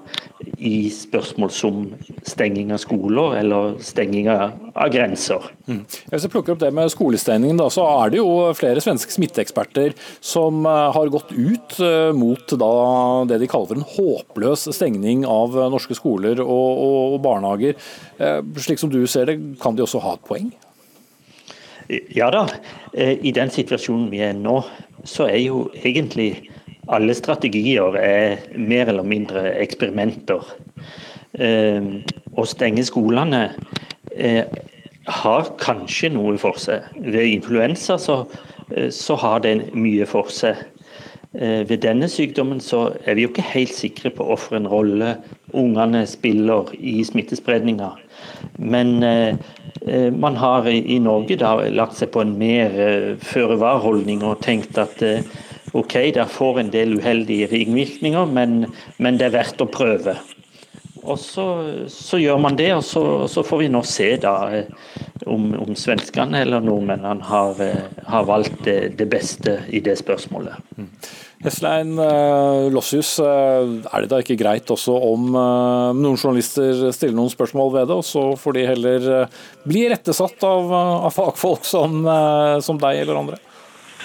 i 0.57 0.89
spørsmål 0.93 1.51
som 1.53 1.83
stenging 2.25 2.71
av 2.73 2.81
skoler 2.81 3.37
eller 3.43 3.75
stenging 3.85 4.31
av, 4.33 4.55
grenser. 4.93 5.45
Mm. 5.69 5.83
Hvis 5.85 6.25
jeg 6.25 6.33
plukker 6.33 6.55
opp 6.55 6.63
det 6.63 6.71
med 6.73 6.89
skolestengingen, 6.95 7.61
da, 7.61 7.69
så 7.73 7.85
er 8.01 8.15
det 8.15 8.23
jo 8.23 8.31
flere 8.57 8.81
svenske 8.81 9.13
smitteeksperter 9.13 9.93
som 10.25 10.65
eh, 10.65 10.89
har 10.97 11.13
gått 11.13 11.35
ut 11.37 11.77
eh, 11.85 12.09
mot 12.17 12.57
da, 12.57 12.73
det 13.29 13.43
de 13.43 13.51
kaller 13.53 13.69
for 13.75 13.83
en 13.83 13.91
håpløs 13.99 14.65
stengning 14.73 15.27
av 15.29 15.59
norske 15.75 15.97
skoler 15.99 16.41
og, 16.41 16.49
og, 16.49 16.99
og 17.19 17.21
barnehager. 17.27 17.77
Slik 18.63 18.81
som 18.81 18.91
du 18.93 19.03
ser 19.11 19.29
det, 19.29 19.37
kan 19.61 19.77
de 19.77 19.85
også 19.85 20.01
ha 20.03 20.17
et 20.17 20.25
poeng? 20.25 20.49
Ja 22.17 22.31
da. 22.33 22.47
I 22.97 23.33
den 23.35 23.51
situasjonen 23.53 24.09
vi 24.13 24.23
er 24.25 24.33
nå, 24.39 24.63
så 25.05 25.27
er 25.29 25.41
jo 25.43 25.67
egentlig 25.83 26.52
alle 26.91 27.15
strategier 27.15 27.97
er 27.99 28.43
mer 28.59 28.91
eller 28.91 29.07
mindre 29.07 29.45
eksperimenter. 29.63 30.43
Eh, 31.33 31.85
å 32.37 32.45
stenge 32.49 32.85
skolene 32.85 33.47
eh, 34.13 34.45
har 35.23 35.53
kanskje 35.63 36.13
noe 36.17 36.37
for 36.41 36.59
seg. 36.61 36.89
Ved 36.99 37.39
influensa 37.39 37.99
så, 38.01 38.25
eh, 38.75 38.91
så 38.93 39.17
har 39.23 39.45
det 39.47 39.57
mye 39.75 40.09
for 40.09 40.33
seg. 40.33 40.69
Ved 41.33 41.79
denne 41.81 42.11
sykdommen 42.13 42.59
så 42.61 42.91
er 43.09 43.15
vi 43.17 43.23
jo 43.25 43.31
ikke 43.31 43.47
helt 43.55 43.73
sikre 43.73 44.11
på 44.13 44.27
hvilken 44.29 44.67
rolle 44.69 45.15
ungene 45.57 46.03
spiller 46.05 46.69
i 46.77 46.99
smittespredninga. 47.09 47.89
Men 48.61 49.01
man 50.21 50.37
har 50.37 50.69
i 50.69 50.99
Norge 51.01 51.39
da 51.41 51.55
lagt 51.73 51.97
seg 51.97 52.13
på 52.13 52.21
en 52.21 52.35
mer 52.37 52.77
føre-var-holdning 53.25 54.21
og 54.29 54.45
tenkt 54.45 54.77
at 54.77 55.01
OK, 55.73 55.95
det 56.15 56.29
får 56.29 56.61
en 56.61 56.71
del 56.73 56.99
uheldige 57.01 57.49
ringvirkninger, 57.53 58.29
men, 58.29 58.67
men 59.01 59.19
det 59.21 59.31
er 59.31 59.37
verdt 59.39 59.65
å 59.65 59.71
prøve. 59.73 60.19
Og 61.03 61.19
så, 61.19 61.45
så, 61.91 62.19
gjør 62.21 62.39
man 62.39 62.55
det, 62.59 62.69
og 62.77 62.85
så, 62.87 63.03
så, 63.31 63.43
får 63.43 63.65
vi 63.65 63.71
nå 63.73 63.81
se 63.87 64.13
da 64.23 64.37
eh, 64.55 64.69
om, 65.27 65.49
om 65.59 65.75
svenskene 65.75 66.45
eller 66.45 66.63
nordmennene 66.63 67.27
har, 67.27 67.59
eh, 67.65 67.89
har 68.07 68.29
valgt 68.29 68.63
det, 68.69 68.95
det, 69.01 69.09
beste 69.11 69.57
i 69.75 69.81
det 69.83 69.97
spørsmålet. 69.99 70.63
Mm. 70.79 70.89
Heslein 71.43 71.97
uh, 71.99 72.69
Lossius, 72.71 73.17
er 73.19 74.05
det 74.05 74.13
da 74.13 74.21
ikke 74.23 74.39
greit 74.39 74.71
også 74.71 74.95
om 75.09 75.33
noen 75.35 76.15
journalister 76.15 76.93
stiller 76.95 77.19
noen 77.19 77.33
spørsmål 77.33 77.73
ved 77.81 77.91
det, 77.91 77.97
og 77.99 78.07
så 78.07 78.23
får 78.39 78.55
de 78.55 78.69
heller 78.69 79.09
bli 79.67 79.89
rettesatt 79.91 80.47
av, 80.47 80.71
av 81.09 81.11
fagfolk 81.11 81.67
som, 81.67 82.05
som 82.63 82.79
deg 82.79 83.03
eller 83.03 83.25
andre? 83.25 83.43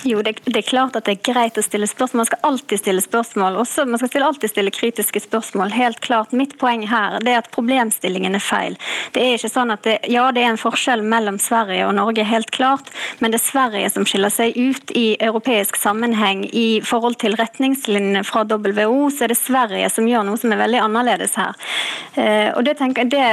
Jo, 0.03 0.21
det, 0.21 0.37
det, 0.45 0.57
er 0.57 0.67
klart 0.67 0.95
at 0.97 1.07
det 1.07 1.17
er 1.17 1.33
greit 1.33 1.57
å 1.57 1.63
stille 1.65 1.87
spørsmål. 1.89 2.21
Man 2.21 2.29
skal 2.29 2.45
alltid 2.49 2.81
stille 2.81 3.03
spørsmål. 3.03 3.57
Også, 3.63 3.85
man 3.89 4.01
skal 4.01 4.25
alltid 4.27 4.51
stille 4.51 4.73
kritiske 4.73 5.21
spørsmål. 5.23 5.73
Helt 5.73 5.99
klart. 6.05 6.35
Mitt 6.37 6.57
poeng 6.61 6.85
her 6.89 7.17
det 7.25 7.33
er 7.33 7.41
at 7.41 7.51
problemstillingen 7.53 8.37
er 8.37 8.43
feil. 8.43 8.77
Det 9.15 9.23
er 9.23 9.37
ikke 9.37 9.51
sånn 9.53 9.73
at 9.73 9.85
det, 9.87 9.97
Ja, 10.11 10.29
det 10.31 10.43
er 10.43 10.51
en 10.53 10.61
forskjell 10.61 11.03
mellom 11.05 11.39
Sverige 11.41 11.87
og 11.87 11.95
Norge, 11.97 12.25
helt 12.27 12.51
klart. 12.55 12.91
Men 13.19 13.33
det 13.33 13.41
er 13.41 13.45
Sverige 13.47 13.91
som 13.93 14.05
skiller 14.07 14.33
seg 14.33 14.57
ut 14.57 14.93
i 14.97 15.07
europeisk 15.23 15.79
sammenheng. 15.79 16.45
I 16.53 16.81
forhold 16.85 17.19
til 17.23 17.37
retningslinjene 17.39 18.23
fra 18.27 18.45
WHO, 18.47 19.09
så 19.13 19.25
er 19.25 19.33
det 19.33 19.39
Sverige 19.39 19.89
som 19.93 20.07
gjør 20.09 20.27
noe 20.27 20.41
som 20.41 20.53
er 20.53 20.61
veldig 20.61 20.83
annerledes 20.83 21.37
her. 21.39 21.57
Eh, 22.17 22.49
og 22.53 22.63
det, 22.67 22.77
tenker, 22.79 23.09
det, 23.09 23.25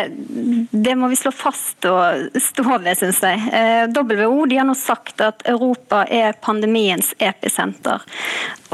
det 0.73 0.97
må 0.99 1.09
vi 1.13 1.19
slå 1.19 1.33
fast 1.35 1.87
og 1.89 2.41
stå 2.41 2.67
ved, 2.79 2.95
syns 2.99 3.21
jeg. 3.25 3.41
Eh, 3.53 3.85
WHO 3.95 4.45
de 4.51 4.61
har 4.61 4.69
nå 4.69 4.77
sagt 4.79 5.23
at 5.25 5.45
Europa 5.49 6.05
er 6.11 6.37
pandemi 6.45 6.64
pandemiens 6.65 7.15
episenter. 7.19 8.01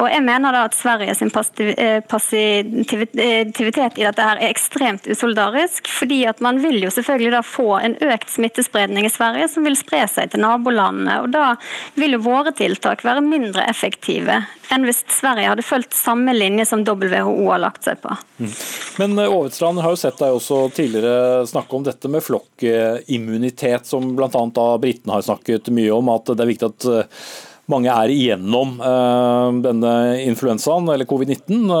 Og 0.01 0.07
jeg 0.09 0.23
mener 0.25 0.53
da 0.55 0.63
at 0.65 0.73
Sverige 0.73 1.13
sin 1.13 1.29
eh, 1.29 1.99
passivitet 2.09 3.99
i 3.99 4.05
dette 4.05 4.23
her 4.25 4.39
er 4.39 4.49
ekstremt 4.49 5.05
usolidarisk, 5.05 5.85
fordi 5.91 6.23
at 6.25 6.41
man 6.41 6.57
vil 6.63 6.79
jo 6.81 6.89
selvfølgelig 6.89 7.31
da 7.35 7.41
få 7.45 7.75
en 7.77 7.95
økt 8.01 8.31
smittespredning 8.33 9.05
i 9.05 9.11
Sverige 9.13 9.51
som 9.51 9.67
vil 9.67 9.77
spre 9.77 10.07
seg 10.09 10.31
til 10.31 10.41
nabolandene. 10.41 11.19
og 11.21 11.29
Da 11.35 11.53
vil 11.99 12.17
jo 12.17 12.23
våre 12.25 12.51
tiltak 12.57 13.05
være 13.05 13.21
mindre 13.21 13.67
effektive 13.69 14.39
enn 14.71 14.87
hvis 14.87 15.03
Sverige 15.11 15.51
hadde 15.51 15.67
fulgt 15.67 15.93
samme 15.93 16.33
linje 16.33 16.65
som 16.65 16.85
WHO 16.87 17.49
har 17.51 17.61
lagt 17.61 17.85
seg 17.85 17.99
på. 18.01 18.15
Mm. 18.39 18.51
Men 19.03 19.19
Aavitstrand 19.27 19.77
eh, 19.77 19.85
har 19.85 19.93
jo 19.93 20.01
sett 20.01 20.17
deg 20.23 20.39
også 20.39 20.63
tidligere 20.73 21.45
snakke 21.51 21.77
om 21.77 21.85
dette 21.85 22.09
med 22.09 22.25
flokkimmunitet, 22.25 23.85
som 23.85 24.15
bl.a. 24.17 24.67
britene 24.81 25.19
har 25.19 25.27
snakket 25.27 25.69
mye 25.75 25.93
om. 25.93 26.09
At 26.15 26.31
det 26.31 26.41
er 26.41 26.53
viktig 26.55 26.71
at 26.71 26.91
mange 27.71 27.93
er 27.93 28.11
igjennom 28.13 28.75
denne 29.63 29.93
influensaen, 30.25 30.89
eller 30.93 31.07
covid-19, 31.09 31.71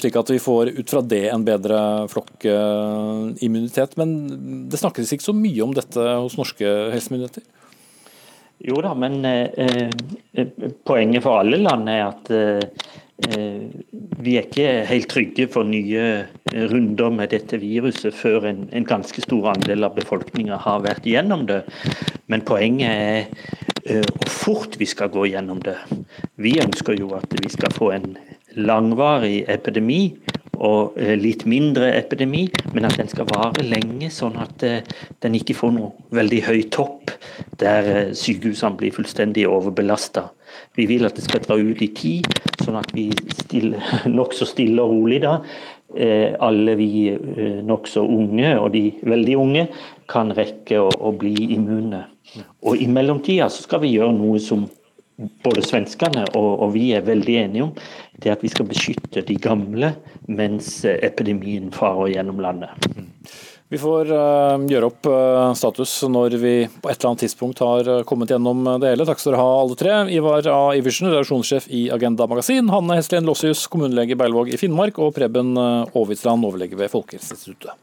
slik 0.00 0.18
at 0.20 0.32
vi 0.34 0.40
får 0.42 0.72
ut 0.76 0.92
fra 0.92 1.02
det 1.06 1.24
en 1.30 1.46
bedre 1.46 1.80
flokkimmunitet. 2.12 3.96
Men 4.00 4.68
det 4.70 4.80
snakkes 4.80 5.14
ikke 5.16 5.28
så 5.30 5.36
mye 5.36 5.64
om 5.64 5.74
dette 5.76 6.06
hos 6.20 6.36
norske 6.40 6.74
helsemyndigheter? 6.94 7.46
Jo 8.60 8.82
da, 8.84 8.90
men 8.92 9.22
eh, 9.24 9.88
poenget 10.84 11.24
for 11.24 11.40
alle 11.40 11.62
land 11.62 11.88
er 11.88 12.02
at 12.10 12.28
eh, 12.34 12.90
Eh, 13.28 13.68
vi 14.24 14.36
er 14.38 14.46
ikke 14.46 14.68
helt 14.88 15.10
trygge 15.12 15.44
for 15.52 15.66
nye 15.68 16.04
eh, 16.24 16.62
runder 16.70 17.10
med 17.12 17.34
dette 17.34 17.58
viruset 17.60 18.14
før 18.16 18.46
en, 18.48 18.62
en 18.72 18.86
ganske 18.88 19.20
stor 19.20 19.50
andel 19.52 19.84
av 19.84 19.98
befolkninga 19.98 20.56
har 20.64 20.80
vært 20.86 21.08
gjennom 21.08 21.44
det. 21.50 21.60
Men 22.32 22.46
poenget 22.48 22.88
er 22.88 23.69
eh, 23.84 24.04
hvor 24.04 24.34
fort 24.34 24.76
vi 24.80 24.88
skal 24.88 25.12
gå 25.12 25.26
gjennom 25.32 25.62
det. 25.64 25.76
Vi 26.40 26.58
ønsker 26.62 26.98
jo 26.98 27.12
at 27.18 27.32
vi 27.40 27.50
skal 27.52 27.72
få 27.76 27.92
en 27.96 28.14
langvarig 28.56 29.44
epidemi 29.48 30.16
og 30.60 30.98
litt 31.16 31.46
mindre 31.48 31.86
epidemi, 31.96 32.42
men 32.74 32.84
at 32.84 32.98
den 33.00 33.08
skal 33.08 33.24
vare 33.30 33.64
lenge, 33.64 34.10
sånn 34.12 34.34
at 34.42 34.60
den 34.60 35.38
ikke 35.38 35.56
får 35.56 35.72
noe 35.72 36.10
veldig 36.12 36.40
høy 36.44 36.58
topp 36.68 37.14
der 37.62 38.10
sykehusene 38.12 38.76
blir 38.76 38.92
fullstendig 38.92 39.46
overbelasta. 39.48 40.26
Vi 40.76 40.86
vil 40.90 41.06
at 41.06 41.16
det 41.16 41.24
skal 41.24 41.42
dra 41.44 41.56
ut 41.58 41.82
i 41.82 41.90
tid, 41.96 42.28
sånn 42.64 42.78
at 42.80 42.92
vi 42.96 43.08
nokså 44.18 44.48
stille 44.48 44.84
og 44.84 44.94
rolig 44.94 45.20
da, 45.24 45.38
eh, 45.96 46.36
alle 46.40 46.76
vi 46.78 46.90
eh, 47.12 47.60
nokså 47.66 48.04
unge 48.06 48.54
og 48.58 48.70
de 48.76 48.84
veldig 49.02 49.36
unge 49.40 49.66
kan 50.10 50.32
rekke 50.36 50.80
å, 50.82 50.88
å 50.90 51.12
bli 51.16 51.52
immune. 51.56 52.04
Og 52.38 52.78
I 52.78 52.86
mellomtida 52.90 53.48
så 53.50 53.64
skal 53.64 53.82
vi 53.84 53.94
gjøre 53.96 54.14
noe 54.16 54.40
som 54.42 54.68
både 55.44 55.62
svenskene 55.66 56.24
og, 56.32 56.50
og, 56.62 56.72
vi 56.72 56.90
er 56.96 57.04
veldig 57.04 57.36
enige 57.42 57.66
om, 57.66 57.74
det 58.16 58.30
er 58.30 58.38
at 58.38 58.44
vi 58.44 58.52
skal 58.52 58.68
beskytte 58.68 59.24
de 59.26 59.36
gamle 59.40 59.94
mens 60.30 60.80
epidemien 60.88 61.70
farer 61.74 62.14
gjennom 62.14 62.40
landet. 62.40 62.70
Vi 63.70 63.78
får 63.78 64.08
uh, 64.10 64.56
gjøre 64.66 64.88
opp 64.88 65.06
uh, 65.06 65.52
status 65.54 65.92
når 66.10 66.34
vi 66.42 66.54
på 66.66 66.90
et 66.90 66.96
eller 66.96 67.12
annet 67.12 67.22
tidspunkt 67.22 67.60
har 67.62 67.90
kommet 68.08 68.32
gjennom 68.32 68.64
det 68.82 68.90
hele. 68.90 69.06
Takk 69.06 69.22
skal 69.22 69.36
dere 69.36 69.44
ha 69.44 69.52
alle 69.60 69.76
tre. 69.78 69.92
Ivar 70.10 70.48
A. 70.50 70.74
Iversen, 70.74 71.06
redaksjonssjef 71.12 71.68
i 71.70 71.84
Agenda 71.94 72.26
Magasin. 72.30 72.66
Hanne 72.72 72.98
Heslien 72.98 73.28
Lossius, 73.28 73.68
kommunelege 73.70 74.16
i 74.16 74.18
Beilvåg 74.18 74.50
i 74.50 74.58
Finnmark. 74.58 74.98
Og 74.98 75.14
Preben 75.14 75.54
Aavitsland, 75.60 76.48
overlege 76.50 76.80
ved 76.80 76.90
Folkehelseinstituttet. 76.90 77.78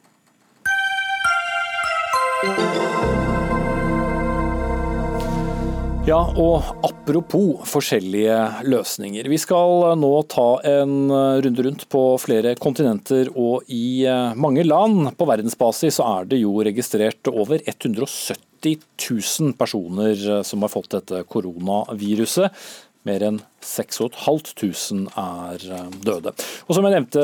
Ja, 6.07 6.21
og 6.39 6.63
apropos 6.87 7.65
forskjellige 7.67 8.35
løsninger. 8.63 9.27
Vi 9.27 9.39
skal 9.43 9.97
nå 9.99 10.11
ta 10.31 10.45
en 10.63 11.11
runde 11.43 11.65
rundt 11.65 11.83
på 11.91 12.03
flere 12.23 12.53
kontinenter 12.55 13.27
og 13.33 13.67
i 13.67 14.05
eh, 14.07 14.37
mange 14.39 14.63
land. 14.63 15.09
På 15.19 15.27
verdensbasis 15.27 15.99
er 15.99 16.29
det 16.31 16.39
jo 16.39 16.53
registrert 16.63 17.27
over 17.27 17.59
170 17.59 18.79
000 19.03 19.51
personer 19.59 20.15
eh, 20.15 20.45
som 20.47 20.63
har 20.63 20.71
fått 20.71 20.93
dette 20.95 21.25
koronaviruset. 21.27 22.55
Mer 23.03 23.27
enn 23.27 23.43
6500 23.67 25.11
er 25.17 25.65
eh, 25.75 25.87
døde. 26.03 26.33
Og 26.67 26.75
som 26.75 26.85
jeg 26.87 26.95
nevnte 26.95 27.23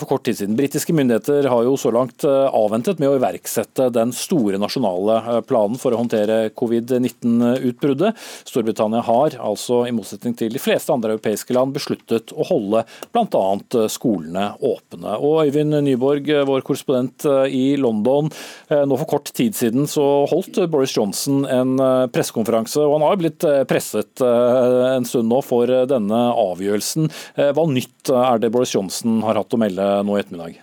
for 0.00 0.10
kort 0.10 0.24
tid 0.26 0.38
siden, 0.40 0.56
Britiske 0.58 0.94
myndigheter 0.96 1.48
har 1.50 1.66
jo 1.66 1.76
så 1.80 1.92
langt 1.94 2.26
eh, 2.26 2.46
avventet 2.50 3.00
med 3.02 3.12
å 3.12 3.18
iverksette 3.18 3.90
den 3.94 4.14
store 4.16 4.58
nasjonale 4.60 5.20
eh, 5.20 5.40
planen 5.46 5.78
for 5.80 5.94
å 5.94 6.00
håndtere 6.02 6.50
covid-19-utbruddet. 6.58 8.18
Storbritannia 8.48 9.04
har 9.06 9.38
altså, 9.38 9.84
i 9.88 9.94
motsetning 9.94 10.36
til 10.38 10.54
de 10.54 10.62
fleste 10.62 10.94
andre 10.94 11.14
europeiske 11.14 11.54
land, 11.56 11.74
besluttet 11.76 12.34
å 12.34 12.46
holde 12.48 12.84
bl.a. 13.14 13.86
skolene 13.92 14.50
åpne. 14.64 15.16
Og 15.20 15.44
Øyvind 15.44 15.78
Nyborg, 15.84 16.28
vår 16.48 16.64
korrespondent 16.66 17.26
i 17.50 17.74
London, 17.80 18.30
nå 18.70 18.98
for 19.00 19.08
kort 19.16 19.30
tid 19.36 19.56
siden 19.56 19.88
så 19.90 20.02
holdt 20.30 20.58
Boris 20.70 20.94
Johnson 20.96 21.44
en 21.50 21.76
pressekonferanse, 22.12 22.82
og 22.82 22.96
han 22.96 23.06
har 23.06 23.20
blitt 23.20 23.46
presset 23.70 24.22
en 24.24 25.06
stund 25.08 25.30
nå 25.30 25.40
for 25.44 25.70
denne 25.90 26.20
avgjørelsen. 26.32 27.10
Eh, 27.36 27.50
hva 27.56 27.66
nytt 27.70 28.12
er 28.12 28.42
det 28.42 28.52
Boris 28.54 28.74
Johnson 28.74 29.22
har 29.26 29.40
hatt 29.40 29.54
å 29.54 29.60
melde 29.60 29.88
nå 30.06 30.16
i 30.16 30.22
ettermiddag? 30.22 30.60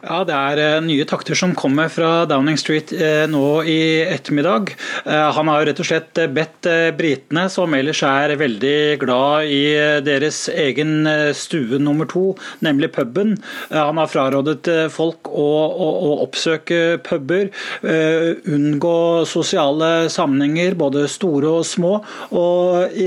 Ja, 0.00 0.22
Det 0.24 0.32
er 0.32 0.60
eh, 0.62 0.78
nye 0.80 1.04
takter 1.04 1.36
som 1.36 1.52
kommer 1.52 1.90
fra 1.92 2.24
Downing 2.28 2.56
Street 2.60 2.92
eh, 2.96 3.26
nå 3.28 3.60
i 3.68 4.00
ettermiddag. 4.08 4.72
Han 5.04 5.50
har 5.50 5.66
rett 5.68 5.80
og 5.82 5.88
slett 5.88 6.18
bedt 6.32 6.66
britene, 6.96 7.44
som 7.52 7.74
ellers 7.76 8.00
er 8.06 8.32
veldig 8.40 9.00
glad 9.02 9.50
i 9.52 9.60
deres 10.04 10.42
egen 10.52 11.08
stue 11.36 11.80
nummer 11.82 12.08
to, 12.08 12.34
nemlig 12.64 12.90
puben. 12.94 13.36
Han 13.72 14.00
har 14.00 14.10
frarådet 14.10 14.68
folk 14.94 15.28
å, 15.28 15.48
å, 15.68 15.90
å 16.08 16.10
oppsøke 16.24 17.00
puber, 17.06 17.50
unngå 17.82 18.96
sosiale 19.28 20.10
sammenhenger, 20.12 20.78
både 20.80 21.06
store 21.10 21.54
og 21.60 21.68
små. 21.68 21.98
og 22.30 22.98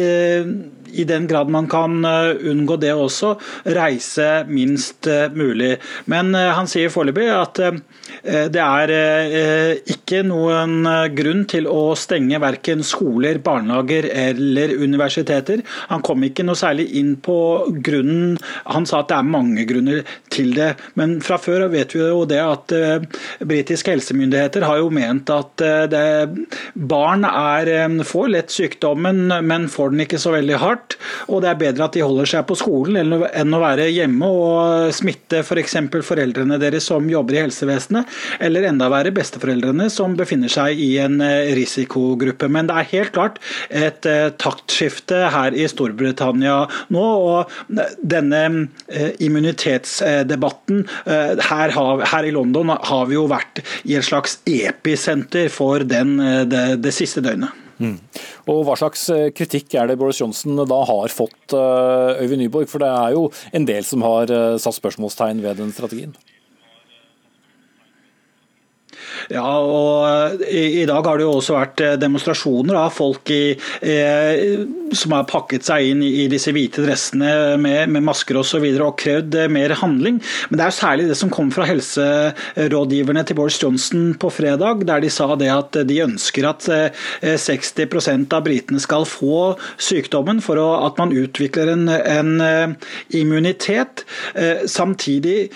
i 0.94 1.04
den 1.04 1.28
grad 1.28 1.50
man 1.50 1.68
kan 1.68 2.06
eh, 2.06 2.36
unngå 2.52 2.78
det 2.82 2.94
også, 2.94 3.36
reise 3.76 4.30
minst 4.50 5.08
eh, 5.10 5.30
mulig. 5.34 5.76
Men 6.12 6.34
eh, 6.38 6.52
han 6.54 6.70
sier 6.70 6.94
foreløpig 6.94 7.30
at 7.34 7.62
det 8.24 8.62
er 8.62 8.92
ikke 9.90 10.20
noen 10.28 10.86
grunn 11.16 11.42
til 11.50 11.66
å 11.68 11.96
stenge 11.98 12.38
verken 12.40 12.84
skoler, 12.86 13.40
barnehager 13.44 14.06
eller 14.08 14.74
universiteter. 14.80 15.64
Han 15.90 16.04
kom 16.06 16.24
ikke 16.28 16.46
noe 16.46 16.60
særlig 16.60 16.86
inn 17.00 17.16
på 17.24 17.38
grunnen. 17.84 18.38
Han 18.70 18.86
sa 18.88 19.02
at 19.02 19.10
det 19.10 19.18
er 19.18 19.32
mange 19.34 19.66
grunner 19.68 20.04
til 20.32 20.54
det. 20.56 20.70
Men 21.00 21.18
fra 21.26 21.40
før 21.42 21.66
vet 21.74 21.96
vi 21.96 22.04
jo 22.04 22.22
det 22.30 22.40
at 22.44 22.76
britiske 23.44 23.96
helsemyndigheter 23.96 24.68
har 24.68 24.84
jo 24.84 24.94
ment 24.94 25.34
at 25.34 25.66
barn 26.94 27.28
er, 27.28 27.74
får 28.08 28.32
lett 28.36 28.54
sykdommen, 28.54 29.26
men 29.44 29.68
får 29.74 29.96
den 29.96 30.06
ikke 30.06 30.22
så 30.22 30.36
veldig 30.38 30.62
hardt 30.64 30.83
hardt. 30.84 30.98
Og 31.32 31.42
det 31.44 31.52
er 31.52 31.60
bedre 31.60 31.88
at 31.88 31.96
de 31.96 32.04
holder 32.04 32.30
seg 32.30 32.46
på 32.48 32.58
skolen 32.58 32.98
enn 33.34 33.54
å 33.56 33.62
være 33.62 33.90
hjemme 33.92 34.28
og 34.28 34.94
smitte 34.94 35.44
f.eks. 35.44 35.78
For 35.94 36.06
foreldrene 36.06 36.60
deres 36.62 36.88
som 36.90 37.06
jobber 37.10 37.38
i 37.38 37.42
helsevesenet, 37.44 38.10
eller 38.44 38.68
enda 38.70 38.90
verre 38.92 39.14
besteforeldrene 39.14 39.90
som 39.92 40.16
befinner 40.18 40.52
seg 40.52 40.80
i 40.80 40.98
en 41.02 41.20
eh, 41.22 41.54
risikogruppe. 41.58 42.50
Men 42.52 42.70
det 42.70 42.78
er 42.78 42.92
helt 42.94 43.14
klart 43.16 43.40
et 43.70 44.06
eh, 44.10 44.32
taktskifte 44.42 45.28
her 45.34 45.56
i 45.56 45.68
Storbritannia 45.70 46.64
nå. 46.94 47.04
og 47.04 47.52
Denne 48.00 48.44
eh, 48.88 49.14
immunitetsdebatten 49.24 50.84
her, 51.06 51.76
her 52.10 52.28
i 52.28 52.34
London 52.34 52.74
har 52.74 53.10
vi 53.10 53.18
jo 53.18 53.28
vært 53.32 53.64
i 53.88 53.98
et 53.98 54.08
slags 54.08 54.40
episenter 54.50 55.52
for 55.54 55.86
den 55.88 56.16
det, 56.50 56.66
det 56.84 56.96
siste 56.96 57.24
døgnet. 57.24 57.63
Mm. 57.84 57.98
Og 58.52 58.64
Hva 58.68 58.76
slags 58.80 59.06
eh, 59.14 59.30
kritikk 59.36 59.76
er 59.80 59.90
det 59.90 60.00
Boris 60.00 60.22
Johnson 60.22 60.64
da 60.70 60.80
har 60.88 61.14
fått, 61.14 61.56
eh, 61.56 62.24
Øyvind 62.24 62.46
Nyborg? 62.46 62.70
For 62.72 62.84
det 62.84 62.92
er 62.92 63.16
jo 63.18 63.28
en 63.54 63.68
del 63.70 63.88
som 63.88 64.06
har 64.06 64.32
eh, 64.32 64.60
satt 64.62 64.80
spørsmålstegn 64.80 65.44
ved 65.44 65.60
den 65.62 65.74
strategien? 65.76 66.16
Ja, 69.32 69.46
og 69.60 70.44
i, 70.48 70.82
i, 70.82 70.86
dag 70.90 71.06
har 71.06 71.20
det 71.20 71.26
jo 71.26 71.36
også 71.38 71.56
vært 71.56 71.84
eh, 71.84 71.96
demonstrasjoner 72.00 72.78
av 72.80 72.92
folk 72.96 73.30
i, 73.34 73.54
eh, 73.86 74.64
som 74.94 75.16
har 75.16 75.28
pakket 75.30 75.68
seg 75.68 75.92
inn 75.92 76.04
i, 76.06 76.28
disse 76.32 76.54
hvite 76.56 76.84
dressene 76.84 77.58
med, 77.62 77.92
med 77.94 78.06
masker 78.06 78.40
osv. 78.40 78.64
Og, 78.64 78.78
så 78.78 78.88
og 78.88 78.98
krevd 79.00 79.38
eh, 79.40 79.52
mer 79.52 79.76
handling. 79.80 80.20
Men 80.50 80.60
det 80.60 80.66
er 80.66 80.74
jo 80.74 80.78
særlig 80.80 81.08
det 81.10 81.18
som 81.20 81.32
kom 81.34 81.52
fra 81.54 81.68
helserådgiverne 81.70 83.24
til 83.28 83.40
Boris 83.40 83.60
Johnson 83.62 84.12
på 84.20 84.32
fredag, 84.34 84.84
der 84.88 85.04
de 85.04 85.12
sa 85.14 85.30
det 85.40 85.52
at 85.54 85.80
de 85.88 86.02
ønsker 86.04 86.48
at 86.50 86.68
60 87.24 87.84
eh, 87.86 88.20
av 88.34 88.44
britene 88.46 88.82
skal 88.84 89.08
få 89.10 89.54
sykdommen 89.82 90.42
for 90.44 90.60
å, 90.62 90.68
at 90.88 91.00
man 91.02 91.14
utvikler 91.16 91.74
en, 91.74 91.88
en 91.90 92.76
immunitet. 93.14 94.04
Samtidig 94.70 95.50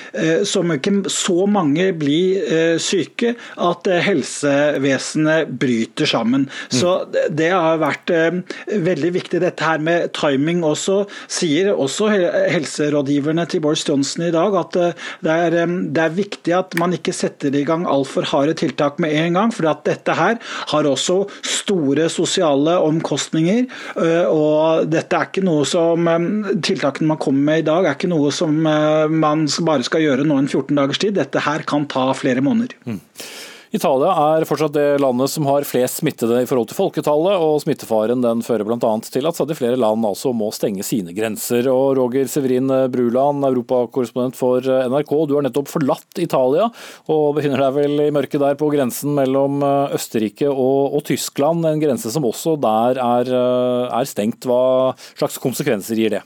som 0.48 0.72
ikke 0.74 0.94
så 1.12 1.46
mange 1.50 1.90
blir 1.98 2.78
syke 2.82 3.34
at 3.58 3.88
eh, 3.90 4.02
helsevesenet 4.06 5.52
bryter 5.60 6.10
sammen. 6.10 6.48
Så 6.70 7.08
Det 7.30 7.50
har 7.52 7.80
vært 7.82 8.12
eh, 8.14 8.40
veldig 8.84 9.12
viktig. 9.18 9.42
Dette 9.42 9.66
her 9.66 9.82
med 9.84 10.12
timing 10.18 10.64
også, 10.66 11.04
sier 11.32 11.74
også 11.74 12.10
helserådgiverne 12.54 13.48
til 13.50 13.64
Boris 13.66 13.86
Johnson 13.88 14.28
i 14.28 14.34
dag, 14.34 14.56
at 14.62 14.78
eh, 14.80 15.08
det 15.26 15.38
er, 15.48 15.58
det 15.68 16.04
er 16.04 16.18
viktig 16.18 16.56
at 16.58 16.78
man 16.80 16.96
ikke 16.98 17.16
setter 17.16 17.56
i 17.56 17.66
gang 17.68 17.88
altfor 17.90 18.28
harde 18.32 18.56
tiltak 18.58 19.02
med 19.04 19.16
en 19.18 19.40
gang. 19.40 19.54
For 19.56 19.70
at 19.72 19.86
dette 19.88 20.18
her 20.18 20.38
har 20.74 20.90
også 20.90 21.20
store 21.46 22.08
sosiale 22.12 22.78
omkostninger. 22.84 23.66
og 24.30 24.88
dette 24.92 25.16
er 25.18 25.30
ikke 25.30 25.44
noe 25.46 25.66
som 25.68 26.06
Tiltakene 26.64 27.10
man 27.10 27.20
kommer 27.22 27.44
med 27.52 27.62
i 27.62 27.66
dag, 27.68 27.86
er 27.86 27.98
ikke 27.98 28.10
noe 28.12 28.32
som 28.36 28.54
man 28.62 29.46
bare 29.66 29.86
skal 29.86 30.04
gjøre 30.04 30.26
nå 30.28 30.38
en 30.42 30.50
14 30.50 30.78
dagers 30.78 31.02
tid. 31.02 31.18
Dette 31.18 31.42
her 31.44 31.66
kan 31.68 31.88
ta 31.90 32.10
flere 32.18 32.44
måneder. 32.46 32.78
Mm. 32.88 33.00
Italia 33.76 34.14
er 34.38 34.46
fortsatt 34.48 34.76
det 34.78 35.02
landet 35.04 35.32
som 35.32 35.48
har 35.50 35.66
flest 35.68 36.00
smittede 36.00 36.40
i 36.44 36.48
forhold 36.48 36.70
til 36.72 36.78
folketallet, 36.78 37.36
og 37.44 37.60
smittefaren 37.64 38.24
den 38.24 38.44
fører 38.46 38.64
bl.a. 38.68 38.92
til 39.04 39.28
at 39.28 39.36
stadig 39.36 39.58
flere 39.60 39.80
land 39.80 40.08
altså 40.08 40.32
må 40.36 40.50
stenge 40.56 40.86
sine 40.88 41.16
grenser. 41.18 41.68
Og 41.72 41.98
Roger 42.00 42.30
Severin 42.32 42.72
Bruland, 42.94 43.44
europakorrespondent 43.50 44.40
for 44.40 44.64
NRK, 44.64 45.14
du 45.28 45.36
har 45.36 45.48
nettopp 45.48 45.72
forlatt 45.72 46.24
Italia 46.24 46.70
og 47.12 47.36
befinner 47.38 47.66
deg 47.66 47.76
vel 47.76 48.06
i 48.08 48.14
mørket 48.16 48.44
der 48.44 48.58
på 48.60 48.72
grensen 48.72 49.18
mellom 49.18 49.60
Østerrike 49.96 50.48
og, 50.48 50.96
og 50.96 51.04
Tyskland, 51.12 51.68
en 51.68 51.84
grense 51.84 52.14
som 52.14 52.28
også 52.28 52.56
der 52.64 53.04
er, 53.04 53.36
er 53.92 54.10
stengt. 54.10 54.48
Hva 54.48 54.96
slags 55.18 55.40
konsekvenser 55.44 56.00
gir 56.00 56.18
det? 56.18 56.24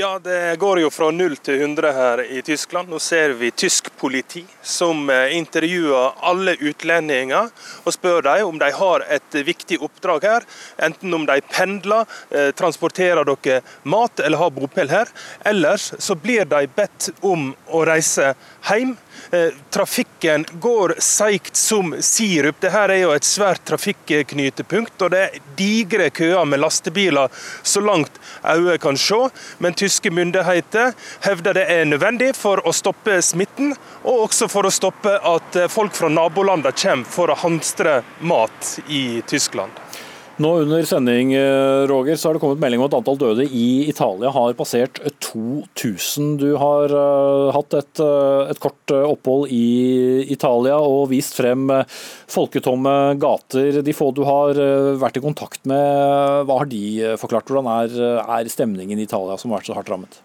Ja, 0.00 0.18
Det 0.22 0.56
går 0.58 0.80
jo 0.80 0.90
fra 0.94 1.08
null 1.10 1.32
til 1.42 1.56
100 1.58 1.90
her 1.92 2.20
i 2.30 2.42
Tyskland. 2.46 2.86
Nå 2.88 3.00
ser 3.02 3.32
vi 3.34 3.48
tysk 3.50 3.88
politi 3.98 4.44
som 4.62 5.08
eh, 5.10 5.32
intervjuer 5.34 6.20
alle 6.30 6.54
utlendinger 6.54 7.48
og 7.82 7.96
spør 7.96 8.22
dem 8.28 8.44
om 8.46 8.60
de 8.62 8.68
har 8.76 9.02
et 9.16 9.38
viktig 9.48 9.80
oppdrag 9.82 10.28
her. 10.28 10.46
Enten 10.86 11.18
om 11.18 11.24
de 11.26 11.40
pendler, 11.50 12.06
eh, 12.30 12.52
transporterer 12.54 13.26
dere 13.26 13.58
mat 13.82 14.22
eller 14.22 14.38
har 14.38 14.54
bopel 14.54 14.94
her. 14.94 15.10
Ellers 15.42 15.90
så 15.98 16.14
blir 16.14 16.46
de 16.46 16.62
bedt 16.78 17.10
om 17.18 17.50
å 17.66 17.82
reise 17.90 18.36
hjem 18.70 18.94
trafikken 19.70 20.46
går 20.60 20.94
seigt 21.02 21.56
som 21.56 21.94
sirup. 22.00 22.60
Dette 22.60 22.84
er 22.84 22.94
jo 23.02 23.12
et 23.14 23.26
svært 23.26 23.64
trafikknytepunkt, 23.68 24.96
og 25.02 25.12
det 25.14 25.22
er 25.24 25.40
digre 25.58 26.10
køer 26.14 26.44
med 26.48 26.62
lastebiler 26.62 27.32
så 27.62 27.82
langt 27.84 28.20
øyet 28.44 28.80
kan 28.82 28.96
se. 29.00 29.20
Men 29.58 29.76
tyske 29.78 30.10
myndigheter 30.14 30.94
hevder 31.26 31.58
det 31.60 31.66
er 31.72 31.84
nødvendig 31.88 32.34
for 32.38 32.62
å 32.66 32.74
stoppe 32.76 33.20
smitten, 33.24 33.74
og 34.04 34.28
også 34.28 34.48
for 34.50 34.68
å 34.68 34.74
stoppe 34.74 35.18
at 35.18 35.60
folk 35.72 35.96
fra 35.98 36.10
nabolandene 36.12 36.74
kommer 36.76 37.08
for 37.18 37.32
å 37.32 37.38
hamstre 37.42 38.00
mat 38.20 38.78
i 38.88 39.20
Tyskland. 39.28 39.87
Nå 40.38 40.52
under 40.60 40.84
sending 40.86 41.32
eh, 41.34 41.84
Roger, 41.90 42.16
så 42.16 42.28
har 42.28 42.36
det 42.36 42.40
kommet 42.44 42.60
melding 42.62 42.78
om 42.78 42.86
at 42.86 42.94
antall 42.94 43.16
døde 43.18 43.42
i 43.42 43.88
Italia 43.90 44.30
har 44.30 44.52
passert 44.54 45.00
2000. 45.24 46.36
Du 46.38 46.52
har 46.62 46.94
uh, 46.94 47.48
hatt 47.56 47.74
et, 47.74 47.98
uh, 47.98 48.46
et, 48.46 48.60
kort 48.62 48.94
opphold 48.94 49.50
i 49.50 50.28
Italia 50.30 50.76
og 50.78 51.08
vist 51.10 51.34
frem 51.34 51.66
folketomme 52.30 52.94
gater. 53.18 53.80
De 53.82 53.96
få 53.96 54.12
du 54.14 54.22
har 54.28 54.54
uh, 54.62 54.94
vært 55.02 55.18
i 55.18 55.24
kontakt 55.26 55.66
med, 55.66 56.46
hva 56.46 56.62
har 56.62 56.70
de 56.70 56.84
forklart? 57.18 57.50
Hvordan 57.50 57.72
er, 57.74 57.98
er 58.22 58.54
stemningen 58.54 59.02
i 59.02 59.10
Italia 59.10 59.34
som 59.42 59.50
har 59.50 59.58
vært 59.58 59.72
så 59.72 59.80
hardt 59.80 59.90
rammet? 59.90 60.22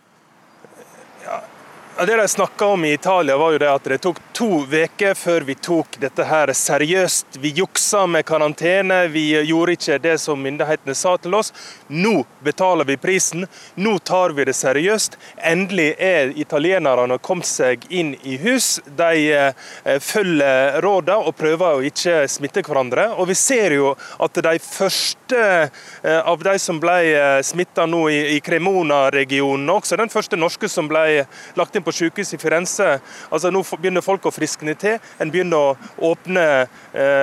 Det 1.97 2.15
de 2.15 2.27
snakka 2.27 2.65
om 2.65 2.85
i 2.85 2.93
Italia, 2.93 3.37
var 3.37 3.51
jo 3.51 3.57
det 3.57 3.67
at 3.69 3.83
det 3.85 3.99
tok 4.01 4.17
to 4.33 4.63
uker 4.65 5.13
før 5.13 5.43
vi 5.45 5.53
tok 5.55 5.99
dette 6.01 6.25
her 6.25 6.49
seriøst. 6.49 7.37
Vi 7.37 7.51
juksa 7.53 8.07
med 8.09 8.25
karantene, 8.25 9.03
vi 9.13 9.27
gjorde 9.45 9.75
ikke 9.77 9.99
det 10.01 10.15
som 10.17 10.41
myndighetene 10.41 10.95
sa 10.97 11.13
til 11.21 11.37
oss. 11.37 11.53
Nå 11.93 12.25
betaler 12.39 12.85
vi 12.85 12.97
prisen, 12.97 13.47
nå 13.75 13.99
tar 13.99 14.29
vi 14.29 14.45
det 14.49 14.55
seriøst. 14.57 15.13
Endelig 15.45 15.91
er 16.01 16.31
italienerne 16.41 17.19
kommet 17.21 17.45
seg 17.45 17.83
inn 17.93 18.15
i 18.25 18.39
hus. 18.41 18.79
De 18.97 19.09
eh, 19.29 19.99
følger 20.01 20.79
rådene 20.81 21.19
og 21.21 21.37
prøver 21.37 21.77
å 21.77 21.83
ikke 21.85 22.23
smitte 22.33 22.63
hverandre. 22.65 23.11
Og 23.21 23.29
vi 23.29 23.35
ser 23.37 23.75
jo 23.77 23.91
at 24.25 24.41
de 24.41 24.55
første 24.65 25.43
eh, 25.43 26.17
av 26.17 26.41
de 26.41 26.55
som 26.57 26.79
ble 26.81 26.95
eh, 27.11 27.43
smitta 27.45 27.85
nå 27.85 28.07
i 28.09 28.41
Cremona-regionen, 28.41 29.69
også 29.75 30.01
den 30.01 30.09
første 30.09 30.39
norske 30.39 30.71
som 30.73 30.89
ble 30.89 31.27
lagt 31.59 31.77
inn 31.77 31.85
på 31.85 31.93
sykehus 31.93 32.33
i 32.33 32.41
Firenze. 32.41 32.89
Altså 33.29 33.53
Nå 33.53 33.61
begynner 33.75 34.01
folk 34.01 34.25
å 34.25 34.33
friskne 34.33 34.73
til. 34.81 34.97
En 35.21 35.29
begynner 35.29 35.61
å 35.61 36.09
åpne 36.09 36.65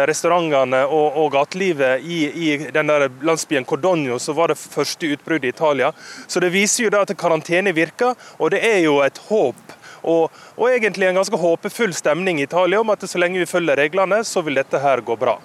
restaurantene 0.06 0.84
og, 0.86 1.26
gatelivet 1.34 2.06
i, 2.06 2.50
den 2.70 2.90
der 2.90 3.08
landsbyen 3.26 3.66
Cordonio. 3.66 4.18
så 4.22 4.32
var 4.36 4.52
det 4.52 4.59
første 4.60 5.12
utbruddet 5.14 5.48
i 5.48 5.54
Italia. 5.54 5.92
Så 6.26 6.42
det 6.42 6.52
viser 6.54 6.86
jo 6.86 6.94
da 6.94 7.02
at 7.04 7.16
karantene 7.18 7.74
virker, 7.76 8.16
og 8.38 8.52
det 8.54 8.62
er 8.66 8.82
jo 8.84 9.00
et 9.04 9.18
håp. 9.30 9.76
Og, 10.00 10.30
og 10.56 10.66
egentlig 10.70 11.08
en 11.08 11.20
ganske 11.20 11.36
håpefull 11.36 11.92
stemning 11.96 12.40
i 12.40 12.46
Italia 12.48 12.80
om 12.80 12.92
at 12.92 13.04
så 13.08 13.20
lenge 13.20 13.40
vi 13.42 13.48
følger 13.48 13.76
reglene, 13.80 14.22
så 14.24 14.42
vil 14.44 14.60
dette 14.60 14.80
her 14.80 15.04
gå 15.04 15.16
bra. 15.20 15.36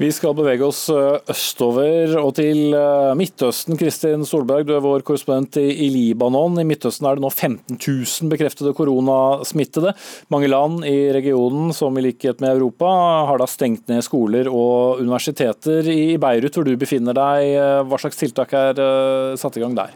Vi 0.00 0.08
skal 0.16 0.32
bevege 0.32 0.64
oss 0.64 0.86
eh, 0.88 1.18
østover 1.28 2.14
og 2.22 2.30
til 2.38 2.72
eh, 2.72 3.10
Midtøsten. 3.20 3.76
Kristin 3.76 4.24
Solberg, 4.24 4.64
du 4.64 4.72
er 4.72 4.80
vår 4.80 5.04
korrespondent 5.04 5.58
i 5.60 5.90
Libanon. 5.92 6.56
I 6.56 6.64
Midtøsten 6.64 7.04
er 7.04 7.18
det 7.18 7.24
nå 7.26 7.28
15 7.28 7.76
000 7.76 8.32
bekreftede 8.32 8.72
koronasmittede. 8.78 9.92
Mange 10.32 10.48
land 10.48 10.88
i 10.88 11.10
regionen, 11.12 11.74
som 11.76 12.00
i 12.00 12.06
likhet 12.08 12.40
med 12.40 12.54
Europa, 12.54 12.88
har 13.28 13.44
da 13.44 13.50
stengt 13.50 13.92
ned 13.92 14.00
skoler 14.06 14.48
og 14.48 15.04
universiteter. 15.04 15.84
I 15.92 16.16
Beirut, 16.22 16.56
hvor 16.56 16.64
du 16.64 16.78
befinner 16.80 17.20
deg, 17.20 17.50
eh, 17.60 17.80
hva 17.84 18.00
slags 18.00 18.24
tiltak 18.24 18.56
er 18.56 18.80
satt 19.36 19.60
i 19.60 19.66
gang 19.66 19.76
der? 19.76 19.92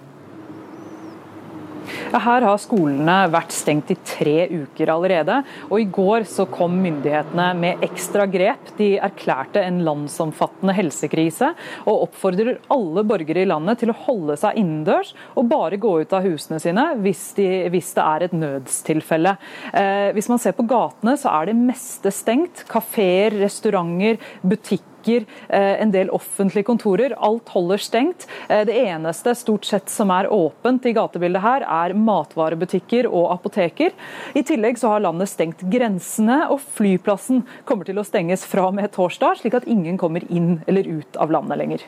Her 2.14 2.46
har 2.46 2.60
skolene 2.62 3.16
vært 3.32 3.54
stengt 3.54 3.90
i 3.92 3.96
tre 4.06 4.46
uker 4.50 4.92
allerede. 4.92 5.40
og 5.70 5.80
I 5.80 5.88
går 5.90 6.26
så 6.30 6.46
kom 6.50 6.76
myndighetene 6.82 7.48
med 7.58 7.84
ekstra 7.84 8.26
grep. 8.30 8.72
De 8.78 8.94
erklærte 8.98 9.62
en 9.64 9.82
landsomfattende 9.86 10.74
helsekrise 10.76 11.52
og 11.84 12.08
oppfordrer 12.08 12.60
alle 12.74 13.04
borgere 13.06 13.44
i 13.44 13.50
landet 13.50 13.82
til 13.82 13.92
å 13.92 13.98
holde 14.06 14.38
seg 14.40 14.58
innendørs 14.60 15.14
og 15.34 15.50
bare 15.50 15.80
gå 15.80 15.96
ut 16.02 16.14
av 16.16 16.24
husene 16.26 16.60
sine 16.62 16.86
hvis, 17.04 17.26
de, 17.38 17.48
hvis 17.74 17.92
det 17.96 18.06
er 18.06 18.26
et 18.26 18.38
nødstilfelle. 18.38 19.36
Eh, 19.74 20.08
hvis 20.16 20.30
man 20.32 20.42
ser 20.42 20.56
på 20.56 20.66
gatene, 20.70 21.16
så 21.20 21.32
er 21.34 21.50
det 21.50 21.58
meste 21.58 22.12
stengt. 22.14 22.66
Kafeer, 22.70 23.34
restauranter, 23.44 24.20
butikker 24.42 24.93
butikker, 25.04 25.26
eh, 25.48 25.82
en 25.82 25.90
del 25.90 26.10
offentlige 26.10 26.64
kontorer. 26.64 27.14
Alt 27.18 27.48
holder 27.48 27.78
stengt. 27.78 28.26
Eh, 28.48 28.64
det 28.64 28.74
eneste 28.74 29.34
stort 29.34 29.64
sett 29.64 29.88
som 29.88 30.10
er 30.10 30.28
åpent 30.28 30.84
i 30.86 30.92
gatebildet 30.92 31.42
her, 31.42 31.62
er 31.62 31.94
matvarebutikker 31.94 33.06
og 33.06 33.32
apoteker. 33.32 33.92
I 34.34 34.42
tillegg 34.42 34.78
så 34.78 34.88
har 34.88 35.00
landet 35.00 35.28
stengt 35.28 35.60
grensene, 35.60 36.50
og 36.50 36.60
flyplassen 36.60 37.44
kommer 37.64 37.84
til 37.84 37.96
å 37.96 38.04
stenges 38.04 38.44
fra 38.44 38.68
og 38.68 38.74
med 38.74 38.90
torsdag, 38.92 39.40
slik 39.40 39.54
at 39.54 39.66
ingen 39.66 39.98
kommer 39.98 40.22
inn 40.30 40.62
eller 40.66 40.84
ut 40.84 41.16
av 41.16 41.30
landet 41.30 41.58
lenger. 41.58 41.80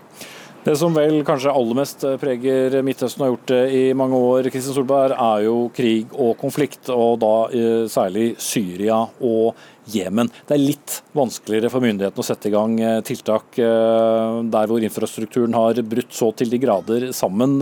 Det 0.66 0.72
som 0.74 0.90
vel 0.90 1.20
kanskje 1.22 1.52
aller 1.54 1.76
mest 1.78 2.00
preger 2.18 2.74
Midtøsten 2.82 3.20
og 3.20 3.22
har 3.22 3.28
gjort 3.36 3.50
det 3.52 3.58
i 3.70 3.82
mange 3.94 4.18
år, 4.18 4.48
Kristin 4.50 4.74
Solberg, 4.74 5.12
er 5.14 5.44
jo 5.44 5.68
krig 5.76 6.10
og 6.10 6.32
konflikt, 6.40 6.90
og 6.90 7.20
da 7.22 7.30
eh, 7.54 7.84
særlig 7.86 8.32
Syria 8.42 8.96
og 9.22 9.54
Jemen. 9.94 10.26
Det 10.26 10.56
er 10.56 10.64
litt 10.64 10.96
vanskeligere 11.14 11.70
for 11.70 11.86
myndighetene 11.86 12.24
å 12.24 12.26
sette 12.26 12.50
i 12.50 12.56
gang 12.56 12.74
eh, 12.82 12.98
tiltak 13.06 13.60
eh, 13.62 14.42
der 14.56 14.66
hvor 14.66 14.82
infrastrukturen 14.82 15.54
har 15.54 15.78
brutt 15.86 16.10
så 16.18 16.32
til 16.34 16.50
de 16.50 16.58
grader 16.66 17.12
sammen. 17.14 17.60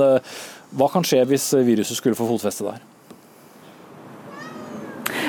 Hva 0.73 0.89
kan 0.97 1.05
skje 1.05 1.27
hvis 1.29 1.51
viruset 1.61 2.01
skulle 2.01 2.17
få 2.17 2.33
fotfeste 2.33 2.71
der? 2.71 2.94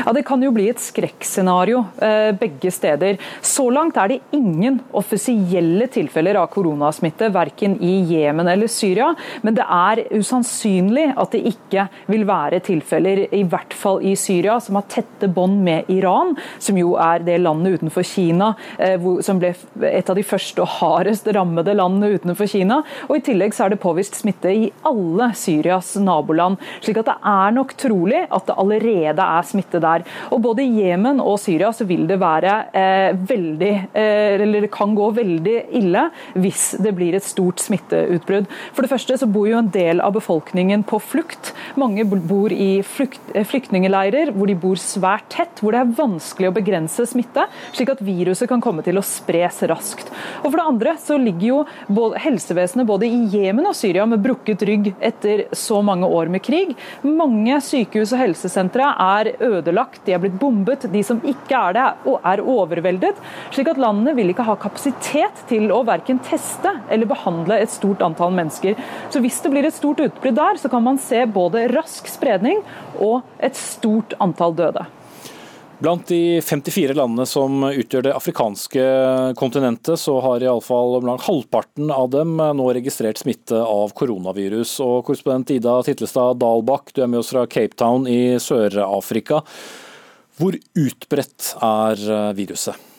Ja, 0.06 0.14
Det 0.14 0.24
kan 0.24 0.44
jo 0.44 0.52
bli 0.54 0.68
et 0.70 0.82
skrekkscenario 0.82 1.80
eh, 1.98 2.30
begge 2.38 2.70
steder. 2.72 3.18
Så 3.42 3.64
langt 3.74 3.98
er 3.98 4.12
det 4.12 4.20
ingen 4.38 4.78
offisielle 4.94 5.88
tilfeller 5.90 6.38
av 6.38 6.52
koronasmitte, 6.54 7.32
verken 7.34 7.74
i 7.82 7.96
Jemen 8.12 8.46
eller 8.52 8.70
Syria. 8.70 9.08
Men 9.42 9.58
det 9.58 9.66
er 9.66 10.04
usannsynlig 10.14 11.08
at 11.18 11.34
det 11.34 11.42
ikke 11.50 11.88
vil 12.14 12.26
være 12.30 12.60
tilfeller, 12.68 13.24
i 13.34 13.42
hvert 13.50 13.74
fall 13.74 14.06
i 14.06 14.14
Syria, 14.20 14.60
som 14.62 14.78
har 14.78 14.86
tette 14.94 15.26
bånd 15.26 15.64
med 15.66 15.90
Iran, 15.90 16.36
som 16.62 16.78
jo 16.78 16.94
er 17.02 17.26
det 17.26 17.40
landet 17.42 17.80
utenfor 17.80 18.06
Kina 18.06 18.52
eh, 18.78 19.02
som 19.26 19.42
ble 19.42 19.56
et 19.90 20.14
av 20.14 20.20
de 20.20 20.28
første 20.28 20.62
og 20.62 20.70
hardest 20.78 21.32
rammede 21.34 21.74
landene 21.74 22.14
utenfor 22.20 22.52
Kina. 22.52 22.84
Og 23.10 23.18
I 23.18 23.26
tillegg 23.26 23.58
så 23.58 23.66
er 23.66 23.74
det 23.74 23.82
påvist 23.82 24.22
smitte 24.22 24.54
i 24.54 24.70
alle 24.86 25.32
Syrias 25.34 25.96
naboland. 25.98 26.62
slik 26.86 27.02
at 27.02 27.10
det 27.10 27.18
er 27.34 27.58
nok 27.58 27.74
trolig 27.82 28.22
at 28.30 28.46
det 28.46 28.60
allerede 28.62 29.30
er 29.42 29.50
smitte 29.50 29.82
der 29.82 29.95
der. 29.96 30.06
Og 30.32 30.44
Både 30.46 30.64
i 30.66 30.84
Jemen 30.84 31.22
og 31.24 31.40
Syria 31.42 31.72
så 31.74 31.88
vil 31.88 32.06
det 32.10 32.20
være 32.22 32.54
eh, 32.76 33.18
veldig 33.28 33.74
eh, 33.96 34.36
eller 34.46 34.66
det 34.66 34.72
kan 34.74 34.94
gå 34.96 35.10
veldig 35.16 35.56
ille 35.80 36.06
hvis 36.38 36.76
det 36.84 36.94
blir 36.98 37.18
et 37.18 37.26
stort 37.26 37.62
smitteutbrudd. 37.64 38.50
For 38.76 38.86
det 38.86 38.92
første 38.92 39.18
så 39.20 39.30
bor 39.30 39.48
jo 39.50 39.60
en 39.60 39.72
del 39.74 40.02
av 40.04 40.14
befolkningen 40.16 40.86
på 40.88 41.00
flukt. 41.02 41.54
Mange 41.80 42.06
bor 42.06 42.54
i 42.54 42.84
flukt, 42.86 43.22
eh, 43.34 43.48
flyktningeleirer 43.48 44.34
hvor 44.36 44.52
de 44.52 44.58
bor 44.60 44.80
svært 44.82 45.30
tett, 45.34 45.62
hvor 45.62 45.76
det 45.76 45.82
er 45.82 45.96
vanskelig 45.98 46.52
å 46.52 46.56
begrense 46.56 47.08
smitte, 47.10 47.48
slik 47.76 47.94
at 47.94 48.04
viruset 48.06 48.50
kan 48.52 48.64
komme 48.64 48.86
til 48.86 49.00
å 49.00 49.06
spres 49.06 49.64
raskt. 49.70 50.12
Og 50.44 50.52
For 50.52 50.60
det 50.60 50.68
andre 50.70 50.96
så 51.02 51.18
ligger 51.22 51.48
jo 51.48 51.60
både, 51.88 52.22
helsevesenet 52.26 52.88
både 52.88 53.10
i 53.10 53.22
Jemen 53.34 53.68
og 53.70 53.76
Syria 53.78 54.06
med 54.10 54.24
brukket 54.24 54.64
rygg 54.68 54.92
etter 55.04 55.48
så 55.56 55.82
mange 55.86 56.08
år 56.08 56.32
med 56.32 56.44
krig. 56.46 56.76
Mange 57.06 57.60
sykehus 57.64 58.14
og 58.16 58.22
helsesentre 58.22 58.88
er 59.06 59.34
ødelagt 59.44 59.85
ødelagt, 59.86 60.06
de 60.06 60.14
er 60.14 60.20
blitt 60.20 60.40
bombet. 60.40 60.86
De 60.92 61.04
som 61.04 61.22
ikke 61.24 61.56
er 61.56 61.74
det, 61.74 61.86
er 62.24 62.42
overveldet. 62.42 63.16
Slik 63.52 63.70
at 63.70 63.78
landene 63.78 64.16
vil 64.16 64.30
ikke 64.30 64.46
ha 64.46 64.56
kapasitet 64.56 65.46
til 65.48 65.72
å 65.72 65.84
verken 65.86 66.20
teste 66.20 66.72
eller 66.90 67.06
behandle 67.06 67.60
et 67.62 67.70
stort 67.70 68.02
antall 68.02 68.34
mennesker. 68.34 68.76
Så 69.10 69.22
hvis 69.22 69.42
det 69.42 69.52
blir 69.52 69.66
et 69.66 69.76
stort 69.76 70.00
utbrudd 70.00 70.36
der, 70.36 70.58
så 70.58 70.70
kan 70.70 70.84
man 70.84 70.98
se 70.98 71.26
både 71.26 71.68
rask 71.74 72.08
spredning 72.08 72.64
og 73.00 73.24
et 73.40 73.56
stort 73.56 74.16
antall 74.20 74.56
døde. 74.56 74.86
Blant 75.80 76.08
de 76.08 76.42
54 76.42 76.94
landene 76.96 77.26
som 77.28 77.64
utgjør 77.68 78.06
det 78.08 78.14
afrikanske 78.16 78.84
kontinentet, 79.36 80.00
så 80.00 80.16
har 80.24 80.46
iallfall 80.46 81.02
lag 81.04 81.20
halvparten 81.26 81.92
av 81.92 82.08
dem 82.14 82.38
nå 82.40 82.70
registrert 82.78 83.20
smitte 83.20 83.60
av 83.60 83.92
koronavirus. 84.00 84.78
Og 84.86 85.04
Korrespondent 85.10 85.52
Ida 85.58 85.76
Titlestad 85.84 86.40
Dalbakk, 86.40 86.96
du 86.96 87.04
er 87.04 87.12
med 87.12 87.20
oss 87.26 87.34
fra 87.36 87.44
Cape 87.44 87.76
Town 87.76 88.08
i 88.08 88.40
Sør-Afrika. 88.40 89.44
Hvor 90.40 90.56
utbredt 90.56 91.54
er 91.60 92.08
viruset? 92.40 92.95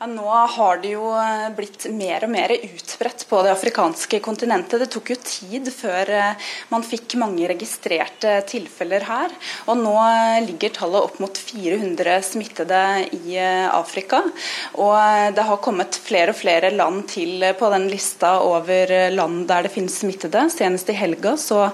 Ja, 0.00 0.06
nå 0.08 0.24
har 0.32 0.78
det 0.80 0.94
jo 0.94 1.10
eh, 1.12 1.50
blitt 1.52 1.82
mer 1.92 2.24
og 2.24 2.30
mer 2.32 2.54
utbredt 2.56 3.26
på 3.28 3.42
det 3.44 3.50
afrikanske 3.52 4.16
kontinentet. 4.24 4.80
Det 4.80 4.86
tok 4.94 5.10
jo 5.12 5.16
tid 5.20 5.66
før 5.68 6.08
eh, 6.16 6.46
man 6.72 6.86
fikk 6.88 7.18
mange 7.20 7.44
registrerte 7.50 8.38
tilfeller 8.48 9.04
her. 9.04 9.34
Og 9.68 9.76
nå 9.76 9.92
eh, 10.00 10.38
ligger 10.46 10.72
tallet 10.78 11.04
opp 11.04 11.18
mot 11.20 11.36
400 11.36 12.16
smittede 12.30 12.80
i 13.18 13.36
Afrika. 13.42 14.22
Og 14.80 15.36
det 15.36 15.44
har 15.50 15.60
kommet 15.60 16.00
flere 16.00 16.32
og 16.32 16.40
flere 16.40 16.72
land 16.72 17.04
til 17.12 17.44
på 17.60 17.68
den 17.74 17.84
lista 17.92 18.38
over 18.40 18.94
land 19.12 19.44
der 19.52 19.68
det 19.68 19.74
finnes 19.76 19.98
smittede. 20.00 20.46
Senest 20.48 20.88
i 20.88 20.96
helga 20.96 21.34
så 21.36 21.66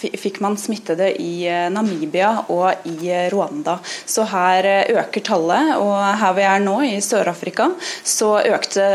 fikk 0.00 0.40
man 0.40 0.56
smittede 0.56 1.10
i 1.20 1.44
Namibia 1.68 2.32
og 2.48 2.88
i 2.88 3.12
Rwanda. 3.28 3.76
Så 3.84 4.24
her 4.32 4.72
øker 5.02 5.28
tallet. 5.28 5.76
Og 5.76 6.00
her 6.24 6.36
vi 6.40 6.48
er 6.48 6.64
nå, 6.64 6.80
i 6.88 6.96
Sør-Afrika, 7.10 7.70
så 8.06 8.36
økte 8.40 8.86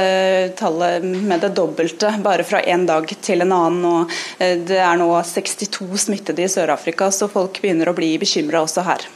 tallet 0.60 1.04
med 1.04 1.44
det 1.44 1.52
dobbelte 1.58 2.14
bare 2.24 2.46
fra 2.48 2.62
en 2.64 2.88
dag 2.88 3.12
til 3.22 3.46
en 3.46 3.54
annen. 3.56 3.86
og 3.86 4.16
eh, 4.40 4.58
Det 4.66 4.80
er 4.80 4.98
nå 5.00 5.12
62 5.20 6.08
smittede 6.08 6.46
i 6.46 6.50
Sør-Afrika, 6.52 7.12
så 7.12 7.30
folk 7.32 7.62
begynner 7.62 7.92
å 7.92 7.98
bli 7.98 8.16
bekymra 8.22 8.64
også 8.66 8.86
her. 8.88 9.08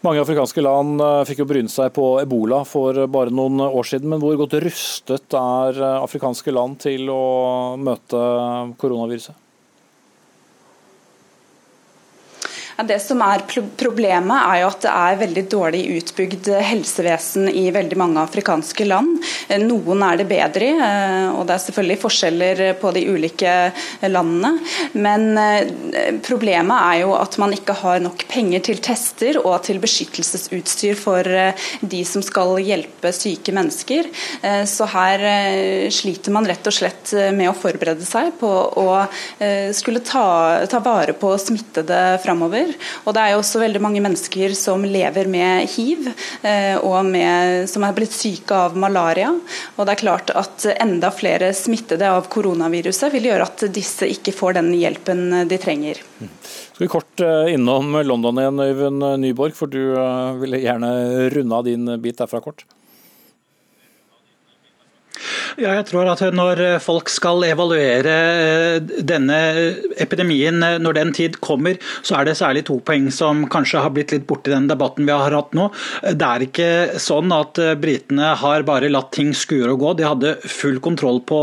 Mange 0.00 0.22
afrikanske 0.22 0.62
land 0.64 1.02
eh, 1.04 1.22
fikk 1.28 1.42
jo 1.42 1.48
bryne 1.50 1.68
seg 1.68 1.92
på 1.92 2.14
ebola 2.22 2.62
for 2.64 3.04
bare 3.12 3.34
noen 3.34 3.60
år 3.66 3.84
siden, 3.84 4.08
men 4.08 4.22
hvor 4.22 4.38
godt 4.40 4.56
rustet 4.64 5.36
er 5.36 5.76
eh, 5.76 6.00
afrikanske 6.00 6.54
land 6.56 6.80
til 6.86 7.10
å 7.12 7.76
møte 7.76 8.24
koronaviruset? 8.80 9.49
Det 12.86 12.96
som 13.02 13.20
er 13.24 13.42
Problemet 13.80 14.46
er 14.46 14.60
jo 14.62 14.68
at 14.70 14.84
det 14.84 14.90
er 14.92 15.18
veldig 15.20 15.42
dårlig 15.52 15.80
utbygd 15.98 16.48
helsevesen 16.64 17.48
i 17.50 17.66
veldig 17.74 17.96
mange 17.98 18.22
afrikanske 18.22 18.86
land. 18.86 19.18
Noen 19.64 20.04
er 20.06 20.20
det 20.20 20.28
bedre 20.30 20.68
i, 20.68 20.76
eh, 20.76 21.28
og 21.34 21.46
det 21.48 21.56
er 21.56 21.62
selvfølgelig 21.64 22.00
forskjeller 22.04 22.62
på 22.80 22.92
de 22.96 23.02
ulike 23.10 23.54
landene. 24.06 24.52
Men 24.94 25.26
eh, 25.40 25.72
problemet 26.24 26.86
er 26.92 27.00
jo 27.02 27.14
at 27.18 27.36
man 27.42 27.54
ikke 27.56 27.76
har 27.82 28.00
nok 28.04 28.24
penger 28.30 28.64
til 28.70 28.82
tester 28.84 29.40
og 29.42 29.64
til 29.66 29.80
beskyttelsesutstyr 29.82 30.98
for 31.00 31.26
eh, 31.26 31.68
de 31.80 32.02
som 32.08 32.24
skal 32.24 32.56
hjelpe 32.62 33.12
syke 33.16 33.52
mennesker. 33.56 34.08
Så 34.68 34.86
her 34.92 35.22
sliter 35.92 36.32
man 36.34 36.46
rett 36.48 36.66
og 36.66 36.74
slett 36.74 37.12
med 37.34 37.50
å 37.50 37.56
forberede 37.56 38.04
seg 38.06 38.32
på 38.40 38.48
å 38.80 38.86
skulle 39.76 40.02
ta, 40.06 40.24
ta 40.70 40.80
vare 40.84 41.14
på 41.18 41.32
smittede 41.40 41.98
framover. 42.24 42.69
Og 43.04 43.14
det 43.16 43.22
er 43.22 43.34
jo 43.34 43.42
også 43.42 43.62
veldig 43.62 43.82
mange 43.82 44.02
mennesker 44.04 44.54
som 44.58 44.84
lever 44.86 45.28
med 45.30 45.68
hiv, 45.74 46.08
eh, 46.46 46.76
og 46.78 47.04
med, 47.08 47.68
som 47.70 47.84
er 47.86 47.96
blitt 47.96 48.14
syke 48.14 48.56
av 48.66 48.78
malaria. 48.78 49.32
Og 49.76 49.84
det 49.84 49.94
er 49.94 50.02
klart 50.02 50.34
at 50.36 50.66
enda 50.76 51.12
flere 51.14 51.52
smittede 51.56 52.08
av 52.10 52.28
koronaviruset 52.32 53.12
vil 53.14 53.30
gjøre 53.30 53.48
at 53.48 53.66
disse 53.74 54.08
ikke 54.08 54.34
får 54.36 54.58
den 54.60 54.72
hjelpen 54.78 55.48
de 55.50 55.60
trenger. 55.60 56.02
Skal 56.20 56.86
vi 56.86 56.92
kort 56.96 57.24
eh, 57.24 57.54
innom 57.54 58.00
London 58.06 58.40
igjen, 58.40 58.66
Øyvind 58.66 59.08
Nyborg, 59.22 59.56
for 59.58 59.70
du 59.70 59.82
eh, 59.94 60.36
ville 60.40 60.62
gjerne 60.64 60.92
runde 61.34 61.56
av 61.56 61.66
din 61.68 61.96
bit 62.00 62.20
derfra 62.22 62.42
kort? 62.44 62.66
Ja, 65.58 65.72
jeg 65.78 65.86
tror 65.88 66.08
at 66.10 66.22
Når 66.34 66.60
folk 66.84 67.10
skal 67.10 67.42
evaluere 67.48 68.14
eh, 68.14 68.90
denne 69.06 69.38
epidemien 70.00 70.62
eh, 70.62 70.76
når 70.82 70.96
den 70.98 71.12
tid 71.16 71.38
kommer, 71.42 71.78
så 72.06 72.20
er 72.20 72.28
det 72.28 72.36
særlig 72.38 72.64
to 72.68 72.78
poeng 72.86 73.08
som 73.14 73.42
kanskje 73.50 73.82
har 73.82 73.92
blitt 73.94 74.14
litt 74.14 74.26
borti 74.28 74.52
den 74.52 74.68
debatten 74.70 75.08
vi 75.08 75.14
har 75.14 75.34
hatt 75.34 75.54
nå. 75.56 75.68
Det 76.04 76.26
er 76.26 76.44
ikke 76.46 76.70
sånn 77.02 77.32
at 77.34 77.58
eh, 77.62 77.74
britene 77.80 78.34
har 78.38 78.66
bare 78.68 78.90
latt 78.92 79.10
ting 79.16 79.32
skure 79.36 79.74
og 79.74 79.82
gå. 79.82 79.94
De 79.98 80.06
hadde 80.06 80.34
full 80.44 80.78
kontroll 80.82 81.20
på 81.26 81.40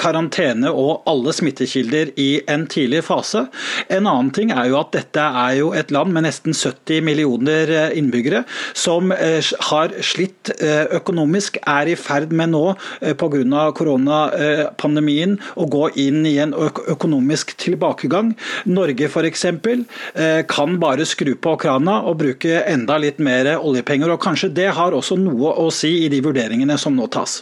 karantene 0.00 0.70
og 0.70 1.06
alle 1.10 1.32
smittekilder 1.34 2.12
i 2.20 2.28
en 2.50 2.66
tidlig 2.70 3.02
fase. 3.06 3.44
En 3.92 4.08
annen 4.08 4.30
ting 4.34 4.52
er 4.54 4.70
jo 4.70 4.78
at 4.80 4.92
dette 4.94 5.24
er 5.42 5.56
jo 5.58 5.70
et 5.76 5.92
land 5.94 6.14
med 6.14 6.26
nesten 6.26 6.56
70 6.56 7.04
millioner 7.06 7.72
innbyggere 7.96 8.42
som 8.78 9.12
har 9.12 9.94
slitt 10.04 10.52
økonomisk, 10.60 11.58
er 11.68 11.90
i 11.90 11.98
ferd 11.98 12.34
med 12.36 12.52
nå 12.54 12.69
Eh, 12.69 12.69
pga. 13.00 13.60
koronapandemien 13.76 15.36
å 15.56 15.66
gå 15.70 15.90
inn 16.00 16.24
i 16.26 16.36
en 16.42 16.54
økonomisk 16.54 17.56
tilbakegang. 17.60 18.34
Norge 18.64 19.08
f.eks. 19.08 19.44
Eh, 19.44 20.42
kan 20.48 20.78
bare 20.82 21.06
skru 21.08 21.34
på 21.36 21.56
krana 21.60 22.00
og 22.06 22.20
bruke 22.22 22.64
enda 22.64 22.98
litt 22.98 23.18
mer 23.18 23.56
oljepenger. 23.58 24.10
og 24.10 24.22
Kanskje 24.22 24.52
det 24.54 24.70
har 24.76 24.96
også 24.96 25.18
noe 25.20 25.54
å 25.58 25.70
si 25.74 26.04
i 26.04 26.10
de 26.12 26.22
vurderingene 26.24 26.78
som 26.78 26.96
nå 26.96 27.08
tas. 27.12 27.40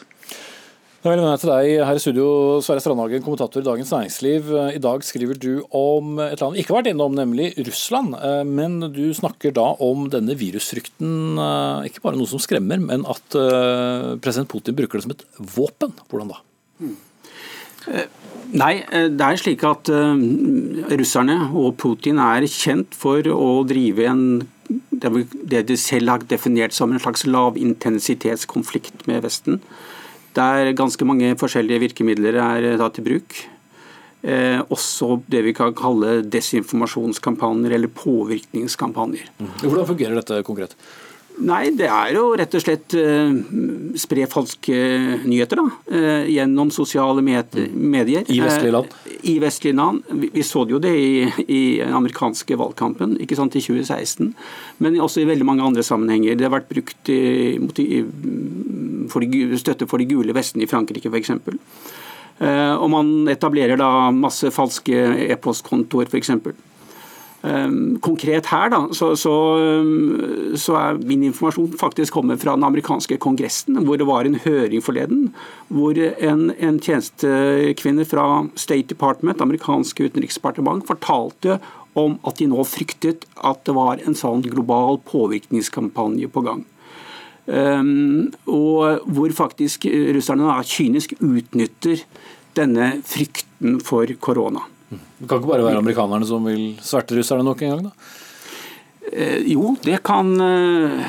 Vil 0.98 1.20
jeg 1.22 1.38
til 1.38 1.50
deg 1.52 1.84
her 1.86 1.94
i 1.94 2.00
studio, 2.02 2.24
Sverre 2.58 2.82
Strandhagen, 2.82 3.22
kommentator 3.22 3.62
i 3.62 3.66
Dagens 3.66 3.92
Næringsliv. 3.94 4.48
I 4.74 4.80
dag 4.82 5.04
skriver 5.06 5.36
du 5.38 5.60
om 5.70 6.16
et 6.24 6.40
land 6.42 6.56
vi 6.56 6.64
ikke 6.64 6.72
har 6.74 6.80
vært 6.80 6.88
innom, 6.90 7.12
nemlig 7.14 7.52
Russland. 7.68 8.16
Eh, 8.18 8.40
men 8.42 8.80
du 8.90 9.04
snakker 9.14 9.52
da 9.54 9.68
om 9.78 10.08
denne 10.10 10.34
virusfrykten, 10.34 11.38
eh, 11.38 11.86
ikke 11.86 12.02
bare 12.02 12.18
noe 12.18 12.26
som 12.26 12.42
skremmer, 12.42 12.82
men 12.82 13.06
at 13.06 13.36
eh, 13.38 14.16
president 14.18 14.50
Putin 14.50 14.74
bruker 14.74 14.98
det 14.98 15.06
som 15.06 15.14
et 15.14 15.22
våpen. 15.54 15.92
Hvordan 16.10 16.32
da? 16.32 16.42
Nei, 18.58 18.72
det 18.90 19.22
er 19.22 19.38
slik 19.38 19.62
at 19.68 19.86
russerne 20.98 21.36
og 21.54 21.76
Putin 21.78 22.18
er 22.24 22.48
kjent 22.50 22.96
for 22.98 23.22
å 23.22 23.62
drive 23.70 24.08
en 24.10 24.24
det 24.90 25.62
de 25.70 25.76
selv 25.78 26.10
har 26.10 26.26
definert 26.26 26.74
som 26.76 26.90
en 26.92 27.00
slags 27.00 27.22
lavintensitetskonflikt 27.28 29.06
med 29.06 29.22
Vesten 29.24 29.62
der 30.36 30.72
ganske 30.76 31.06
mange 31.08 31.34
forskjellige 31.40 31.84
virkemidler 31.86 32.36
er 32.42 32.68
tatt 32.80 33.00
i 33.00 33.06
bruk. 33.06 33.38
Eh, 34.18 34.58
også 34.66 35.20
det 35.30 35.44
vi 35.46 35.54
kan 35.54 35.74
kalle 35.78 36.22
desinformasjonskampanjer 36.26 37.76
eller 37.76 37.92
påvirkningskampanjer. 37.94 39.28
Mm. 39.38 39.52
Hvordan 39.62 39.86
fungerer 39.92 40.18
dette 40.18 40.40
konkret? 40.46 40.74
Nei, 41.38 41.68
det 41.76 41.86
er 41.86 42.16
jo 42.16 42.32
rett 42.38 42.54
og 42.58 42.62
slett 42.64 42.94
uh, 42.98 43.34
spre 43.98 44.24
falske 44.30 44.78
nyheter 45.22 45.60
da, 45.60 45.66
uh, 45.92 46.24
gjennom 46.26 46.72
sosiale 46.74 47.22
medier. 47.22 48.24
I 48.26 48.40
vestlige 48.42 48.74
land? 48.74 48.96
I 49.22 49.36
vestlige 49.42 49.78
land. 49.78 50.08
Vi, 50.24 50.42
så 50.46 50.64
jo 50.68 50.80
det 50.82 50.94
i, 50.98 51.60
den 51.78 51.94
amerikanske 51.94 52.58
valgkampen 52.58 53.16
ikke 53.22 53.38
sant, 53.38 53.54
i 53.54 53.62
2016, 53.62 54.32
men 54.82 54.98
også 55.04 55.22
i 55.22 55.28
veldig 55.30 55.46
mange 55.46 55.66
andre 55.66 55.86
sammenhenger. 55.86 56.38
Det 56.38 56.48
har 56.48 56.56
vært 56.56 56.72
brukt 56.72 57.12
for 59.12 59.22
de, 59.22 59.44
støtte 59.62 59.88
for 59.90 60.02
de 60.02 60.08
gule 60.10 60.34
vestene 60.36 60.66
i 60.66 60.70
Frankrike 60.70 61.12
f.eks. 61.12 61.36
Og 62.38 62.88
man 62.90 63.30
etablerer 63.30 63.78
da 63.78 64.10
masse 64.14 64.50
falske 64.54 65.06
e-postkontoer 65.28 66.10
f.eks. 66.10 66.34
Ehm, 67.46 68.00
konkret 68.02 68.48
her 68.50 68.70
da, 68.72 68.80
så, 68.90 69.12
så, 69.14 69.32
ehm, 69.62 70.56
så, 70.58 70.74
er 70.74 70.96
min 71.06 71.22
informasjon 71.28 71.76
faktisk 71.78 72.16
kommet 72.16 72.40
fra 72.42 72.56
den 72.56 72.66
amerikanske 72.66 73.18
kongressen, 73.22 73.78
hvor 73.86 73.98
det 74.00 74.08
var 74.08 74.26
en 74.26 74.40
høring 74.42 74.82
forleden, 74.82 75.28
hvor 75.70 75.94
en, 75.94 76.48
en 76.58 76.80
tjenestekvinne 76.82 78.06
fra 78.10 78.24
State 78.58 78.90
Department, 78.90 79.44
amerikanske 79.44 80.08
utenriksdepartement, 80.10 80.86
fortalte 80.88 81.60
om 81.98 82.16
at 82.26 82.40
de 82.40 82.48
nå 82.50 82.64
fryktet 82.66 83.26
at 83.46 83.62
det 83.66 83.74
var 83.76 84.02
en 84.02 84.18
sånn 84.18 84.42
global 84.42 84.98
påvirkningskampanje 85.06 86.30
på 86.30 86.42
gang. 86.46 86.64
Um, 87.48 88.28
og 88.44 89.06
hvor 89.08 89.32
faktisk 89.32 89.86
russerne 89.88 90.50
da 90.50 90.58
kynisk 90.66 91.14
utnytter 91.22 92.02
denne 92.58 92.98
frykten 93.08 93.78
for 93.80 94.10
korona. 94.20 94.66
Det 94.88 95.28
kan 95.28 95.40
ikke 95.40 95.50
bare 95.50 95.66
være 95.66 95.82
amerikanerne 95.82 96.26
som 96.28 96.46
vil 96.48 96.72
sverte 96.84 97.16
russerne 97.18 97.44
nok 97.46 97.62
en 97.62 97.74
gang? 97.74 97.90
da? 97.90 98.14
Eh, 99.12 99.40
jo, 99.48 99.72
det 99.84 100.02
kan 100.04 100.34
eh, 100.40 101.04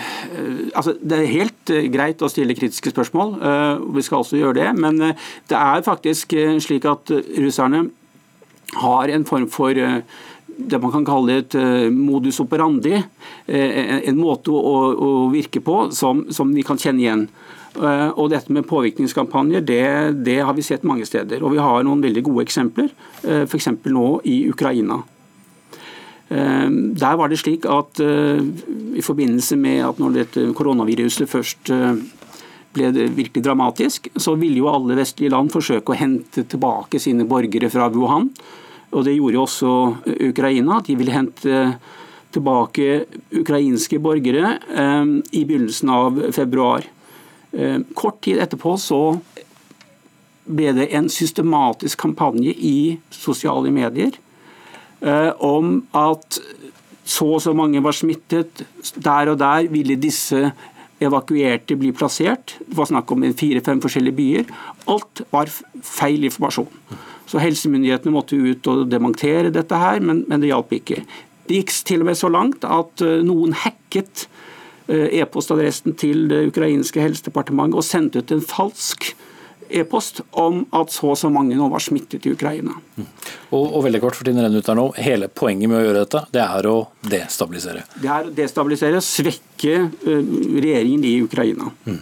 altså 0.73 0.93
Det 1.01 1.17
er 1.17 1.34
helt 1.34 1.71
eh, 1.73 1.89
greit 1.91 2.21
å 2.23 2.30
stille 2.32 2.55
kritiske 2.55 2.93
spørsmål. 2.93 3.36
Eh, 3.43 3.84
vi 3.97 4.03
skal 4.05 4.23
også 4.23 4.39
gjøre 4.39 4.59
det. 4.61 4.69
Men 4.80 5.01
eh, 5.03 5.30
det 5.51 5.59
er 5.59 5.86
faktisk 5.86 6.36
eh, 6.38 6.57
slik 6.63 6.88
at 6.89 7.11
russerne 7.39 7.88
har 8.80 9.09
en 9.09 9.25
form 9.25 9.47
for 9.49 9.73
det 9.73 10.77
man 10.84 10.91
kan 10.93 11.05
kalle 11.07 11.39
et 11.39 11.55
modus 11.89 12.38
operandi. 12.43 12.99
En 13.49 14.19
måte 14.19 14.53
å, 14.53 14.73
å 14.93 15.07
virke 15.34 15.57
på 15.65 15.88
som, 15.95 16.27
som 16.30 16.51
vi 16.53 16.61
kan 16.67 16.77
kjenne 16.77 17.01
igjen. 17.01 17.23
Eh, 17.80 18.09
og 18.19 18.30
dette 18.34 18.51
med 18.53 18.67
påvirkningskampanjer, 18.67 19.63
det, 19.63 19.84
det, 20.25 20.39
har 20.43 20.55
vi 20.57 20.65
sett 20.65 20.88
mange 20.88 21.07
steder. 21.07 21.43
Og 21.43 21.55
vi 21.55 21.63
har 21.63 21.86
noen 21.88 22.03
veldig 22.03 22.25
gode 22.27 22.45
eksempler, 22.47 22.91
eh, 23.23 23.45
f.eks. 23.45 23.71
nå 23.88 24.09
i 24.27 24.41
Ukraina. 24.51 25.01
Der 26.30 27.15
var 27.17 27.32
det 27.32 27.39
slik 27.41 27.63
at 27.65 27.97
i 27.97 29.01
forbindelse 29.01 29.55
med 29.57 29.80
at 29.82 29.97
når 29.97 30.11
dette 30.13 30.43
koronaviruset 30.53 31.25
først 31.25 31.71
ble 31.73 32.91
virkelig 33.17 33.41
dramatisk, 33.47 34.11
så 34.13 34.36
ville 34.38 34.61
jo 34.61 34.69
alle 34.69 34.99
vestlige 34.99 35.34
land 35.34 35.49
forsøke 35.49 35.89
å 35.89 35.97
hente 35.97 36.43
tilbake 36.45 37.01
sine 37.01 37.25
borgere 37.25 37.71
fra 37.73 37.89
Wuhan. 37.89 38.30
Og 38.93 39.07
Det 39.07 39.15
gjorde 39.15 39.39
jo 39.39 39.47
også 39.47 39.73
Ukraina. 40.30 40.77
De 40.86 40.99
ville 41.01 41.17
hente 41.17 41.65
tilbake 42.34 43.05
ukrainske 43.34 43.99
borgere 44.01 44.57
eh, 44.69 45.05
i 45.34 45.45
begynnelsen 45.45 45.89
av 45.93 46.21
februar. 46.36 46.86
Eh, 47.52 47.80
kort 47.97 48.22
tid 48.26 48.41
etterpå 48.43 48.76
så 48.82 49.02
ble 50.50 50.74
det 50.78 50.89
en 50.97 51.10
systematisk 51.10 52.00
kampanje 52.02 52.54
i 52.54 52.97
sosiale 53.14 53.72
medier 53.74 54.16
eh, 55.02 55.32
om 55.45 55.80
at 55.97 56.39
så 57.10 57.26
og 57.39 57.41
så 57.41 57.56
mange 57.58 57.82
var 57.82 57.95
smittet, 57.97 58.62
der 59.02 59.32
og 59.32 59.39
der 59.41 59.70
ville 59.74 59.97
disse 59.97 60.52
evakuerte 61.02 61.78
bli 61.80 61.89
plassert. 61.95 62.58
Det 62.60 62.78
var 62.78 62.89
snakk 62.89 63.12
om 63.16 63.24
fire-fem 63.34 63.82
forskjellige 63.82 64.18
byer. 64.20 64.52
Alt 64.91 65.24
var 65.32 65.50
feil 65.86 66.28
informasjon. 66.28 66.70
Så 67.30 67.41
Helsemyndighetene 67.41 68.14
måtte 68.14 68.38
ut 68.38 68.68
og 68.70 68.86
demontere 68.91 69.54
dette 69.54 69.80
her, 69.80 70.04
men, 70.06 70.24
men 70.30 70.41
det 70.41 70.52
hjalp 70.52 70.74
ikke. 70.76 71.02
Det 71.50 71.64
gikk 71.64 71.74
til 71.88 72.04
og 72.04 72.12
med 72.12 72.20
så 72.20 72.30
langt 72.30 72.66
at 72.68 73.02
eh, 73.06 73.24
noen 73.26 73.56
hacket 73.58 74.28
e-postadressen 74.90 75.94
til 76.00 76.28
det 76.32 76.48
ukrainske 76.50 77.04
helsedepartementet 77.04 77.78
og 77.78 77.86
sendte 77.86 78.24
ut 78.24 78.32
en 78.34 78.42
falsk 78.42 79.12
e-post 79.70 80.22
om 80.32 80.64
at 80.76 80.92
så 80.94 81.12
og 81.14 81.18
så 81.18 81.30
mange 81.34 81.58
nå 81.58 81.68
var 81.72 81.84
smittet 81.84 82.26
i 82.26 82.34
Ukraina. 82.34 82.74
Mm. 82.98 83.08
Og, 83.52 83.64
og, 83.64 83.84
veldig 83.86 84.02
kort, 84.04 84.18
for 84.18 84.28
tiden 84.28 84.42
renner 84.44 84.62
ut 84.62 84.70
her 84.70 84.78
nå. 84.78 84.88
Hele 84.98 85.30
poenget 85.30 85.70
med 85.72 85.80
å 85.80 85.84
gjøre 85.86 86.06
dette, 86.06 86.24
det 86.34 86.44
er 86.44 86.70
å 86.70 86.78
destabilisere? 87.06 87.84
Det 87.96 88.10
er 88.10 88.30
å 88.30 88.34
destabilisere, 88.36 89.02
svekke 89.06 89.76
uh, 89.86 90.32
regjeringen 90.58 91.06
i 91.10 91.16
Ukraina. 91.26 91.70
Mm. 91.86 92.02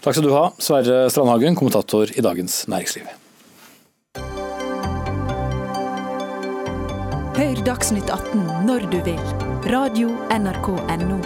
Takk 0.00 0.16
skal 0.16 0.26
du 0.26 0.34
ha, 0.36 0.46
Sverre 0.60 1.02
Strandhagen, 1.12 1.56
kommentator 1.58 2.12
i 2.12 2.24
Dagens 2.24 2.62
Næringsliv. 2.70 3.08
Hør 7.40 7.64
Dagsnytt 7.64 8.12
18 8.12 8.44
når 8.68 8.90
du 8.92 9.00
vil. 9.06 9.49
Radio 9.64 10.08
NRK 10.30 10.68
Radio.nrk.no. 10.88 11.20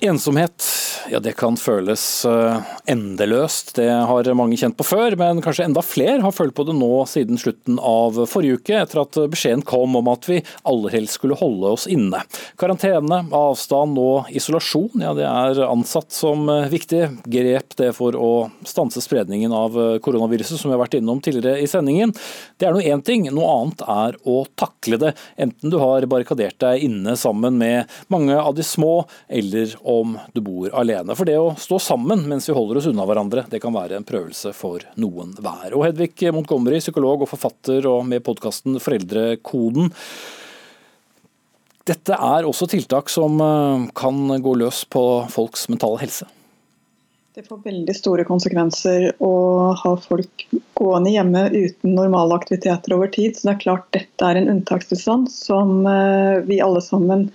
Ensomhet 0.00 0.83
ja, 1.10 1.20
det 1.20 1.34
kan 1.36 1.56
føles 1.60 2.24
eh, 2.24 2.60
endeløst. 2.90 3.74
Det 3.76 3.88
har 3.90 4.28
mange 4.36 4.56
kjent 4.60 4.76
på 4.78 4.86
før, 4.86 5.16
men 5.20 5.42
kanskje 5.44 5.66
enda 5.68 5.82
flere 5.84 6.22
har 6.24 6.34
følt 6.34 6.54
på 6.56 6.64
det 6.68 6.76
nå 6.78 7.04
siden 7.10 7.40
slutten 7.40 7.78
av 7.78 8.22
forrige 8.30 8.60
uke, 8.60 8.78
etter 8.80 9.02
at 9.02 9.18
beskjeden 9.32 9.64
kom 9.66 9.96
om 9.98 10.08
at 10.12 10.28
vi 10.30 10.40
aller 10.68 10.94
helst 10.96 11.18
skulle 11.18 11.38
holde 11.38 11.74
oss 11.76 11.86
inne. 11.90 12.22
Karantene, 12.60 13.20
avstand 13.34 14.00
og 14.00 14.30
isolasjon 14.34 15.04
ja, 15.04 15.12
det 15.16 15.26
er 15.28 15.62
ansatt 15.66 16.14
som 16.14 16.48
viktig 16.72 17.02
grep 17.28 17.76
det 17.78 17.90
for 17.96 18.16
å 18.16 18.32
stanse 18.66 19.02
spredningen 19.04 19.52
av 19.54 19.76
koronaviruset, 20.04 20.56
som 20.60 20.70
vi 20.70 20.76
har 20.76 20.82
vært 20.84 20.98
innom 21.00 21.20
tidligere 21.24 21.60
i 21.62 21.68
sendingen. 21.70 22.14
Det 22.58 22.68
er 22.68 22.76
nå 22.76 22.84
én 22.84 23.04
ting, 23.04 23.28
noe 23.34 23.50
annet 23.58 23.84
er 23.84 24.18
å 24.24 24.40
takle 24.56 25.00
det. 25.00 25.14
Enten 25.36 25.72
du 25.72 25.78
har 25.82 26.08
barrikadert 26.10 26.58
deg 26.64 26.88
inne 26.88 27.16
sammen 27.20 27.58
med 27.60 27.92
mange 28.12 28.38
av 28.40 28.54
de 28.56 28.64
små, 28.66 29.04
eller 29.28 29.76
om 29.82 30.16
du 30.32 30.40
bor 30.44 30.72
alene 30.72 30.93
alene. 30.94 31.16
For 31.16 31.28
det 31.28 31.36
å 31.40 31.54
stå 31.58 31.80
sammen 31.82 32.24
mens 32.30 32.48
vi 32.48 32.54
holder 32.56 32.80
oss 32.80 32.88
unna 32.90 33.06
hverandre, 33.08 33.44
det 33.50 33.60
kan 33.62 33.74
være 33.74 33.98
en 33.98 34.06
prøvelse 34.06 34.54
for 34.56 34.84
noen 35.00 35.34
hver. 35.38 35.74
Og 35.74 35.86
Hedvig 35.88 36.30
Montgomery, 36.34 36.80
psykolog 36.82 37.24
og 37.24 37.30
forfatter, 37.30 37.86
og 37.90 38.04
med 38.08 38.24
podkasten 38.26 38.78
Foreldrekoden. 38.82 39.90
Dette 41.84 42.16
er 42.16 42.46
også 42.48 42.68
tiltak 42.70 43.10
som 43.12 43.36
eh, 43.44 43.90
kan 43.96 44.30
gå 44.40 44.54
løs 44.56 44.84
på 44.88 45.04
folks 45.32 45.68
mentale 45.68 46.00
helse. 46.00 46.28
Det 47.34 47.42
får 47.48 47.64
veldig 47.64 47.94
store 47.98 48.24
konsekvenser 48.24 49.08
å 49.26 49.34
ha 49.74 49.92
folk 49.98 50.44
gående 50.78 51.10
hjemme 51.10 51.48
uten 51.50 51.96
normale 51.96 52.38
aktiviteter 52.38 52.94
over 52.94 53.10
tid. 53.10 53.34
Så 53.34 53.48
det 53.48 53.56
er 53.56 53.64
klart 53.66 53.90
dette 53.96 54.28
er 54.28 54.38
en 54.38 54.52
unntakstilstand 54.54 55.26
som 55.34 55.82
eh, 55.90 56.38
vi 56.46 56.62
alle 56.64 56.80
sammen 56.84 57.28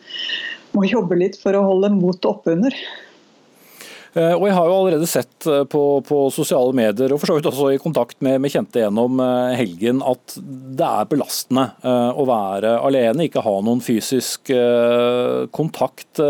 må 0.74 0.88
jobbe 0.88 1.20
litt 1.20 1.38
for 1.42 1.58
å 1.58 1.66
holde 1.68 1.92
motet 1.94 2.30
oppe 2.32 2.56
under. 2.56 2.74
Eh, 2.74 3.09
og 4.18 4.46
Jeg 4.48 4.56
har 4.58 4.66
jo 4.70 4.76
allerede 4.76 5.10
sett 5.10 5.48
eh, 5.50 5.64
på, 5.70 5.84
på 6.06 6.18
sosiale 6.34 6.74
medier 6.78 7.14
og 7.14 7.22
for 7.22 7.30
så 7.30 7.38
vidt 7.38 7.50
også 7.52 7.70
i 7.76 7.82
kontakt 7.82 8.18
med, 8.26 8.40
med, 8.42 8.54
kjente 8.54 8.82
gjennom 8.82 9.22
eh, 9.22 9.54
helgen 9.60 10.02
at 10.06 10.36
det 10.40 10.88
er 10.88 11.10
belastende 11.10 11.66
å 11.84 12.26
være 12.28 12.76
alene, 12.86 13.28
ikke 13.28 13.44
ha 13.44 13.56
noen 13.66 13.82
fysisk 13.84 14.52
kontakt. 15.56 16.22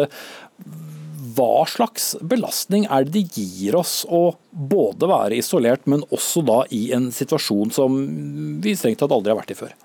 Hva 1.38 1.66
slags 1.70 2.14
belastning 2.22 2.88
er 2.90 3.06
det 3.06 3.26
det 3.30 3.44
gir 3.44 3.78
oss 3.80 4.02
å 4.06 4.24
både 4.52 5.10
være 5.10 5.40
isolert, 5.40 5.86
men 5.90 6.04
også 6.10 6.44
da 6.48 6.64
i 6.76 6.90
en 6.96 7.10
situasjon 7.16 7.72
som 7.76 8.00
vi 8.64 8.76
strengt 8.80 9.02
tatt 9.04 9.14
aldri 9.16 9.34
har 9.34 9.40
vært 9.42 9.56
i 9.56 9.60
før? 9.60 9.76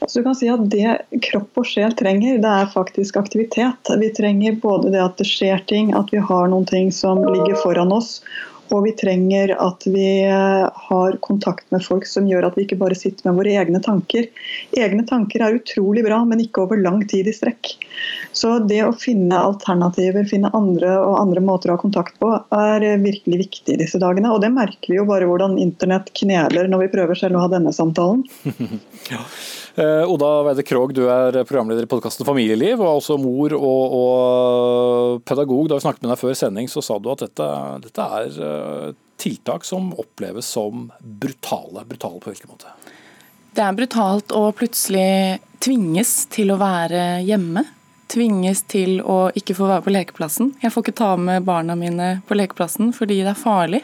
Altså 0.00 0.20
du 0.20 0.26
kan 0.26 0.36
si 0.38 0.48
at 0.52 0.64
Det 0.70 1.20
kropp 1.28 1.60
og 1.62 1.68
sjel 1.68 1.94
trenger, 1.96 2.40
det 2.42 2.50
er 2.50 2.72
faktisk 2.72 3.16
aktivitet. 3.20 3.92
Vi 4.00 4.10
trenger 4.16 4.58
både 4.62 4.92
det 4.94 5.02
at 5.02 5.20
det 5.20 5.28
skjer 5.28 5.62
ting, 5.70 5.94
at 5.96 6.12
vi 6.12 6.20
har 6.20 6.50
noen 6.52 6.66
ting 6.68 6.92
som 6.92 7.22
ligger 7.24 7.56
foran 7.62 7.94
oss. 7.94 8.18
Og 8.74 8.84
vi 8.88 8.92
trenger 8.98 9.54
at 9.62 9.86
vi 9.86 10.06
eh, 10.26 10.64
har 10.88 11.18
kontakt 11.24 11.66
med 11.74 11.84
folk 11.84 12.06
som 12.10 12.26
gjør 12.28 12.48
at 12.48 12.58
vi 12.58 12.66
ikke 12.66 12.78
bare 12.80 12.98
sitter 12.98 13.28
med 13.28 13.38
våre 13.38 13.54
egne 13.60 13.80
tanker. 13.84 14.26
Egne 14.74 15.06
tanker 15.08 15.44
er 15.44 15.58
utrolig 15.60 16.04
bra, 16.06 16.20
men 16.26 16.42
ikke 16.42 16.64
over 16.64 16.80
lang 16.80 17.04
tid 17.10 17.30
i 17.30 17.34
strekk. 17.36 17.74
Så 18.34 18.56
det 18.66 18.80
å 18.84 18.94
finne 18.98 19.38
alternativer, 19.38 20.26
finne 20.28 20.52
andre 20.56 20.96
og 21.00 21.20
andre 21.20 21.44
måter 21.44 21.70
å 21.70 21.78
ha 21.78 21.82
kontakt 21.82 22.18
på, 22.22 22.32
er 22.56 22.88
virkelig 23.02 23.44
viktig 23.46 23.78
disse 23.80 24.00
dagene. 24.02 24.32
Og 24.34 24.42
det 24.42 24.50
merker 24.54 24.92
vi 24.92 24.98
jo 24.98 25.08
bare 25.08 25.28
hvordan 25.30 25.60
internett 25.62 26.10
kneler 26.18 26.70
når 26.70 26.86
vi 26.86 26.94
prøver 26.96 27.18
selv 27.18 27.38
å 27.38 27.44
ha 27.46 27.52
denne 27.52 27.74
samtalen. 27.74 28.26
ja. 29.12 29.22
Eh, 29.76 30.10
Oda 30.10 30.42
Weide 30.46 30.62
Krogh, 30.62 30.92
du 30.94 31.08
er 31.10 31.34
programleder 31.42 31.82
i 31.82 31.90
podkasten 31.90 32.26
Familieliv, 32.26 32.78
og 32.78 33.00
også 33.00 33.16
mor 33.18 33.56
og, 33.58 33.94
og, 33.98 35.22
pedagog. 35.26 35.66
Da 35.66 35.80
vi 35.80 35.82
snakket 35.82 36.04
med 36.04 36.12
deg 36.12 36.20
før 36.20 36.36
sending, 36.38 36.68
så 36.70 36.82
sa 36.84 37.00
du 37.02 37.08
at 37.10 37.24
dette, 37.24 37.48
dette 37.82 38.06
er 38.18 38.36
eh, 38.46 38.92
tiltak 39.18 39.66
som 39.66 39.90
oppleves 39.98 40.46
som 40.46 40.86
brutale. 41.00 41.82
Brutale 41.90 42.22
på 42.22 42.30
hvilken 42.30 42.54
måte? 42.54 42.70
Det 43.54 43.66
er 43.66 43.74
brutalt 43.74 44.34
å 44.34 44.44
plutselig 44.54 45.42
tvinges 45.64 46.20
til 46.30 46.54
å 46.54 46.60
være 46.62 47.24
hjemme. 47.26 47.66
Tvinges 48.14 48.62
til 48.70 49.00
å 49.02 49.32
ikke 49.34 49.58
få 49.58 49.66
være 49.72 49.88
på 49.88 49.94
lekeplassen. 49.96 50.54
Jeg 50.62 50.70
får 50.70 50.86
ikke 50.86 50.98
ta 51.02 51.12
med 51.18 51.50
barna 51.50 51.74
mine 51.78 52.20
på 52.28 52.38
lekeplassen 52.38 52.94
fordi 52.94 53.24
det 53.24 53.32
er 53.34 53.42
farlig. 53.42 53.82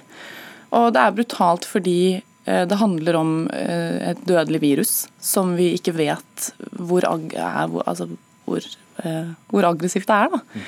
Og 0.71 0.93
det 0.95 1.03
er 1.03 1.19
brutalt 1.19 1.67
fordi 1.67 2.01
det 2.45 2.79
handler 2.81 3.19
om 3.19 3.33
eh, 3.53 4.11
et 4.11 4.23
dødelig 4.29 4.61
virus 4.63 4.93
som 5.21 5.55
vi 5.59 5.75
ikke 5.77 5.95
vet 5.99 6.51
hvor, 6.73 7.05
ag 7.05 7.35
altså 7.37 8.09
hvor, 8.47 8.65
eh, 9.05 9.33
hvor 9.53 9.69
aggressivt 9.69 10.09
det 10.09 10.17
er. 10.17 10.33
Da. 10.33 10.65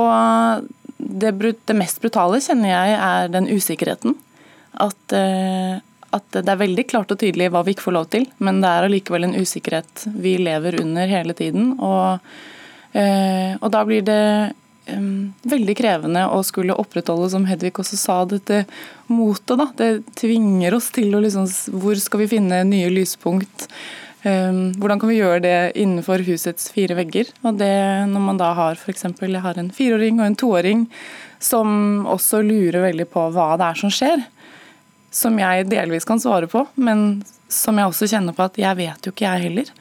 Og 0.00 0.70
det, 0.96 1.34
det, 1.68 1.76
mest 1.76 2.00
brutale 2.02 2.40
kjenner 2.44 2.72
jeg 2.72 2.96
er 2.96 3.32
den 3.32 3.50
usikkerheten. 3.50 4.16
At, 4.80 5.12
at, 5.12 6.26
det 6.30 6.46
er 6.46 6.60
veldig 6.60 6.84
klart 6.88 7.10
og 7.10 7.18
tydelig 7.18 7.48
hva 7.50 7.64
vi 7.66 7.74
ikke 7.74 7.88
får 7.88 7.96
lov 7.96 8.06
til, 8.12 8.28
men 8.38 8.60
det 8.62 8.70
er 8.70 8.86
allikevel 8.86 9.26
en 9.26 9.34
usikkerhet 9.34 10.04
vi 10.14 10.36
lever 10.38 10.78
under 10.80 11.10
hele 11.10 11.34
tiden. 11.34 11.72
Og, 11.82 12.22
og 12.94 13.66
da 13.74 13.82
blir 13.88 14.06
det 14.06 14.20
veldig 15.50 15.76
krevende 15.78 16.26
å 16.32 16.42
skulle 16.46 16.76
opprettholde, 16.78 17.30
som 17.32 17.46
Hedvig 17.48 17.72
også 17.78 17.98
sa, 17.98 18.18
dette 18.28 18.64
motet. 19.10 19.64
Det 19.78 19.90
tvinger 20.20 20.76
oss 20.76 20.90
til 20.94 21.14
å 21.14 21.22
liksom 21.24 21.48
Hvor 21.80 21.98
skal 22.00 22.24
vi 22.24 22.30
finne 22.36 22.62
nye 22.68 22.92
lyspunkt? 22.92 23.68
hvordan 24.20 25.00
kan 25.00 25.08
vi 25.08 25.16
gjøre 25.16 25.40
det 25.40 25.58
innenfor 25.80 26.20
husets 26.26 26.68
fire 26.74 26.92
vegger? 26.98 27.30
Og 27.40 27.56
det 27.56 27.72
når 28.10 28.20
man 28.20 28.40
da 28.40 28.50
har 28.52 28.76
f.eks. 28.76 29.06
jeg 29.16 29.40
har 29.40 29.58
en 29.58 29.70
fireåring 29.72 30.20
og 30.20 30.26
en 30.26 30.36
toåring 30.36 30.82
som 31.40 32.04
også 32.04 32.42
lurer 32.44 32.82
veldig 32.84 33.06
på 33.08 33.30
hva 33.32 33.54
det 33.56 33.70
er 33.70 33.80
som 33.80 33.92
skjer. 33.92 34.26
Som 35.10 35.38
jeg 35.40 35.70
delvis 35.70 36.04
kan 36.04 36.20
svare 36.20 36.50
på, 36.52 36.66
men 36.76 37.22
som 37.48 37.78
jeg 37.80 37.88
også 37.88 38.10
kjenner 38.12 38.36
på 38.36 38.44
at 38.44 38.60
jeg 38.60 38.78
vet 38.78 39.06
jo 39.06 39.14
ikke 39.14 39.26
jeg 39.26 39.46
heller. 39.48 39.72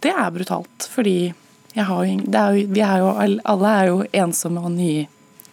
Det 0.00 0.10
er 0.10 0.32
brutalt, 0.34 0.88
fordi 0.90 1.18
har 1.84 2.04
er 2.04 2.56
jo, 2.56 2.66
vi 2.72 2.80
er 2.80 3.02
jo, 3.02 3.12
alle 3.44 3.72
er 3.72 3.90
jo 3.90 4.00
ensomme 4.24 4.62
og 4.64 4.72
nye 4.72 5.04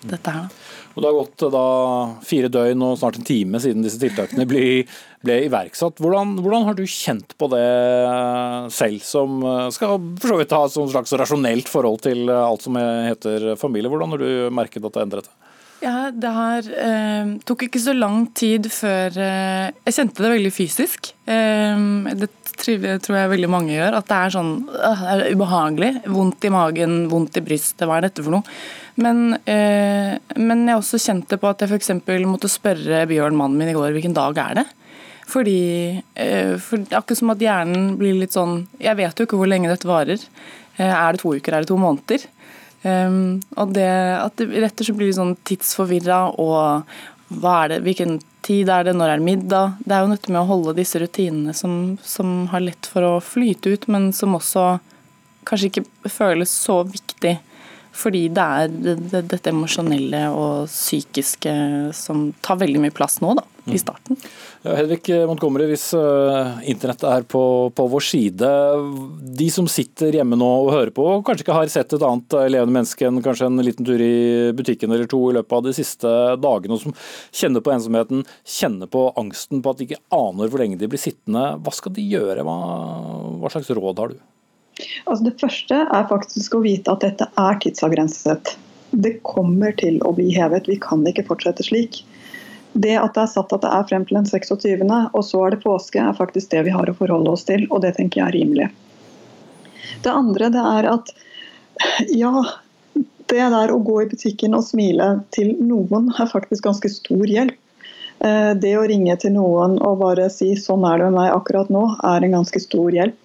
i 0.03 0.09
dette 0.09 0.32
her. 0.32 0.47
Og 0.93 1.01
Det 1.01 1.09
har 1.09 1.15
gått 1.17 1.43
da 1.55 1.67
fire 2.21 2.49
døgn 2.53 2.84
og 2.86 2.97
snart 3.01 3.17
en 3.17 3.26
time 3.26 3.59
siden 3.61 3.82
disse 3.82 3.97
tiltakene 4.01 4.45
ble, 4.45 4.84
ble 5.26 5.39
iverksatt. 5.47 5.97
Hvordan, 5.97 6.36
hvordan, 6.38 6.67
har 6.67 6.78
du 6.78 6.84
kjent 6.86 7.34
på 7.39 7.49
det 7.49 7.69
selv, 8.76 9.01
som 9.01 9.41
skal 9.74 9.97
for 10.21 10.36
så 10.36 10.38
vidt 10.38 10.53
ha 10.53 10.61
et 10.67 10.78
slags 10.93 11.15
rasjonelt 11.24 11.71
forhold 11.71 12.03
til 12.05 12.30
alt 12.30 12.67
som 12.67 12.78
heter 12.78 13.55
familie? 13.57 13.89
Hvordan 13.89 14.13
har 14.13 14.21
du 14.21 14.53
merket 14.53 14.86
at 14.86 14.99
det 14.99 15.07
endret 15.07 15.32
seg? 15.32 15.39
Ja, 15.84 15.97
det 16.15 16.32
her 16.32 16.67
eh, 16.80 17.32
tok 17.43 17.65
ikke 17.65 17.82
så 17.82 17.91
lang 17.95 18.30
tid 18.38 18.69
før 18.71 19.17
eh, 19.19 19.74
Jeg 19.84 19.95
kjente 19.97 20.24
det 20.24 20.32
veldig 20.32 20.51
fysisk. 20.55 21.09
Eh, 21.28 21.84
det 22.15 22.30
tror 22.60 23.18
jeg 23.18 23.32
veldig 23.34 23.49
mange 23.51 23.74
gjør. 23.76 23.97
At 23.99 24.08
det 24.10 24.20
er 24.20 24.34
sånn 24.36 24.54
øh, 24.70 25.04
det 25.04 25.28
er 25.28 25.36
ubehagelig. 25.38 25.91
Vondt 26.14 26.47
i 26.47 26.54
magen, 26.54 26.95
vondt 27.12 27.39
i 27.39 27.43
brystet. 27.45 27.86
Hva 27.88 27.99
er 27.99 28.08
dette 28.08 28.26
for 28.26 28.36
noe? 28.36 28.58
Men, 29.01 29.36
eh, 29.49 30.14
men 30.38 30.68
jeg 30.70 30.78
også 30.78 31.01
kjente 31.01 31.39
på 31.41 31.49
at 31.49 31.64
jeg 31.64 31.74
f.eks. 31.74 31.91
måtte 32.30 32.51
spørre 32.51 33.06
Bjørn, 33.10 33.38
mannen 33.38 33.58
min, 33.58 33.72
i 33.72 33.78
går 33.78 33.95
hvilken 33.95 34.14
dag 34.18 34.38
er 34.43 34.60
det? 34.62 34.68
Fordi 35.34 35.60
eh, 36.20 36.54
for 36.62 36.84
Akkurat 36.91 37.18
som 37.18 37.32
at 37.34 37.41
hjernen 37.41 37.93
blir 37.97 38.18
litt 38.20 38.36
sånn 38.36 38.66
Jeg 38.82 38.99
vet 38.99 39.18
jo 39.18 39.26
ikke 39.26 39.39
hvor 39.39 39.49
lenge 39.49 39.72
dette 39.72 39.88
varer. 39.89 40.22
Eh, 40.78 40.89
er 40.89 41.16
det 41.16 41.24
to 41.24 41.34
uker, 41.34 41.56
er 41.56 41.66
det 41.66 41.72
to 41.72 41.80
måneder? 41.80 42.28
Um, 42.84 43.39
og 43.56 43.72
det 43.78 43.88
at 43.88 44.36
det 44.41 44.49
rett 44.60 44.82
og 44.82 44.84
slett 44.84 44.97
blir 44.99 45.14
sånn 45.16 45.38
tidsforvirra 45.47 46.18
og 46.36 46.89
hva 47.39 47.54
er 47.62 47.70
det, 47.72 47.78
hvilken 47.86 48.18
tid 48.43 48.69
er 48.71 48.87
det, 48.87 48.95
når 48.97 49.15
er 49.15 49.23
middag? 49.23 49.77
Det 49.85 49.95
er 49.95 50.03
jo 50.03 50.11
nødt 50.11 50.29
med 50.29 50.41
å 50.41 50.49
holde 50.49 50.75
disse 50.77 50.99
rutinene 51.01 51.55
som, 51.57 51.95
som 52.03 52.43
har 52.51 52.63
lett 52.65 52.89
for 52.89 53.05
å 53.07 53.23
flyte 53.23 53.73
ut, 53.73 53.87
men 53.91 54.11
som 54.15 54.35
også 54.37 54.67
kanskje 55.47 55.71
ikke 55.71 56.11
føles 56.11 56.51
så 56.51 56.81
viktig 56.87 57.37
fordi 57.93 58.23
det 58.33 58.43
er 58.43 58.71
dette 59.21 59.51
emosjonelle 59.51 60.23
og 60.33 60.65
psykiske 60.65 61.51
som 61.93 62.31
tar 62.41 62.57
veldig 62.63 62.81
mye 62.81 62.95
plass 62.95 63.19
nå, 63.21 63.35
da, 63.37 63.43
i 63.66 63.78
starten. 63.80 64.18
Ja, 64.64 64.74
Hedvig 64.76 65.07
Montgomery, 65.28 65.68
hvis 65.72 65.86
uh, 65.95 66.59
internettet 66.68 67.05
er 67.07 67.26
på, 67.30 67.43
på, 67.76 67.86
vår 67.91 68.03
side, 68.03 68.49
de 69.39 69.47
som 69.53 69.70
sitter 69.72 70.18
hjemme 70.18 70.38
nå 70.39 70.49
og 70.66 70.72
hører 70.74 70.91
på, 70.95 71.05
og 71.16 71.24
kanskje 71.28 71.45
ikke 71.45 71.55
har 71.57 71.72
sett 71.72 71.95
et 71.95 72.03
annet 72.03 72.36
uh, 72.36 72.45
levende 72.51 72.76
menneske 72.76 73.07
enn 73.07 73.22
kanskje 73.24 73.47
en 73.47 73.64
liten 73.64 73.88
tur 73.88 74.03
i 74.03 74.51
butikken 74.57 74.91
eller 74.91 75.07
to 75.11 75.22
i 75.30 75.38
løpet 75.38 75.57
av 75.59 75.64
de 75.68 75.76
siste 75.78 76.11
dagene, 76.43 76.76
og 76.76 76.84
som 76.84 76.97
kjenner 77.32 77.64
på 77.64 77.74
ensomheten, 77.76 78.28
kjenner 78.43 78.91
på 78.91 79.07
angsten 79.20 79.64
på 79.64 79.72
at 79.72 79.80
de 79.80 79.89
ikke 79.89 80.03
aner 80.16 80.51
hvor 80.51 80.64
lenge 80.64 80.80
de 80.82 80.91
blir 80.91 81.01
sittende, 81.01 81.53
hva 81.64 81.76
skal 81.76 81.95
de 81.95 82.03
gjøre? 82.03 82.43
Hva, 82.43 82.57
hva 83.43 83.53
slags 83.53 83.72
råd 83.72 84.03
har 84.03 84.14
du? 84.14 84.22
Altså 85.05 85.28
det 85.28 85.38
første 85.39 85.80
er 85.86 86.07
faktisk 86.09 86.55
å 86.57 86.64
vite 86.64 86.91
at 86.91 87.03
dette 87.05 87.28
er 87.39 87.59
tidsavgrenset. 87.64 88.55
Det 88.93 89.18
kommer 89.26 89.74
til 89.78 89.99
å 90.05 90.14
bli 90.18 90.32
hevet. 90.36 90.70
Vi 90.70 90.80
kan 90.82 91.05
ikke 91.07 91.26
fortsette 91.30 91.66
slik. 91.66 92.01
Det 92.74 92.95
at 92.97 93.13
det 93.13 93.24
er 93.24 93.32
satt 93.32 93.53
at 93.53 93.61
det 93.61 93.69
er 93.69 93.88
frem 93.89 94.05
til 94.09 94.17
den 94.17 94.28
26., 94.30 94.84
og 95.13 95.24
så 95.26 95.43
er 95.45 95.53
det 95.53 95.63
påske, 95.63 96.01
er 96.01 96.17
faktisk 96.17 96.51
det 96.53 96.63
vi 96.67 96.74
har 96.74 96.89
å 96.89 96.97
forholde 96.97 97.36
oss 97.36 97.45
til, 97.45 97.67
og 97.69 97.84
det 97.86 97.93
tenker 97.99 98.21
jeg 98.21 98.28
er 98.28 98.38
rimelig. 98.39 98.69
Det 100.03 100.13
andre 100.13 100.49
det 100.53 100.63
er 100.74 100.89
at 100.89 101.11
ja, 102.09 102.32
det 103.30 103.49
der 103.55 103.74
å 103.74 103.82
gå 103.86 103.99
i 104.03 104.09
butikken 104.09 104.57
og 104.57 104.65
smile 104.65 105.09
til 105.36 105.53
noen 105.61 106.09
er 106.17 106.32
faktisk 106.32 106.65
ganske 106.65 106.89
stor 106.91 107.26
hjelp. 107.30 107.59
Eh, 108.24 108.51
det 108.57 108.74
å 108.78 108.88
ringe 108.89 109.15
til 109.21 109.36
noen 109.36 109.78
og 109.82 109.99
bare 110.01 110.30
si 110.32 110.53
'sånn 110.55 110.86
er 110.88 110.97
det 110.97 111.11
med 111.11 111.19
meg 111.19 111.34
akkurat 111.34 111.69
nå', 111.69 111.97
er 112.03 112.24
en 112.24 112.38
ganske 112.39 112.61
stor 112.61 112.89
hjelp 112.93 113.17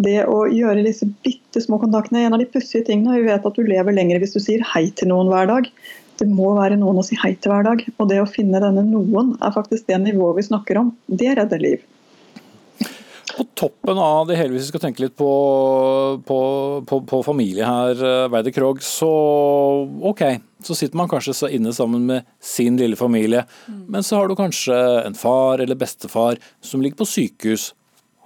det 0.00 0.22
å 0.24 0.46
gjøre 0.48 0.84
disse 0.86 1.06
bitte 1.24 1.60
små 1.60 1.78
kontaktene 1.82 2.24
En 2.24 2.36
av 2.36 2.40
de 2.40 2.48
pussige 2.48 2.86
tingene 2.86 3.18
Vi 3.18 3.28
vet 3.28 3.44
at 3.44 3.58
du 3.58 3.66
lever 3.66 3.92
lenger 3.92 4.22
hvis 4.22 4.34
du 4.36 4.40
sier 4.40 4.64
hei 4.72 4.86
til 4.96 5.10
noen 5.12 5.28
hver 5.32 5.50
dag. 5.50 5.68
Det 6.20 6.28
må 6.28 6.52
være 6.58 6.78
noen 6.80 7.00
å 7.00 7.06
si 7.06 7.16
hei 7.22 7.34
til 7.36 7.52
hver 7.52 7.66
dag. 7.66 7.82
Og 7.96 8.10
det 8.10 8.20
å 8.22 8.28
finne 8.28 8.60
denne 8.62 8.84
noen 8.86 9.34
er 9.40 9.54
faktisk 9.54 9.88
det 9.88 9.98
nivået 10.02 10.40
vi 10.40 10.46
snakker 10.50 10.80
om. 10.82 10.92
Det 11.08 11.32
redder 11.38 11.62
liv. 11.62 11.82
På 13.32 13.46
toppen 13.56 13.96
av 13.96 14.26
det 14.28 14.36
hele, 14.36 14.52
hvis 14.52 14.66
vi 14.66 14.72
skal 14.74 14.82
tenke 14.82 15.06
litt 15.06 15.14
på, 15.16 15.28
på, 16.28 16.38
på, 16.88 16.98
på 17.08 17.20
familie 17.24 17.64
her, 17.64 18.02
Weider 18.28 18.52
eh, 18.52 18.56
Krogh, 18.58 18.82
så 18.84 19.08
OK, 20.10 20.20
så 20.60 20.76
sitter 20.76 21.00
man 21.00 21.08
kanskje 21.08 21.36
så 21.38 21.48
inne 21.48 21.72
sammen 21.72 22.04
med 22.10 22.28
sin 22.44 22.76
lille 22.76 22.98
familie. 22.98 23.46
Mm. 23.70 23.86
Men 23.94 24.04
så 24.04 24.20
har 24.20 24.28
du 24.28 24.36
kanskje 24.36 24.76
en 25.06 25.16
far 25.16 25.64
eller 25.64 25.80
bestefar 25.80 26.36
som 26.60 26.84
ligger 26.84 27.00
på 27.00 27.08
sykehus 27.14 27.70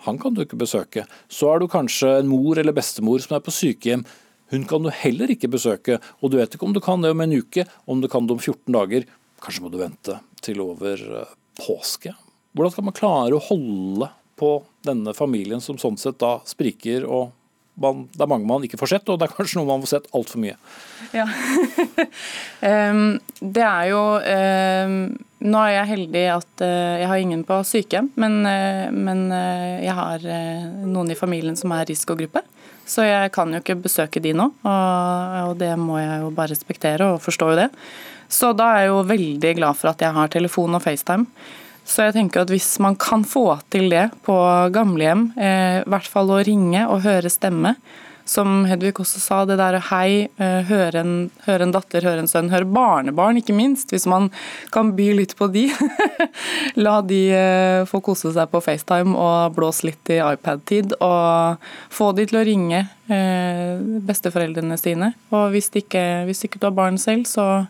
han 0.06 0.18
kan 0.22 0.34
du 0.34 0.44
ikke 0.44 0.58
besøke. 0.60 1.04
Så 1.28 1.50
er 1.50 1.60
du 1.60 1.68
kanskje 1.70 2.12
en 2.20 2.30
mor 2.30 2.58
eller 2.60 2.74
bestemor 2.76 3.22
som 3.22 3.36
er 3.36 3.44
på 3.44 3.54
sykehjem. 3.54 4.04
Hun 4.52 4.66
kan 4.68 4.84
du 4.84 4.92
heller 4.94 5.32
ikke 5.32 5.50
besøke, 5.50 5.98
og 6.20 6.30
du 6.30 6.38
vet 6.38 6.54
ikke 6.54 6.66
om 6.68 6.74
du 6.76 6.82
kan 6.82 7.02
det 7.02 7.10
om 7.14 7.24
en 7.24 7.34
uke, 7.34 7.66
om 7.86 8.02
du 8.02 8.10
kan 8.10 8.28
det 8.28 8.36
om 8.36 8.42
14 8.42 8.76
dager. 8.76 9.08
Kanskje 9.42 9.64
må 9.64 9.72
du 9.72 9.80
vente 9.80 10.20
til 10.44 10.62
over 10.64 11.02
eh, 11.22 11.34
påske. 11.58 12.14
Hvordan 12.56 12.72
skal 12.72 12.86
man 12.86 12.96
klare 12.96 13.36
å 13.36 13.42
holde 13.48 14.10
på 14.36 14.52
denne 14.86 15.16
familien 15.16 15.62
som 15.64 15.80
sånn 15.80 15.98
sett 16.00 16.20
da 16.20 16.38
spriker 16.48 17.04
og 17.08 17.34
man, 17.76 18.06
det 18.08 18.22
er 18.24 18.30
mange 18.30 18.48
man 18.48 18.64
ikke 18.64 18.78
får 18.80 18.94
sett, 18.94 19.10
og 19.12 19.18
det 19.20 19.26
er 19.26 19.34
kanskje 19.36 19.58
noe 19.58 19.68
man 19.68 19.82
får 19.84 19.90
sett 19.90 20.06
altfor 20.16 20.40
mye. 20.40 20.54
Ja. 21.12 21.26
um, 22.64 23.18
det 23.56 23.64
er 23.66 23.90
jo 23.90 24.02
um, 24.16 24.94
Nå 25.46 25.60
er 25.60 25.74
jeg 25.74 25.90
heldig 25.90 26.22
at 26.32 26.64
uh, 26.64 26.94
jeg 27.02 27.10
har 27.10 27.20
ingen 27.20 27.42
på 27.46 27.58
sykehjem, 27.68 28.08
men, 28.16 28.38
uh, 28.48 28.88
men 28.96 29.26
uh, 29.28 29.76
jeg 29.84 29.96
har 29.98 30.24
noen 30.88 31.12
i 31.12 31.18
familien 31.18 31.58
som 31.60 31.74
er 31.76 31.84
risikogruppe. 31.90 32.40
Så 32.86 33.02
jeg 33.02 33.32
kan 33.34 33.50
jo 33.50 33.58
ikke 33.58 33.78
besøke 33.82 34.22
de 34.22 34.30
nå, 34.36 34.46
og, 34.62 35.52
det 35.58 35.72
må 35.80 35.98
jeg 35.98 36.20
jo 36.22 36.30
bare 36.34 36.52
respektere 36.54 37.08
og 37.12 37.22
forstå 37.24 37.50
jo 37.50 37.60
det. 37.64 37.70
Så 38.30 38.52
da 38.58 38.72
er 38.72 38.84
jeg 38.84 38.92
jo 38.92 39.06
veldig 39.06 39.52
glad 39.58 39.78
for 39.78 39.90
at 39.90 40.02
jeg 40.02 40.14
har 40.14 40.30
telefon 40.30 40.78
og 40.78 40.84
FaceTime. 40.84 41.26
Så 41.86 42.08
jeg 42.08 42.16
tenker 42.16 42.42
at 42.42 42.50
hvis 42.50 42.72
man 42.82 42.96
kan 42.98 43.22
få 43.26 43.60
til 43.70 43.90
det 43.90 44.08
på 44.26 44.34
gamlehjem, 44.74 45.28
eh, 45.38 45.82
i 45.82 45.90
hvert 45.90 46.10
fall 46.10 46.32
å 46.34 46.42
ringe 46.46 46.82
og 46.90 47.04
høre 47.06 47.30
stemme, 47.30 47.76
som 48.30 48.64
Hedvig 48.68 48.94
også 49.02 49.20
sa, 49.22 49.42
det 49.48 49.58
der 49.60 49.78
hei, 49.90 50.28
hør 50.38 50.86
høre 50.86 51.02
en, 51.02 51.14
høre 51.46 51.66
en, 51.66 51.74
datter, 51.74 52.04
høre 52.06 52.22
en 52.22 52.30
sønn, 52.30 52.50
høre 52.52 52.68
barnebarn, 52.68 53.40
ikke 53.40 53.56
minst, 53.56 53.92
hvis 53.92 54.06
man 54.10 54.30
kan 54.74 54.92
by 54.96 55.10
litt 55.20 55.36
på 55.38 55.48
de. 55.52 55.66
La 56.84 57.00
de 57.06 57.22
eh, 57.34 57.82
få 57.88 58.00
kose 58.04 58.32
seg 58.34 58.50
på 58.52 58.62
FaceTime 58.64 59.16
og 59.16 59.56
blåse 59.56 59.88
litt 59.88 60.12
i 60.12 60.20
iPad-tid, 60.22 60.96
og 61.04 61.62
få 61.92 62.12
de 62.16 62.26
til 62.28 62.40
å 62.40 62.46
ringe 62.46 62.82
eh, 63.12 63.76
besteforeldrene 64.06 64.78
sine. 64.80 65.12
Og 65.34 65.52
hvis 65.54 65.70
ikke, 65.74 66.26
hvis 66.28 66.46
ikke 66.46 66.62
du 66.62 66.70
har 66.70 66.76
barn 66.76 67.00
selv, 67.02 67.28
så 67.30 67.66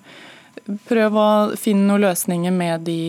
prøv 0.89 1.17
å 1.21 1.31
finne 1.61 1.89
noen 1.89 2.07
løsninger 2.09 2.55
med 2.55 2.87
de 2.89 3.01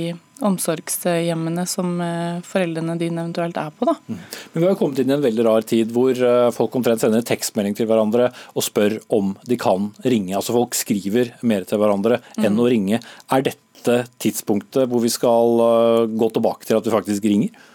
omsorgshjemmene 0.45 1.65
som 1.69 2.01
eh, 2.01 2.39
foreldrene 2.45 2.97
dine 2.99 3.23
eventuelt 3.23 3.57
er 3.57 3.71
på. 3.73 3.87
Da. 3.89 3.95
Mm. 4.07 4.19
Men 4.53 4.63
Vi 4.63 4.67
har 4.67 4.79
kommet 4.79 4.99
inn 5.01 5.11
i 5.11 5.15
en 5.15 5.23
veldig 5.23 5.45
rar 5.47 5.67
tid 5.67 5.93
hvor 5.95 6.13
eh, 6.13 6.49
folk 6.55 6.75
omtrent 6.77 7.03
sender 7.03 7.25
tekstmelding 7.25 7.77
til 7.77 7.89
hverandre 7.89 8.29
og 8.53 8.65
spør 8.65 8.99
om 9.13 9.33
de 9.47 9.59
kan 9.59 9.91
ringe. 10.05 10.35
Altså 10.37 10.55
Folk 10.57 10.77
skriver 10.77 11.33
mer 11.47 11.65
til 11.67 11.81
hverandre 11.81 12.21
enn 12.37 12.53
mm. 12.53 12.61
å 12.61 12.69
ringe. 12.73 13.01
Er 13.33 13.47
dette 13.49 14.03
tidspunktet 14.21 14.89
hvor 14.91 15.03
vi 15.03 15.13
skal 15.13 15.65
eh, 15.65 16.05
gå 16.13 16.31
tilbake 16.37 16.69
til 16.69 16.79
at 16.79 16.85
vi 16.85 16.93
faktisk 16.93 17.27
ringer? 17.29 17.73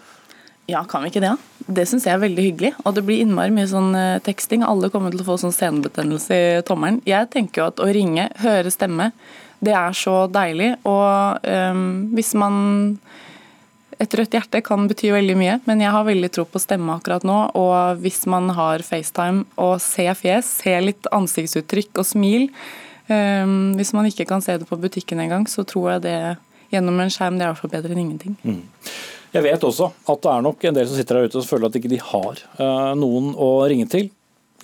Ja, 0.71 0.85
kan 0.89 1.03
vi 1.03 1.11
ikke 1.11 1.25
det? 1.25 1.35
Det 1.67 1.85
syns 1.91 2.05
jeg 2.07 2.15
er 2.15 2.23
veldig 2.23 2.43
hyggelig. 2.47 2.77
Og 2.87 2.95
det 2.95 3.03
blir 3.05 3.25
innmari 3.25 3.51
mye 3.53 3.67
sånn 3.69 3.91
teksting. 4.25 4.63
Alle 4.65 4.93
kommer 4.95 5.11
til 5.13 5.25
å 5.25 5.27
få 5.27 5.35
sånn 5.43 5.55
senebetennelse 5.55 6.39
i 6.39 6.61
tommelen. 6.67 7.01
Jeg 7.07 7.29
tenker 7.35 7.61
jo 7.61 7.67
at 7.73 7.83
å 7.83 7.89
ringe, 7.93 8.29
høre 8.41 8.71
stemme, 8.73 9.11
det 9.63 9.75
er 9.79 9.97
så 9.97 10.25
deilig. 10.33 10.75
Og 10.89 11.47
um, 11.47 11.85
hvis 12.17 12.35
man 12.39 12.99
Et 14.03 14.15
rødt 14.19 14.33
hjerte 14.35 14.59
kan 14.67 14.89
bety 14.91 15.13
veldig 15.15 15.35
mye, 15.39 15.59
men 15.69 15.79
jeg 15.79 15.93
har 15.95 16.03
veldig 16.03 16.31
tro 16.35 16.43
på 16.51 16.59
stemme 16.59 16.91
akkurat 16.97 17.23
nå. 17.23 17.37
Og 17.55 18.01
hvis 18.03 18.25
man 18.27 18.51
har 18.51 18.83
FaceTime 18.83 19.45
og 19.63 19.77
ser 19.85 20.17
fjes, 20.19 20.49
ser 20.65 20.81
litt 20.83 21.07
ansiktsuttrykk 21.15 22.01
og 22.03 22.09
smil 22.09 22.49
um, 23.07 23.77
Hvis 23.79 23.93
man 23.95 24.09
ikke 24.11 24.27
kan 24.27 24.43
se 24.43 24.57
det 24.59 24.67
på 24.67 24.81
butikken 24.81 25.23
engang, 25.23 25.47
så 25.47 25.63
tror 25.63 25.93
jeg 25.93 26.07
det 26.09 26.17
gjennom 26.73 26.99
en 26.99 27.13
skjerm 27.13 27.39
det 27.39 27.47
er 27.47 27.63
i 27.63 27.71
bedre 27.77 27.95
enn 27.95 28.03
ingenting. 28.03 28.35
Mm. 28.43 28.65
Jeg 29.33 29.47
vet 29.47 29.65
også 29.65 29.93
at 29.93 30.25
det 30.25 30.33
er 30.33 30.45
nok 30.45 30.65
en 30.67 30.77
del 30.81 30.89
som 30.89 30.99
sitter 30.99 31.21
der 31.21 31.31
ute 31.31 31.39
og 31.41 31.47
føler 31.49 31.71
at 31.71 31.79
ikke 31.79 31.93
de 31.93 32.01
har 32.03 32.43
uh, 32.59 32.93
noen 32.99 33.33
å 33.39 33.53
ringe 33.71 33.87
til. 33.93 34.11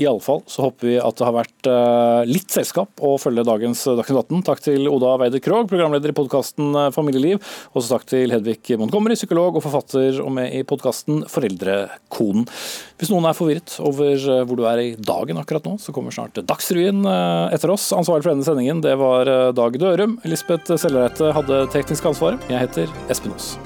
Iallfall 0.02 0.42
så 0.46 0.66
håper 0.66 0.90
vi 0.90 0.96
at 1.02 1.18
det 1.18 1.26
har 1.26 1.36
vært 1.36 1.68
eh, 1.70 2.30
litt 2.30 2.52
selskap 2.54 3.02
å 3.04 3.16
følge 3.20 3.46
dagens 3.46 3.84
Dagsnytt 3.88 4.22
18. 4.24 4.42
Takk 4.46 4.62
til 4.64 4.88
Oda 4.90 5.16
Weider 5.20 5.42
Krogh, 5.42 5.68
programleder 5.70 6.12
i 6.12 6.16
podkasten 6.16 6.72
Familieliv. 6.94 7.08
Familieliv. 7.08 7.42
Også 7.76 7.94
takk 7.94 8.06
til 8.10 8.32
Hedvig 8.34 8.76
Montgomery, 8.80 9.16
psykolog 9.18 9.58
og 9.58 9.64
forfatter 9.64 10.20
og 10.22 10.32
med 10.36 10.54
i 10.54 10.64
podkasten 10.66 11.24
Foreldrekonen. 11.30 12.46
Hvis 12.98 13.12
noen 13.12 13.28
er 13.28 13.38
forvirret 13.38 13.78
over 13.82 14.14
eh, 14.14 14.44
hvor 14.44 14.58
du 14.58 14.66
er 14.68 14.82
i 14.82 14.92
dagen 14.98 15.40
akkurat 15.40 15.66
nå, 15.68 15.76
så 15.82 15.94
kommer 15.94 16.14
snart 16.14 16.38
Dagsrevyen 16.38 17.02
etter 17.54 17.72
oss. 17.72 17.90
Ansvarlig 17.96 18.26
for 18.26 18.34
denne 18.34 18.46
sendingen 18.46 18.84
det 18.84 18.94
var 19.00 19.30
Dag 19.56 19.80
Dørum. 19.80 20.18
Lisbeth 20.28 20.78
Sellereite 20.78 21.32
hadde 21.36 21.64
teknisk 21.74 22.12
ansvar. 22.12 22.38
Jeg 22.50 22.66
heter 22.66 22.96
Espen 23.10 23.34
Aas. 23.36 23.56